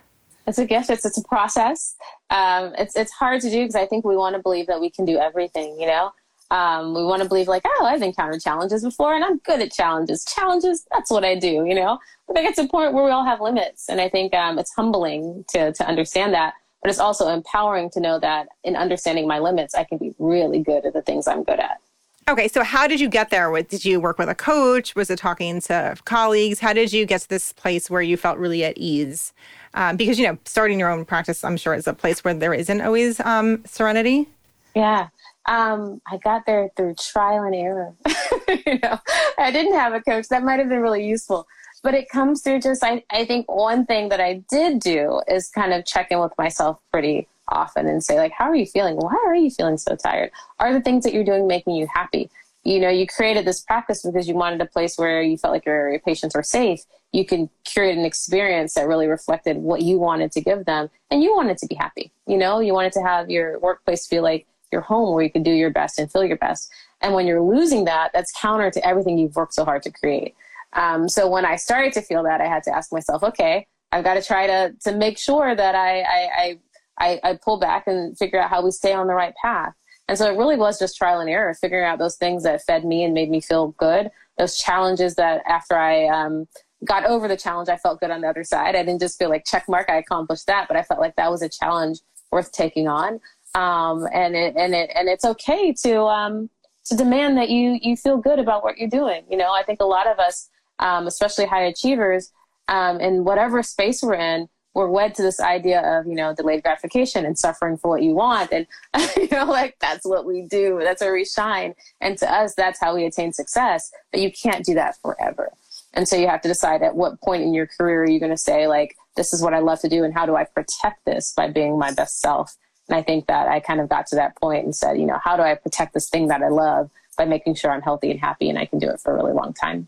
It's 0.47 0.57
a 0.59 0.65
gift. 0.65 0.89
It's, 0.89 1.05
it's 1.05 1.17
a 1.17 1.23
process. 1.23 1.95
Um, 2.29 2.73
it's, 2.77 2.95
it's 2.95 3.11
hard 3.11 3.41
to 3.41 3.49
do 3.49 3.63
because 3.63 3.75
I 3.75 3.85
think 3.87 4.05
we 4.05 4.15
want 4.15 4.35
to 4.35 4.41
believe 4.41 4.67
that 4.67 4.79
we 4.79 4.89
can 4.89 5.05
do 5.05 5.17
everything, 5.17 5.79
you 5.79 5.87
know? 5.87 6.11
Um, 6.51 6.93
we 6.93 7.03
want 7.03 7.23
to 7.23 7.27
believe 7.27 7.47
like, 7.47 7.63
oh, 7.65 7.85
I've 7.85 8.03
encountered 8.03 8.39
challenges 8.41 8.83
before 8.83 9.15
and 9.15 9.25
I'm 9.25 9.39
good 9.39 9.61
at 9.61 9.71
challenges. 9.71 10.23
Challenges, 10.25 10.85
that's 10.91 11.09
what 11.09 11.25
I 11.25 11.33
do, 11.35 11.65
you 11.65 11.73
know? 11.73 11.97
But 12.27 12.37
I 12.37 12.43
get 12.43 12.55
to 12.55 12.63
a 12.63 12.67
point 12.67 12.93
where 12.93 13.03
we 13.03 13.09
all 13.09 13.25
have 13.25 13.41
limits. 13.41 13.89
And 13.89 13.99
I 13.99 14.09
think 14.09 14.35
um, 14.35 14.59
it's 14.59 14.73
humbling 14.73 15.43
to, 15.49 15.73
to 15.73 15.87
understand 15.87 16.35
that. 16.35 16.53
But 16.85 16.91
it's 16.91 16.99
also 16.99 17.29
empowering 17.29 17.89
to 17.93 17.99
know 17.99 18.19
that 18.19 18.47
in 18.63 18.75
understanding 18.75 19.27
my 19.27 19.39
limits, 19.39 19.73
I 19.73 19.85
can 19.85 19.97
be 19.97 20.13
really 20.19 20.59
good 20.59 20.85
at 20.85 20.93
the 20.93 21.01
things 21.01 21.27
I'm 21.27 21.43
good 21.43 21.59
at. 21.59 21.81
Okay, 22.29 22.47
so 22.47 22.63
how 22.63 22.85
did 22.85 22.99
you 22.99 23.09
get 23.09 23.31
there? 23.31 23.51
Did 23.63 23.83
you 23.83 23.99
work 23.99 24.19
with 24.19 24.29
a 24.29 24.35
coach? 24.35 24.93
Was 24.93 25.09
it 25.09 25.17
talking 25.17 25.61
to 25.61 25.95
colleagues? 26.05 26.59
How 26.59 26.73
did 26.73 26.93
you 26.93 27.07
get 27.07 27.21
to 27.21 27.27
this 27.27 27.51
place 27.53 27.89
where 27.89 28.03
you 28.03 28.17
felt 28.17 28.37
really 28.37 28.63
at 28.63 28.77
ease? 28.77 29.33
Um, 29.73 29.97
because 29.97 30.19
you 30.19 30.27
know, 30.27 30.37
starting 30.45 30.79
your 30.79 30.91
own 30.91 31.05
practice, 31.05 31.43
I'm 31.43 31.57
sure, 31.57 31.73
is 31.73 31.87
a 31.87 31.93
place 31.95 32.23
where 32.23 32.35
there 32.35 32.53
isn't 32.53 32.81
always 32.81 33.19
um, 33.21 33.65
serenity. 33.65 34.29
Yeah, 34.75 35.07
um, 35.47 36.03
I 36.05 36.17
got 36.17 36.45
there 36.45 36.69
through 36.77 36.93
trial 36.99 37.45
and 37.45 37.55
error. 37.55 37.95
you 38.67 38.77
know, 38.83 38.99
I 39.39 39.49
didn't 39.49 39.73
have 39.73 39.93
a 39.93 40.01
coach. 40.01 40.27
That 40.27 40.43
might 40.43 40.59
have 40.59 40.69
been 40.69 40.81
really 40.81 41.03
useful. 41.03 41.47
But 41.85 41.93
it 41.93 42.09
comes 42.09 42.41
through 42.41 42.61
just, 42.61 42.83
I, 42.83 43.03
I 43.11 43.25
think 43.25 43.45
one 43.47 43.85
thing 43.85 44.09
that 44.09 44.19
I 44.19 44.43
did 44.49 44.79
do 44.79 45.21
is 45.27 45.49
kind 45.49 45.71
of 45.71 45.85
check 45.85 46.07
in 46.09 46.19
with 46.19 46.31
myself 46.35 46.79
pretty 46.91 47.27
often 47.49 47.85
and 47.85 48.03
say, 48.03 48.17
like, 48.17 48.31
how 48.31 48.45
are 48.45 48.55
you 48.55 48.65
feeling? 48.65 48.95
Why 48.95 49.15
are 49.23 49.35
you 49.35 49.51
feeling 49.51 49.77
so 49.77 49.95
tired? 49.95 50.31
Are 50.57 50.73
the 50.73 50.81
things 50.81 51.03
that 51.03 51.13
you're 51.13 51.23
doing 51.23 51.45
making 51.45 51.75
you 51.75 51.85
happy? 51.93 52.31
You 52.63 52.79
know, 52.79 52.89
you 52.89 53.05
created 53.05 53.45
this 53.45 53.61
practice 53.61 54.01
because 54.01 54.27
you 54.27 54.33
wanted 54.33 54.61
a 54.61 54.65
place 54.65 54.97
where 54.97 55.21
you 55.21 55.37
felt 55.37 55.53
like 55.53 55.67
your, 55.67 55.91
your 55.91 55.99
patients 55.99 56.33
were 56.33 56.41
safe. 56.41 56.81
You 57.11 57.23
can 57.23 57.51
create 57.71 57.95
an 57.95 58.03
experience 58.03 58.73
that 58.73 58.87
really 58.87 59.05
reflected 59.05 59.57
what 59.57 59.83
you 59.83 59.99
wanted 59.99 60.31
to 60.31 60.41
give 60.41 60.65
them 60.65 60.89
and 61.11 61.21
you 61.21 61.35
wanted 61.35 61.59
to 61.59 61.67
be 61.67 61.75
happy. 61.75 62.11
You 62.25 62.37
know, 62.37 62.61
you 62.61 62.73
wanted 62.73 62.93
to 62.93 63.03
have 63.03 63.29
your 63.29 63.59
workplace 63.59 64.07
feel 64.07 64.23
like 64.23 64.47
your 64.71 64.81
home 64.81 65.13
where 65.13 65.23
you 65.23 65.29
can 65.29 65.43
do 65.43 65.51
your 65.51 65.69
best 65.69 65.99
and 65.99 66.11
feel 66.11 66.25
your 66.25 66.37
best. 66.37 66.67
And 67.01 67.13
when 67.13 67.27
you're 67.27 67.43
losing 67.43 67.85
that, 67.85 68.09
that's 68.11 68.31
counter 68.31 68.71
to 68.71 68.83
everything 68.83 69.19
you've 69.19 69.35
worked 69.35 69.53
so 69.53 69.63
hard 69.63 69.83
to 69.83 69.91
create. 69.91 70.33
Um, 70.73 71.07
so 71.07 71.29
when 71.29 71.45
I 71.45 71.55
started 71.55 71.93
to 71.93 72.01
feel 72.01 72.23
that, 72.23 72.41
I 72.41 72.47
had 72.47 72.63
to 72.63 72.75
ask 72.75 72.91
myself, 72.91 73.23
okay, 73.23 73.67
I've 73.91 74.03
got 74.03 74.15
to 74.15 74.21
try 74.21 74.47
to 74.47 74.73
to 74.83 74.95
make 74.95 75.17
sure 75.17 75.55
that 75.55 75.75
I 75.75 76.01
I, 76.01 76.59
I 76.99 77.19
I 77.23 77.39
pull 77.43 77.59
back 77.59 77.87
and 77.87 78.17
figure 78.17 78.39
out 78.41 78.49
how 78.49 78.63
we 78.63 78.71
stay 78.71 78.93
on 78.93 79.07
the 79.07 79.13
right 79.13 79.33
path. 79.41 79.73
And 80.07 80.17
so 80.17 80.31
it 80.31 80.37
really 80.37 80.57
was 80.57 80.77
just 80.77 80.97
trial 80.97 81.19
and 81.19 81.29
error, 81.29 81.55
figuring 81.59 81.85
out 81.85 81.97
those 81.97 82.17
things 82.17 82.43
that 82.43 82.61
fed 82.63 82.85
me 82.85 83.03
and 83.03 83.13
made 83.13 83.29
me 83.29 83.41
feel 83.41 83.69
good. 83.79 84.11
Those 84.37 84.57
challenges 84.57 85.15
that 85.15 85.41
after 85.47 85.75
I 85.75 86.05
um, 86.07 86.47
got 86.83 87.05
over 87.05 87.27
the 87.27 87.37
challenge, 87.37 87.69
I 87.69 87.77
felt 87.77 88.01
good 88.01 88.11
on 88.11 88.21
the 88.21 88.27
other 88.27 88.43
side. 88.43 88.75
I 88.75 88.83
didn't 88.83 88.99
just 88.99 89.17
feel 89.17 89.29
like 89.29 89.45
check 89.45 89.67
mark, 89.67 89.89
I 89.89 89.95
accomplished 89.95 90.45
that, 90.45 90.67
but 90.67 90.77
I 90.77 90.83
felt 90.83 90.99
like 90.99 91.15
that 91.15 91.31
was 91.31 91.41
a 91.41 91.49
challenge 91.49 91.99
worth 92.31 92.51
taking 92.51 92.87
on 92.87 93.19
um, 93.55 94.07
and 94.13 94.35
it 94.35 94.55
and 94.57 94.75
it 94.75 94.91
and 94.93 95.07
it's 95.07 95.25
okay 95.25 95.73
to 95.73 96.01
um, 96.01 96.49
to 96.85 96.95
demand 96.95 97.37
that 97.37 97.49
you 97.49 97.79
you 97.81 97.95
feel 97.95 98.17
good 98.17 98.37
about 98.37 98.63
what 98.63 98.77
you're 98.77 98.89
doing. 98.89 99.23
You 99.29 99.37
know, 99.37 99.51
I 99.51 99.63
think 99.63 99.79
a 99.81 99.85
lot 99.85 100.07
of 100.07 100.19
us, 100.19 100.49
um, 100.79 101.07
especially 101.07 101.45
high 101.45 101.63
achievers, 101.63 102.31
um, 102.67 102.99
in 102.99 103.23
whatever 103.23 103.61
space 103.63 104.01
we're 104.01 104.15
in, 104.15 104.49
we're 104.73 104.89
wed 104.89 105.15
to 105.15 105.21
this 105.21 105.39
idea 105.39 105.79
of 105.81 106.05
you 106.05 106.15
know 106.15 106.33
delayed 106.35 106.63
gratification 106.63 107.25
and 107.25 107.37
suffering 107.37 107.77
for 107.77 107.89
what 107.89 108.03
you 108.03 108.11
want, 108.11 108.51
and 108.51 108.67
you 109.17 109.27
know, 109.31 109.45
like 109.45 109.77
that's 109.79 110.05
what 110.05 110.25
we 110.25 110.41
do. 110.41 110.79
That's 110.81 111.01
where 111.01 111.13
we 111.13 111.25
shine, 111.25 111.75
and 112.01 112.17
to 112.17 112.31
us, 112.31 112.55
that's 112.55 112.79
how 112.79 112.95
we 112.95 113.05
attain 113.05 113.33
success. 113.33 113.91
But 114.11 114.21
you 114.21 114.31
can't 114.31 114.65
do 114.65 114.73
that 114.75 114.97
forever. 115.01 115.51
And 115.93 116.05
so 116.09 116.17
you 116.17 116.27
have 116.27 116.41
to 116.41 116.49
decide 116.49 116.81
at 116.81 116.97
what 116.97 117.21
point 117.21 117.43
in 117.43 117.53
your 117.53 117.67
career 117.67 118.03
are 118.03 118.09
you 118.09 118.19
going 118.19 118.31
to 118.31 118.37
say 118.37 118.67
like, 118.67 118.97
this 119.15 119.31
is 119.31 119.41
what 119.41 119.53
I 119.53 119.59
love 119.59 119.79
to 119.79 119.87
do 119.87 120.03
and 120.03 120.13
how 120.13 120.25
do 120.25 120.35
I 120.35 120.43
protect 120.43 121.05
this 121.05 121.31
by 121.31 121.47
being 121.47 121.79
my 121.79 121.93
best 121.93 122.19
self 122.19 122.57
and 122.87 122.97
I 122.97 123.01
think 123.01 123.27
that 123.27 123.47
I 123.47 123.59
kind 123.59 123.81
of 123.81 123.89
got 123.89 124.07
to 124.07 124.15
that 124.15 124.35
point 124.37 124.65
and 124.65 124.75
said, 124.75 124.97
you 124.99 125.05
know, 125.05 125.19
how 125.23 125.35
do 125.35 125.43
I 125.43 125.55
protect 125.55 125.93
this 125.93 126.09
thing 126.09 126.27
that 126.27 126.41
I 126.41 126.49
love 126.49 126.89
by 127.17 127.25
making 127.25 127.55
sure 127.55 127.71
I'm 127.71 127.81
healthy 127.81 128.11
and 128.11 128.19
happy 128.19 128.49
and 128.49 128.59
I 128.59 128.65
can 128.65 128.79
do 128.79 128.89
it 128.89 128.99
for 128.99 129.11
a 129.11 129.15
really 129.15 129.33
long 129.33 129.53
time. 129.53 129.87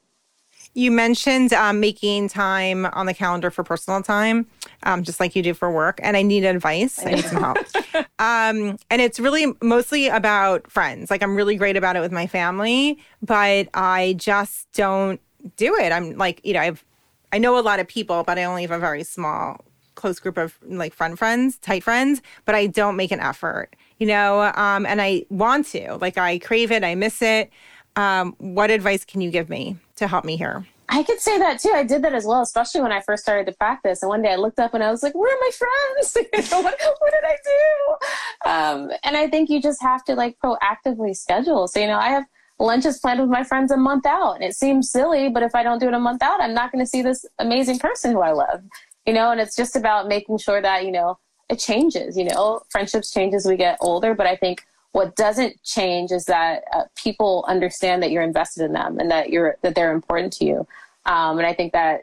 You 0.78 0.92
mentioned 0.92 1.54
um, 1.54 1.80
making 1.80 2.30
time 2.30 2.86
on 2.86 3.08
the 3.08 3.13
calendar 3.16 3.50
for 3.50 3.63
personal 3.63 4.04
time, 4.04 4.46
um, 4.84 5.02
just 5.02 5.20
like 5.20 5.36
you 5.36 5.42
do 5.42 5.56
for 5.56 5.72
work. 5.72 6.00
And 6.04 6.16
I 6.16 6.22
need 6.22 6.46
advice. 6.46 7.04
I 7.04 7.16
need 7.16 7.26
some 7.26 7.42
help. 7.42 7.58
um, 8.20 8.78
and 8.92 9.02
it's 9.02 9.20
really 9.20 9.56
mostly 9.60 10.08
about 10.08 10.70
friends. 10.70 11.10
Like 11.10 11.24
I'm 11.24 11.36
really 11.36 11.56
great 11.56 11.78
about 11.78 11.96
it 11.96 12.00
with 12.02 12.12
my 12.12 12.28
family, 12.28 13.00
but 13.24 13.70
I 13.74 14.13
just 14.20 14.72
don't 14.74 15.20
do 15.56 15.76
it. 15.76 15.92
I'm 15.92 16.16
like, 16.16 16.42
you 16.44 16.54
know, 16.54 16.60
I've 16.60 16.86
I 17.34 17.40
know 17.40 17.58
a 17.58 17.62
lot 17.62 17.80
of 17.80 17.88
people, 17.88 18.24
but 18.24 18.38
I 18.38 18.44
only 18.44 18.62
have 18.62 18.70
a 18.70 18.78
very 18.78 19.04
small 19.04 19.66
close 19.96 20.20
group 20.20 20.38
of 20.38 20.60
like 20.62 20.94
friend 20.94 21.18
friends, 21.18 21.58
tight 21.58 21.84
friends, 21.84 22.22
but 22.46 22.54
I 22.54 22.68
don't 22.68 22.96
make 22.96 23.12
an 23.12 23.20
effort, 23.20 23.76
you 23.98 24.06
know, 24.06 24.42
um, 24.54 24.86
and 24.86 25.02
I 25.02 25.26
want 25.32 25.66
to. 25.70 25.98
Like 26.00 26.20
I 26.20 26.38
crave 26.38 26.72
it, 26.72 26.84
I 26.84 26.94
miss 26.94 27.24
it. 27.24 27.50
Um, 27.96 28.36
what 28.38 28.70
advice 28.70 29.04
can 29.04 29.22
you 29.22 29.32
give 29.32 29.50
me 29.50 29.76
to 29.98 30.08
help 30.08 30.26
me 30.26 30.38
here? 30.38 30.66
I 30.90 31.04
could 31.04 31.20
say 31.20 31.38
that 31.38 31.60
too. 31.60 31.72
I 31.74 31.84
did 31.84 32.02
that 32.04 32.14
as 32.14 32.26
well, 32.26 32.42
especially 32.42 32.82
when 32.82 32.94
I 32.94 33.02
first 33.02 33.24
started 33.24 33.46
to 33.52 33.58
practice. 33.58 34.02
And 34.02 34.10
one 34.10 34.22
day 34.22 34.32
I 34.32 34.36
looked 34.38 34.58
up 34.58 34.74
and 34.74 34.84
I 34.84 34.90
was 34.90 35.04
like, 35.04 35.14
"Where 35.16 35.34
are 35.34 35.40
my 35.42 35.52
friends? 35.52 36.16
what, 36.52 36.64
what, 36.64 37.12
did 37.12 37.26
I 37.26 37.38
do?" 37.44 38.50
Um, 38.50 38.92
and 39.04 39.18
I 39.18 39.28
think 39.30 39.50
you 39.50 39.62
just 39.62 39.82
have 39.82 40.04
to 40.06 40.16
like 40.16 40.38
proactively 40.44 41.16
schedule. 41.16 41.68
So 41.68 41.80
you 41.80 41.88
know, 41.88 41.98
I 41.98 42.10
have 42.10 42.24
lunches 42.58 43.00
planned 43.00 43.20
with 43.20 43.30
my 43.30 43.44
friends 43.44 43.72
a 43.72 43.78
month 43.78 44.06
out, 44.06 44.36
and 44.36 44.44
it 44.44 44.56
seems 44.56 44.90
silly, 44.90 45.30
but 45.30 45.44
if 45.44 45.54
I 45.54 45.62
don't 45.62 45.80
do 45.80 45.90
it 45.90 45.94
a 45.94 46.00
month 46.00 46.24
out, 46.24 46.42
I'm 46.42 46.54
not 46.54 46.72
going 46.72 46.84
to 46.84 46.90
see 46.90 47.02
this 47.02 47.26
amazing 47.38 47.80
person 47.80 48.14
who 48.14 48.22
I 48.22 48.32
love 48.32 48.64
you 49.08 49.14
know, 49.14 49.32
and 49.32 49.39
it's 49.39 49.56
just 49.56 49.76
about 49.76 50.08
making 50.08 50.38
sure 50.38 50.62
that, 50.62 50.86
you 50.86 50.91
know, 50.91 51.18
it 51.50 51.58
changes, 51.58 52.18
you 52.18 52.26
know, 52.26 52.62
friendships 52.70 53.12
change 53.12 53.34
as 53.34 53.45
we 53.45 53.56
get 53.56 53.78
older, 53.80 54.14
but 54.14 54.28
I 54.28 54.36
think 54.36 54.66
what 54.98 55.16
doesn't 55.16 55.54
change 55.64 56.10
is 56.12 56.26
that 56.26 56.64
uh, 56.74 56.86
people 56.95 57.45
understand 57.48 58.02
that 58.02 58.10
you're 58.10 58.24
invested 58.24 58.64
in 58.68 58.74
them 58.74 59.00
and 59.00 59.12
that 59.12 59.30
you're, 59.30 59.56
that 59.62 59.76
they're 59.76 59.93
important 60.00 60.34
to 60.34 60.43
you. 60.43 60.68
Um, 61.06 61.38
and 61.38 61.45
I 61.45 61.54
think 61.54 61.72
that 61.74 62.02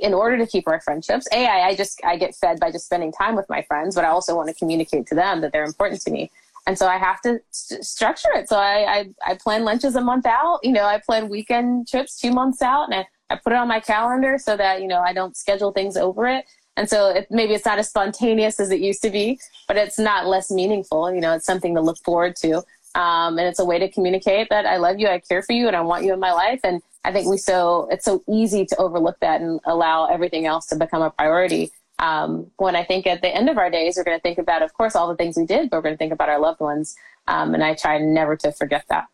in 0.00 0.14
order 0.14 0.38
to 0.38 0.46
keep 0.46 0.66
our 0.66 0.80
friendships, 0.80 1.26
a 1.30 1.46
I, 1.46 1.58
I 1.68 1.76
just 1.76 2.00
I 2.02 2.16
get 2.16 2.34
fed 2.34 2.58
by 2.58 2.72
just 2.72 2.86
spending 2.86 3.12
time 3.12 3.34
with 3.36 3.48
my 3.50 3.62
friends, 3.62 3.94
but 3.94 4.04
I 4.06 4.08
also 4.08 4.34
want 4.34 4.48
to 4.48 4.54
communicate 4.54 5.06
to 5.08 5.14
them 5.14 5.42
that 5.42 5.52
they're 5.52 5.70
important 5.72 6.00
to 6.06 6.10
me, 6.10 6.30
and 6.66 6.74
so 6.80 6.84
I 6.94 6.96
have 6.96 7.20
to 7.26 7.30
st- 7.50 7.84
structure 7.84 8.32
it. 8.38 8.48
So 8.48 8.56
I, 8.56 8.76
I 8.96 8.98
I 9.30 9.34
plan 9.34 9.64
lunches 9.70 9.94
a 9.94 10.00
month 10.00 10.26
out. 10.26 10.58
You 10.62 10.72
know, 10.72 10.86
I 10.94 10.98
plan 10.98 11.28
weekend 11.28 11.86
trips 11.86 12.18
two 12.18 12.32
months 12.32 12.62
out, 12.62 12.84
and 12.88 12.94
I 13.00 13.06
I 13.32 13.36
put 13.36 13.52
it 13.52 13.56
on 13.56 13.68
my 13.68 13.80
calendar 13.80 14.38
so 14.38 14.56
that, 14.56 14.82
you 14.82 14.88
know, 14.88 15.00
I 15.00 15.12
don't 15.12 15.36
schedule 15.36 15.72
things 15.72 15.96
over 15.96 16.26
it. 16.26 16.44
And 16.76 16.88
so 16.88 17.10
it, 17.10 17.26
maybe 17.30 17.54
it's 17.54 17.66
not 17.66 17.78
as 17.78 17.88
spontaneous 17.88 18.58
as 18.58 18.70
it 18.70 18.80
used 18.80 19.02
to 19.02 19.10
be, 19.10 19.38
but 19.68 19.76
it's 19.76 19.98
not 19.98 20.26
less 20.26 20.50
meaningful. 20.50 21.12
You 21.12 21.20
know, 21.20 21.34
it's 21.34 21.46
something 21.46 21.74
to 21.74 21.80
look 21.80 21.98
forward 21.98 22.36
to. 22.36 22.62
Um, 22.94 23.38
and 23.38 23.48
it's 23.48 23.58
a 23.58 23.64
way 23.64 23.78
to 23.78 23.90
communicate 23.90 24.48
that 24.50 24.66
I 24.66 24.76
love 24.76 24.98
you, 24.98 25.08
I 25.08 25.18
care 25.18 25.42
for 25.42 25.52
you, 25.52 25.66
and 25.66 25.76
I 25.76 25.80
want 25.80 26.04
you 26.04 26.12
in 26.12 26.20
my 26.20 26.32
life. 26.32 26.60
And 26.62 26.82
I 27.04 27.12
think 27.12 27.28
we 27.28 27.38
so 27.38 27.88
it's 27.90 28.04
so 28.04 28.22
easy 28.28 28.64
to 28.66 28.76
overlook 28.76 29.18
that 29.20 29.40
and 29.40 29.60
allow 29.64 30.06
everything 30.06 30.46
else 30.46 30.66
to 30.66 30.76
become 30.76 31.02
a 31.02 31.10
priority. 31.10 31.72
Um, 31.98 32.50
when 32.56 32.74
I 32.74 32.84
think 32.84 33.06
at 33.06 33.22
the 33.22 33.28
end 33.28 33.48
of 33.48 33.58
our 33.58 33.70
days, 33.70 33.96
we're 33.96 34.04
going 34.04 34.16
to 34.16 34.22
think 34.22 34.38
about, 34.38 34.62
of 34.62 34.72
course, 34.74 34.96
all 34.96 35.08
the 35.08 35.16
things 35.16 35.36
we 35.36 35.46
did, 35.46 35.70
but 35.70 35.76
we're 35.76 35.82
going 35.82 35.94
to 35.94 35.98
think 35.98 36.12
about 36.12 36.28
our 36.28 36.40
loved 36.40 36.60
ones. 36.60 36.96
Um, 37.28 37.54
and 37.54 37.62
I 37.62 37.74
try 37.74 37.98
never 37.98 38.36
to 38.38 38.52
forget 38.52 38.84
that. 38.88 39.06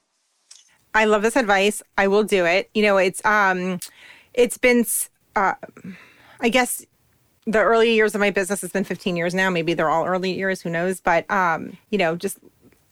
I 0.94 1.04
love 1.04 1.22
this 1.22 1.36
advice. 1.36 1.82
I 1.98 2.08
will 2.08 2.24
do 2.24 2.46
it. 2.46 2.70
You 2.74 2.82
know, 2.82 2.96
it's 2.96 3.24
um, 3.24 3.78
it's 4.34 4.58
been, 4.58 4.86
uh, 5.36 5.54
I 6.40 6.48
guess, 6.48 6.84
the 7.48 7.60
early 7.60 7.94
years 7.94 8.14
of 8.14 8.20
my 8.20 8.30
business 8.30 8.60
has 8.60 8.70
been 8.70 8.84
15 8.84 9.16
years 9.16 9.34
now. 9.34 9.48
Maybe 9.48 9.72
they're 9.72 9.88
all 9.88 10.04
early 10.04 10.32
years. 10.32 10.60
Who 10.60 10.70
knows? 10.70 11.00
But 11.00 11.28
um, 11.30 11.76
you 11.90 11.98
know, 11.98 12.14
just 12.14 12.38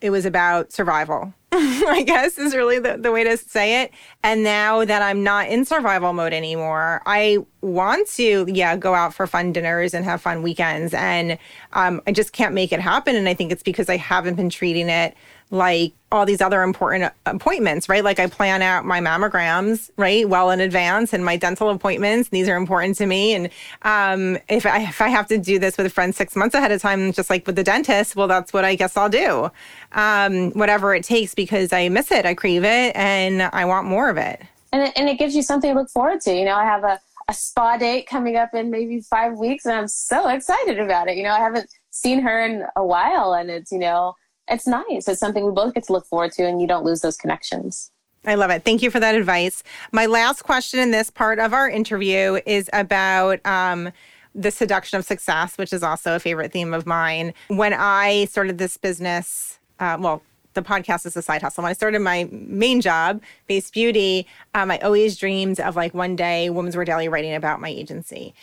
it 0.01 0.11
was 0.11 0.25
about 0.25 0.73
survival. 0.73 1.35
I 1.53 2.03
guess 2.07 2.39
is 2.39 2.55
really 2.55 2.79
the, 2.79 2.97
the 2.99 3.13
way 3.13 3.25
to 3.25 3.37
say 3.37 3.83
it. 3.83 3.93
And 4.23 4.43
now 4.43 4.85
that 4.85 5.01
I'm 5.01 5.23
not 5.23 5.49
in 5.49 5.65
survival 5.65 6.13
mode 6.13 6.33
anymore, 6.33 7.03
I 7.07 7.39
want 7.63 8.09
to, 8.11 8.45
yeah, 8.49 8.77
go 8.77 8.95
out 8.95 9.15
for 9.15 9.27
fun 9.27 9.53
dinners 9.53 9.95
and 9.95 10.05
have 10.05 10.21
fun 10.21 10.43
weekends. 10.43 10.93
And 10.93 11.39
um, 11.73 12.03
I 12.07 12.13
just 12.13 12.33
can't 12.33 12.53
make 12.53 12.73
it 12.73 12.81
happen. 12.81 13.17
And 13.17 13.29
I 13.29 13.35
think 13.35 13.53
it's 13.53 13.63
because 13.63 13.89
I 13.89 13.97
haven't 13.97 14.35
been 14.35 14.51
treating 14.51 14.89
it 14.89 15.17
like 15.51 15.93
all 16.11 16.27
these 16.27 16.41
other 16.41 16.63
important 16.63 17.13
appointments, 17.25 17.89
right? 17.89 18.03
Like 18.03 18.19
I 18.19 18.27
plan 18.27 18.63
out 18.63 18.85
my 18.85 19.01
mammograms, 19.01 19.91
right, 19.97 20.29
well 20.29 20.51
in 20.51 20.61
advance, 20.61 21.13
and 21.13 21.25
my 21.25 21.37
dental 21.37 21.71
appointments. 21.71 22.31
These 22.31 22.49
are 22.49 22.57
important 22.57 22.97
to 22.99 23.07
me. 23.07 23.35
And 23.35 23.49
um, 23.83 24.39
if 24.49 24.67
I 24.67 24.83
if 24.83 25.01
I 25.01 25.09
have 25.09 25.27
to 25.29 25.39
do 25.39 25.59
this 25.59 25.77
with 25.77 25.87
a 25.87 25.91
friend 25.91 26.15
six 26.15 26.35
months 26.37 26.55
ahead 26.55 26.73
of 26.73 26.81
time, 26.81 27.13
just 27.13 27.31
like 27.31 27.47
with 27.47 27.57
the 27.57 27.65
dentist, 27.65 28.17
well, 28.17 28.29
that's 28.29 28.53
what 28.53 28.65
I 28.65 28.75
guess 28.75 28.97
I'll 28.97 29.09
do. 29.09 29.51
Um, 29.93 30.51
whatever 30.53 30.95
it 30.95 31.05
takes, 31.05 31.35
because 31.35 31.73
I 31.73 31.89
miss 31.89 32.11
it, 32.11 32.27
I 32.27 32.35
crave 32.35 32.65
it, 32.65 32.95
and 32.97 33.43
I 33.43 33.65
want 33.65 33.87
more 33.87 34.09
of 34.09 34.17
it. 34.17 34.41
And 34.73 34.83
it, 34.83 34.93
and 34.97 35.09
it 35.09 35.19
gives 35.19 35.35
you 35.35 35.43
something 35.43 35.73
to 35.73 35.79
look 35.79 35.91
forward 35.91 36.21
to. 36.23 36.35
You 36.35 36.45
know, 36.45 36.57
I 36.57 36.65
have 36.65 36.85
a 36.85 37.01
a 37.29 37.35
spa 37.35 37.77
date 37.77 38.07
coming 38.07 38.37
up 38.37 38.55
in 38.55 38.71
maybe 38.71 39.01
five 39.01 39.37
weeks, 39.37 39.65
and 39.65 39.75
I'm 39.75 39.89
so 39.89 40.29
excited 40.29 40.79
about 40.79 41.09
it. 41.09 41.17
You 41.17 41.25
know, 41.25 41.33
I 41.33 41.41
haven't 41.41 41.69
seen 41.91 42.21
her 42.21 42.45
in 42.45 42.65
a 42.77 42.85
while, 42.85 43.35
and 43.35 43.51
it's 43.51 43.73
you 43.73 43.79
know 43.79 44.15
it's 44.49 44.67
nice. 44.67 45.09
It's 45.09 45.21
something 45.21 45.45
we 45.45 45.53
both 45.53 45.75
get 45.75 45.85
to 45.85 45.93
look 45.93 46.07
forward 46.07 46.33
to, 46.33 46.45
and 46.45 46.61
you 46.61 46.67
don't 46.67 46.85
lose 46.85 47.01
those 47.01 47.17
connections. 47.17 47.91
I 48.25 48.35
love 48.35 48.51
it. 48.51 48.65
Thank 48.65 48.83
you 48.83 48.91
for 48.91 48.99
that 49.01 49.15
advice. 49.15 49.63
My 49.93 50.07
last 50.07 50.43
question 50.43 50.81
in 50.81 50.91
this 50.91 51.11
part 51.11 51.39
of 51.39 51.55
our 51.55 51.71
interview 51.71 52.41
is 52.45 52.69
about 52.73 53.45
um, 53.47 53.93
the 54.35 54.51
seduction 54.51 54.99
of 54.99 55.05
success, 55.05 55.57
which 55.57 55.73
is 55.73 55.83
also 55.83 56.17
a 56.17 56.19
favorite 56.19 56.53
theme 56.53 56.75
of 56.75 56.87
mine. 56.87 57.33
When 57.49 57.73
I 57.73 58.25
started 58.27 58.59
this 58.59 58.77
business, 58.77 59.59
uh, 59.79 59.97
well, 60.01 60.23
the 60.55 60.63
podcast 60.63 61.07
is 61.07 61.17
a 61.17 61.23
side 61.23 61.43
hustle. 61.43 61.63
When 61.63 61.71
I 61.71 61.75
started 61.75 62.01
my 62.01 62.29
main 62.33 62.81
job, 62.81 63.23
Base 63.47 63.71
Beauty, 63.71 64.27
um, 64.55 64.71
I 64.71 64.79
always 64.79 65.17
dreamed 65.17 65.61
of 65.61 65.77
like 65.77 65.95
one 65.95 66.17
day 66.17 66.51
Women's 66.51 66.75
Wear 66.75 66.85
Daily 66.85 67.09
writing 67.09 67.35
about 67.35 67.61
my 67.61 67.69
agency. 67.69 68.35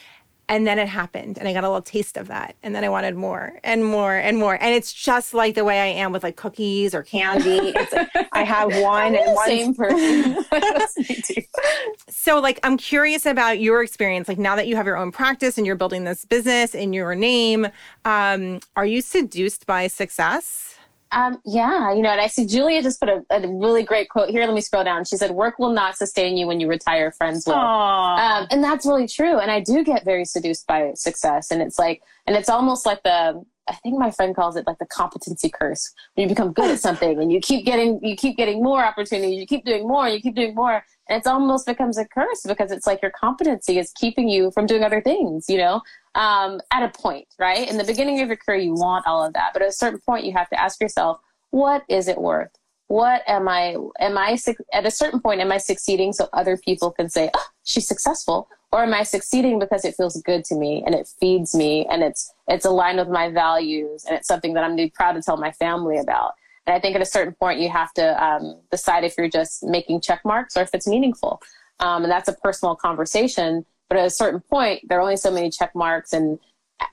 And 0.50 0.68
then 0.68 0.78
it 0.78 0.89
happened, 0.89 1.38
and 1.38 1.48
I 1.48 1.54
got 1.54 1.64
a 1.64 1.68
little 1.68 1.82
taste 1.82 2.18
of 2.18 2.28
that. 2.28 2.56
And 2.64 2.76
then 2.76 2.84
I 2.84 2.89
wanted 2.89 3.16
more 3.16 3.60
and 3.64 3.86
more 3.86 4.16
and 4.16 4.38
more. 4.38 4.56
And 4.62 4.76
it's 4.76 4.91
just 4.91 5.34
like 5.34 5.56
the 5.56 5.64
way 5.64 5.80
I 5.80 5.86
am 5.86 6.12
with 6.12 6.24
like 6.24 6.36
cookies 6.36 6.94
or 6.94 7.02
candy. 7.02 7.72
It's 7.76 7.94
like 7.94 8.10
I 8.34 8.44
have 8.44 8.68
one 8.82 9.16
and 9.16 9.34
one. 9.34 9.46
Same 9.48 9.74
person. 9.76 10.46
so, 12.10 12.39
like, 12.39 12.60
I'm 12.64 12.78
curious 12.78 13.26
about 13.26 13.60
your 13.60 13.82
experience. 13.84 14.28
Like, 14.28 14.38
now 14.38 14.56
that 14.56 14.68
you 14.68 14.76
have 14.76 14.86
your 14.86 14.98
own 14.98 15.12
practice 15.12 15.58
and 15.58 15.66
you're 15.66 15.76
building 15.76 16.04
this 16.04 16.26
business 16.26 16.76
in 16.76 16.94
your 16.94 17.16
name, 17.16 17.68
um, 18.06 18.60
are 18.76 18.86
you 18.86 19.02
seduced 19.02 19.66
by 19.66 19.88
success? 19.88 20.76
Um, 21.14 21.39
yeah, 21.45 21.93
you 21.93 22.01
know, 22.01 22.09
and 22.09 22.20
I 22.20 22.28
see 22.28 22.45
Julia 22.45 22.82
just 22.82 22.99
put 22.99 23.07
a, 23.07 23.24
a, 23.30 23.47
really 23.47 23.84
great 23.84 24.09
quote 24.09 24.30
here. 24.30 24.45
Let 24.45 24.53
me 24.53 24.61
scroll 24.61 24.84
down. 24.84 25.05
She 25.05 25.16
said, 25.16 25.32
"Work 25.32 25.59
will 25.59 25.72
not 25.72 25.95
sustain 25.95 26.36
you 26.36 26.47
when 26.47 26.59
you 26.59 26.68
retire. 26.68 27.11
Friends 27.11 27.45
will," 27.45 27.53
um, 27.55 28.47
and 28.49 28.64
that's 28.64 28.86
really 28.86 29.07
true. 29.07 29.38
And 29.38 29.51
I 29.51 29.59
do 29.59 29.84
get 29.84 30.03
very 30.03 30.26
seduced 30.26 30.66
by 30.66 30.93
success, 30.95 31.51
and 31.51 31.61
it's 31.61 31.78
like, 31.78 32.01
and 32.26 32.36
it's 32.36 32.49
almost 32.49 32.86
like 32.86 33.03
the. 33.03 33.45
I 33.66 33.76
think 33.76 33.97
my 33.97 34.11
friend 34.11 34.36
calls 34.36 34.57
it 34.57 34.68
like 34.68 34.80
the 34.80 34.86
competency 34.88 35.49
curse. 35.49 35.93
When 36.16 36.28
you 36.28 36.36
become 36.36 36.51
good 36.51 36.70
at 36.70 36.80
something 36.88 37.22
and 37.22 37.32
you 37.32 37.39
keep 37.39 37.64
getting, 37.64 38.03
you 38.03 38.16
keep 38.16 38.36
getting 38.36 38.61
more 38.61 38.84
opportunities, 38.84 39.39
you 39.39 39.47
keep 39.47 39.64
doing 39.64 39.88
more, 39.88 40.09
you 40.09 40.20
keep 40.20 40.36
doing 40.36 40.55
more, 40.55 40.84
and 41.07 41.22
it 41.22 41.28
almost 41.28 41.66
becomes 41.68 41.97
a 41.97 42.05
curse 42.05 42.41
because 42.45 42.72
it's 42.72 42.88
like 42.88 43.01
your 43.01 43.11
competency 43.11 43.78
is 43.78 43.91
keeping 43.95 44.28
you 44.28 44.51
from 44.51 44.66
doing 44.66 44.84
other 44.84 44.99
things. 45.01 45.45
You 45.47 45.59
know, 45.59 45.82
um, 46.16 46.61
at 46.72 46.84
a 46.84 46.89
point, 46.89 47.28
right? 47.39 47.70
In 47.70 47.78
the 47.78 47.84
beginning 47.84 48.22
of 48.22 48.28
your 48.28 48.38
career, 48.38 48.59
you 48.59 48.74
want 48.74 49.07
all 49.07 49.26
of 49.26 49.34
that, 49.34 49.51
but 49.53 49.61
at 49.61 49.70
a 49.70 49.74
certain 49.74 49.99
point, 49.99 50.26
you 50.26 50.34
have 50.34 50.49
to 50.49 50.59
ask 50.59 50.80
yourself, 50.80 51.20
what 51.49 51.84
is 51.89 52.07
it 52.07 52.20
worth? 52.20 52.51
What 52.88 53.24
am 53.28 53.47
I? 53.47 53.76
Am 53.99 54.18
I 54.18 54.38
at 54.74 54.86
a 54.86 54.91
certain 54.91 55.20
point? 55.20 55.41
Am 55.41 55.51
I 55.51 55.57
succeeding 55.57 56.14
so 56.14 56.30
other 56.34 56.57
people 56.57 56.91
can 56.91 57.09
say, 57.09 57.30
oh, 57.34 57.45
she's 57.64 57.88
successful, 57.88 58.49
or 58.72 58.84
am 58.84 58.93
I 58.93 59.03
succeeding 59.03 59.57
because 59.57 59.86
it 59.86 59.95
feels 59.95 60.22
good 60.22 60.43
to 60.45 60.55
me 60.55 60.84
and 60.86 60.93
it 60.93 61.07
feeds 61.20 61.55
me 61.55 61.88
and 61.89 62.03
it's 62.03 62.34
it's 62.47 62.66
aligned 62.66 62.99
with 62.99 63.07
my 63.07 63.30
values 63.30 64.05
and 64.05 64.16
it's 64.16 64.28
something 64.28 64.53
that 64.53 64.64
I'm 64.64 64.78
proud 64.91 65.14
to 65.14 65.22
tell 65.22 65.38
my 65.38 65.51
family 65.51 65.97
about? 65.97 66.34
And 66.66 66.76
I 66.76 66.80
think 66.80 66.95
at 66.95 67.01
a 67.01 67.05
certain 67.05 67.34
point, 67.34 67.59
you 67.59 67.70
have 67.70 67.93
to 67.93 68.24
um, 68.24 68.59
decide 68.72 69.03
if 69.03 69.16
you're 69.18 69.30
just 69.30 69.64
making 69.64 70.01
check 70.01 70.22
marks 70.24 70.55
or 70.55 70.61
if 70.61 70.70
it's 70.74 70.88
meaningful. 70.88 71.41
Um, 71.80 72.03
and 72.03 72.11
that's 72.11 72.30
a 72.30 72.34
personal 72.34 72.76
conversation 72.76 73.66
but 73.90 73.98
at 73.98 74.06
a 74.06 74.10
certain 74.10 74.42
point, 74.42 74.82
there 74.88 74.98
are 74.98 75.02
only 75.02 75.18
so 75.18 75.32
many 75.32 75.50
check 75.50 75.74
marks 75.76 76.14
and 76.14 76.40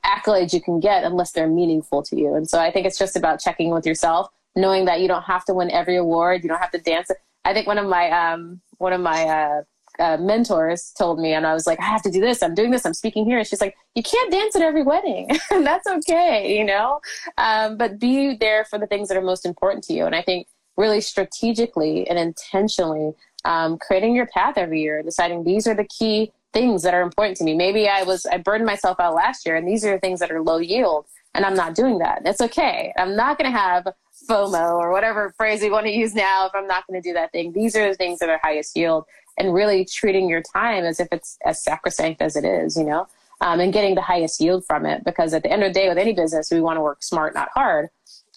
accolades 0.04 0.52
you 0.52 0.60
can 0.60 0.80
get 0.80 1.04
unless 1.04 1.32
they're 1.32 1.48
meaningful 1.48 2.02
to 2.04 2.16
you. 2.16 2.34
And 2.34 2.48
so 2.48 2.58
I 2.58 2.70
think 2.70 2.86
it's 2.86 2.98
just 2.98 3.16
about 3.16 3.40
checking 3.40 3.70
with 3.70 3.86
yourself, 3.86 4.28
knowing 4.56 4.84
that 4.84 5.00
you 5.00 5.08
don't 5.08 5.22
have 5.22 5.44
to 5.46 5.54
win 5.54 5.70
every 5.70 5.96
award, 5.96 6.42
you 6.42 6.48
don't 6.48 6.60
have 6.60 6.70
to 6.72 6.78
dance. 6.78 7.10
I 7.44 7.52
think 7.52 7.66
one 7.66 7.78
of 7.78 7.86
my 7.86 8.10
um, 8.10 8.60
one 8.78 8.92
of 8.92 9.00
my 9.00 9.24
uh, 9.24 9.62
uh, 9.98 10.16
mentors 10.18 10.92
told 10.96 11.18
me, 11.18 11.32
and 11.32 11.46
I 11.46 11.52
was 11.52 11.66
like, 11.66 11.80
I 11.80 11.84
have 11.84 12.02
to 12.02 12.10
do 12.10 12.20
this. 12.20 12.42
I'm 12.42 12.54
doing 12.54 12.70
this. 12.70 12.84
I'm 12.86 12.94
speaking 12.94 13.24
here. 13.24 13.38
And 13.38 13.46
she's 13.46 13.60
like, 13.60 13.76
you 13.94 14.02
can't 14.02 14.30
dance 14.30 14.56
at 14.56 14.62
every 14.62 14.82
wedding, 14.82 15.28
and 15.50 15.66
that's 15.66 15.86
okay, 15.86 16.56
you 16.56 16.64
know. 16.64 17.00
Um, 17.38 17.76
but 17.76 17.98
be 17.98 18.36
there 18.36 18.64
for 18.64 18.78
the 18.78 18.86
things 18.86 19.08
that 19.08 19.16
are 19.16 19.22
most 19.22 19.46
important 19.46 19.84
to 19.84 19.92
you. 19.92 20.06
And 20.06 20.14
I 20.14 20.22
think 20.22 20.46
really 20.76 21.00
strategically 21.00 22.08
and 22.08 22.18
intentionally 22.18 23.12
um, 23.44 23.78
creating 23.78 24.14
your 24.14 24.26
path 24.26 24.56
every 24.56 24.80
year, 24.80 25.02
deciding 25.02 25.44
these 25.44 25.66
are 25.66 25.74
the 25.74 25.84
key 25.84 26.32
things 26.52 26.82
that 26.82 26.94
are 26.94 27.02
important 27.02 27.36
to 27.38 27.44
me. 27.44 27.54
Maybe 27.54 27.88
I 27.88 28.02
was 28.02 28.26
I 28.26 28.38
burned 28.38 28.64
myself 28.64 28.98
out 29.00 29.14
last 29.14 29.46
year 29.46 29.56
and 29.56 29.66
these 29.66 29.84
are 29.84 29.98
things 29.98 30.20
that 30.20 30.30
are 30.30 30.42
low 30.42 30.58
yield 30.58 31.06
and 31.34 31.44
I'm 31.44 31.54
not 31.54 31.74
doing 31.74 31.98
that. 31.98 32.22
It's 32.24 32.40
okay. 32.40 32.92
I'm 32.98 33.14
not 33.16 33.38
going 33.38 33.50
to 33.50 33.56
have 33.56 33.86
FOMO 34.28 34.78
or 34.78 34.90
whatever 34.90 35.32
phrase 35.36 35.62
we 35.62 35.70
want 35.70 35.86
to 35.86 35.92
use 35.92 36.14
now 36.14 36.46
if 36.46 36.54
I'm 36.54 36.66
not 36.66 36.86
going 36.86 37.00
to 37.00 37.08
do 37.08 37.14
that 37.14 37.32
thing. 37.32 37.52
These 37.52 37.76
are 37.76 37.88
the 37.88 37.94
things 37.94 38.18
that 38.18 38.28
are 38.28 38.40
highest 38.42 38.76
yield 38.76 39.04
and 39.38 39.54
really 39.54 39.84
treating 39.84 40.28
your 40.28 40.42
time 40.42 40.84
as 40.84 41.00
if 41.00 41.08
it's 41.12 41.38
as 41.44 41.62
sacrosanct 41.62 42.20
as 42.20 42.36
it 42.36 42.44
is, 42.44 42.76
you 42.76 42.84
know, 42.84 43.06
um, 43.40 43.60
and 43.60 43.72
getting 43.72 43.94
the 43.94 44.02
highest 44.02 44.40
yield 44.40 44.64
from 44.66 44.84
it. 44.84 45.04
Because 45.04 45.32
at 45.32 45.42
the 45.42 45.50
end 45.50 45.62
of 45.62 45.72
the 45.72 45.80
day, 45.80 45.88
with 45.88 45.98
any 45.98 46.12
business, 46.12 46.50
we 46.50 46.60
want 46.60 46.76
to 46.76 46.82
work 46.82 47.02
smart, 47.02 47.34
not 47.34 47.48
hard. 47.54 47.88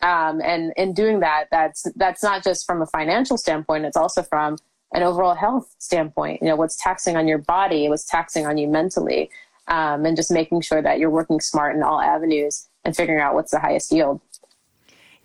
Um, 0.02 0.42
and 0.42 0.74
in 0.78 0.94
doing 0.94 1.20
that, 1.22 1.46
that's 1.52 1.88
that's 1.96 2.24
not 2.24 2.44
just 2.44 2.66
from 2.66 2.82
a 2.82 2.86
financial 2.86 3.38
standpoint. 3.38 3.86
It's 3.86 3.98
also 3.98 4.22
from 4.22 4.58
an 4.94 5.04
overall 5.04 5.36
health 5.36 5.74
standpoint. 5.80 6.42
You 6.42 6.48
know, 6.48 6.56
what's 6.56 6.78
taxing 6.78 7.18
on 7.18 7.28
your 7.28 7.40
body, 7.40 7.90
what's 7.90 8.06
taxing 8.06 8.46
on 8.46 8.58
you 8.58 8.68
mentally, 8.68 9.30
um, 9.68 10.06
and 10.06 10.16
just 10.16 10.32
making 10.32 10.62
sure 10.62 10.82
that 10.82 11.00
you're 11.00 11.10
working 11.10 11.40
smart 11.40 11.76
in 11.76 11.84
all 11.84 12.00
avenues 12.00 12.68
and 12.86 12.96
figuring 12.96 13.22
out 13.22 13.34
what's 13.34 13.52
the 13.52 13.60
highest 13.60 13.92
yield. 13.92 14.22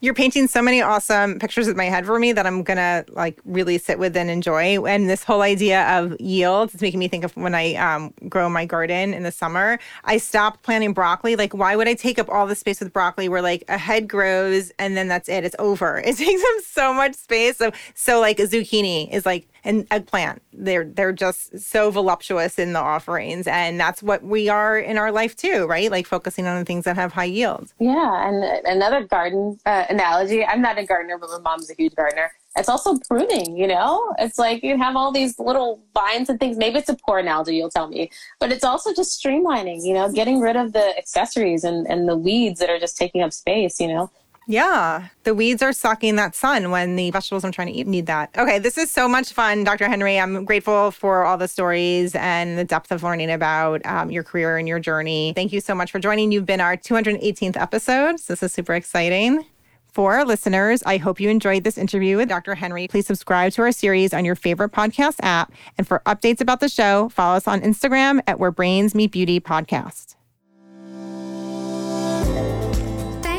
You're 0.01 0.15
painting 0.15 0.47
so 0.47 0.63
many 0.63 0.81
awesome 0.81 1.41
pictures 1.41 1.67
in 1.67 1.77
my 1.77 1.87
head 1.87 2.07
for 2.07 2.21
me 2.21 2.31
that 2.33 2.47
I'm 2.47 2.63
gonna 2.63 3.05
like 3.09 3.41
really 3.45 3.79
sit 3.79 3.99
with 3.99 4.17
and 4.17 4.31
enjoy. 4.31 4.85
And 4.85 5.11
this 5.11 5.25
whole 5.25 5.43
idea 5.43 5.89
of 5.99 6.15
yield 6.21 6.73
is 6.73 6.81
making 6.81 7.01
me 7.01 7.09
think 7.09 7.25
of 7.25 7.37
when 7.37 7.53
I 7.53 7.75
um, 7.75 8.15
grow 8.29 8.49
my 8.49 8.65
garden 8.65 9.13
in 9.13 9.25
the 9.25 9.33
summer. 9.33 9.81
I 10.05 10.19
stopped 10.19 10.63
planting 10.63 10.93
broccoli. 10.93 11.35
Like, 11.35 11.53
why 11.53 11.75
would 11.75 11.89
I 11.89 11.95
take 11.95 12.21
up 12.21 12.29
all 12.29 12.47
the 12.47 12.55
space 12.55 12.79
with 12.79 12.93
broccoli 12.93 13.29
where 13.29 13.43
like 13.43 13.65
a 13.67 13.77
head 13.77 14.07
grows 14.09 14.71
and 14.79 14.97
then 14.97 15.09
that's 15.09 15.29
it? 15.29 15.45
It's 15.45 15.57
over. 15.59 16.01
It 16.09 16.17
takes 16.17 16.43
up 16.43 16.65
so 16.65 16.95
much 16.95 17.15
space. 17.15 17.57
So, 17.57 17.73
so 17.95 18.21
like 18.21 18.39
a 18.39 18.45
zucchini 18.45 19.13
is 19.13 19.27
like 19.27 19.49
and 19.65 19.87
eggplant. 19.91 20.43
They're 20.53 20.85
they're 20.85 21.13
just 21.13 21.59
so 21.59 21.91
voluptuous 21.91 22.59
in 22.59 22.73
the 22.73 22.81
offerings, 22.81 23.47
and 23.47 23.79
that's 23.79 24.03
what 24.03 24.23
we 24.23 24.49
are 24.49 24.79
in 24.79 24.99
our 24.99 25.13
life 25.13 25.37
too, 25.37 25.67
right? 25.67 25.91
Like 25.91 26.07
focusing 26.07 26.47
on 26.47 26.59
the 26.59 26.65
things 26.65 26.85
that 26.85 26.97
have 26.97 27.13
high 27.13 27.25
yield. 27.25 27.73
Yeah, 27.79 28.29
and 28.29 28.67
another 28.67 29.05
garden 29.05 29.59
uh, 29.67 29.85
analogy. 29.89 30.45
I'm 30.45 30.63
not 30.63 30.79
a 30.79 30.85
gardener, 30.85 31.19
but 31.19 31.31
my 31.31 31.39
mom's 31.39 31.71
a 31.71 31.75
huge 31.75 31.95
gardener. 31.95 32.33
It's 32.57 32.69
also 32.69 32.99
pruning, 33.07 33.57
you 33.57 33.69
know? 33.69 34.15
It's 34.19 34.39
like 34.39 34.65
you 34.65 34.77
have 34.79 34.97
all 34.97 35.13
these 35.13 35.39
little 35.39 35.81
vines 35.95 36.29
and 36.29 36.41
things. 36.41 36.57
Maybe 36.57 36.79
it's 36.79 36.89
a 36.89 36.97
poor 37.07 37.19
analogy, 37.19 37.57
you'll 37.57 37.71
tell 37.71 37.89
me. 37.89 38.11
But 38.41 38.51
it's 38.51 38.65
also 38.65 38.93
just 38.93 39.23
streamlining, 39.23 39.85
you 39.85 39.95
know, 39.95 40.11
getting 40.11 40.41
rid 40.41 40.57
of 40.57 40.73
the 40.73 40.97
accessories 40.99 41.63
and, 41.63 41.87
and 41.87 42.09
the 42.09 42.17
weeds 42.17 42.59
that 42.59 42.69
are 42.69 42.81
just 42.81 42.97
taking 42.97 43.23
up 43.23 43.33
space, 43.33 43.79
you 43.79 43.87
know? 43.87 44.11
Yeah, 44.51 45.09
the 45.25 45.35
weeds 45.35 45.61
are 45.63 45.75
sucking 45.75 46.17
that 46.17 46.35
sun 46.35 46.71
when 46.71 46.97
the 46.97 47.11
vegetables 47.11 47.45
I'm 47.45 47.53
trying 47.53 47.67
to 47.69 47.75
eat 47.75 47.87
need 47.87 48.07
that. 48.07 48.31
Okay, 48.37 48.59
this 48.59 48.79
is 48.79 48.91
so 48.91 49.07
much 49.07 49.35
fun, 49.35 49.63
Dr. 49.63 49.89
Henry. 49.89 50.19
I'm 50.19 50.47
grateful 50.47 50.91
for 50.91 51.25
all 51.27 51.37
the 51.37 51.49
stories 51.49 52.15
and 52.15 52.59
the 52.59 52.65
depth 52.65 52.91
of 52.91 53.03
learning 53.03 53.31
about 53.31 53.85
um, 53.85 54.11
your 54.11 54.23
career 54.25 54.57
and 54.57 54.67
your 54.67 54.81
journey. 54.81 55.35
Thank 55.37 55.53
you 55.53 55.61
so 55.61 55.75
much 55.75 55.93
for 55.93 55.99
joining. 55.99 56.33
You've 56.33 56.47
been 56.47 56.63
our 56.63 56.79
218th 56.79 57.59
episode. 57.61 58.21
So 58.21 58.33
this 58.33 58.43
is 58.43 58.53
super 58.53 58.75
exciting 58.75 59.45
For 59.93 60.15
our 60.15 60.25
listeners, 60.25 60.83
I 60.85 60.97
hope 60.97 61.21
you 61.21 61.29
enjoyed 61.29 61.65
this 61.65 61.77
interview 61.77 62.17
with 62.17 62.29
Dr. 62.31 62.55
Henry. 62.55 62.89
Please 62.89 63.07
subscribe 63.07 63.53
to 63.53 63.63
our 63.63 63.73
series 63.73 64.15
on 64.15 64.25
your 64.25 64.37
favorite 64.37 64.73
podcast 64.73 65.17
app. 65.21 65.53
And 65.77 65.87
for 65.87 66.03
updates 66.07 66.41
about 66.41 66.61
the 66.61 66.69
show, 66.71 67.09
follow 67.11 67.37
us 67.37 67.49
on 67.49 67.61
Instagram 67.61 68.21
at 68.27 68.39
Where 68.39 68.53
Brains 68.53 68.95
Meet 68.95 69.13
Beauty 69.13 69.41
Podcast. 69.41 70.15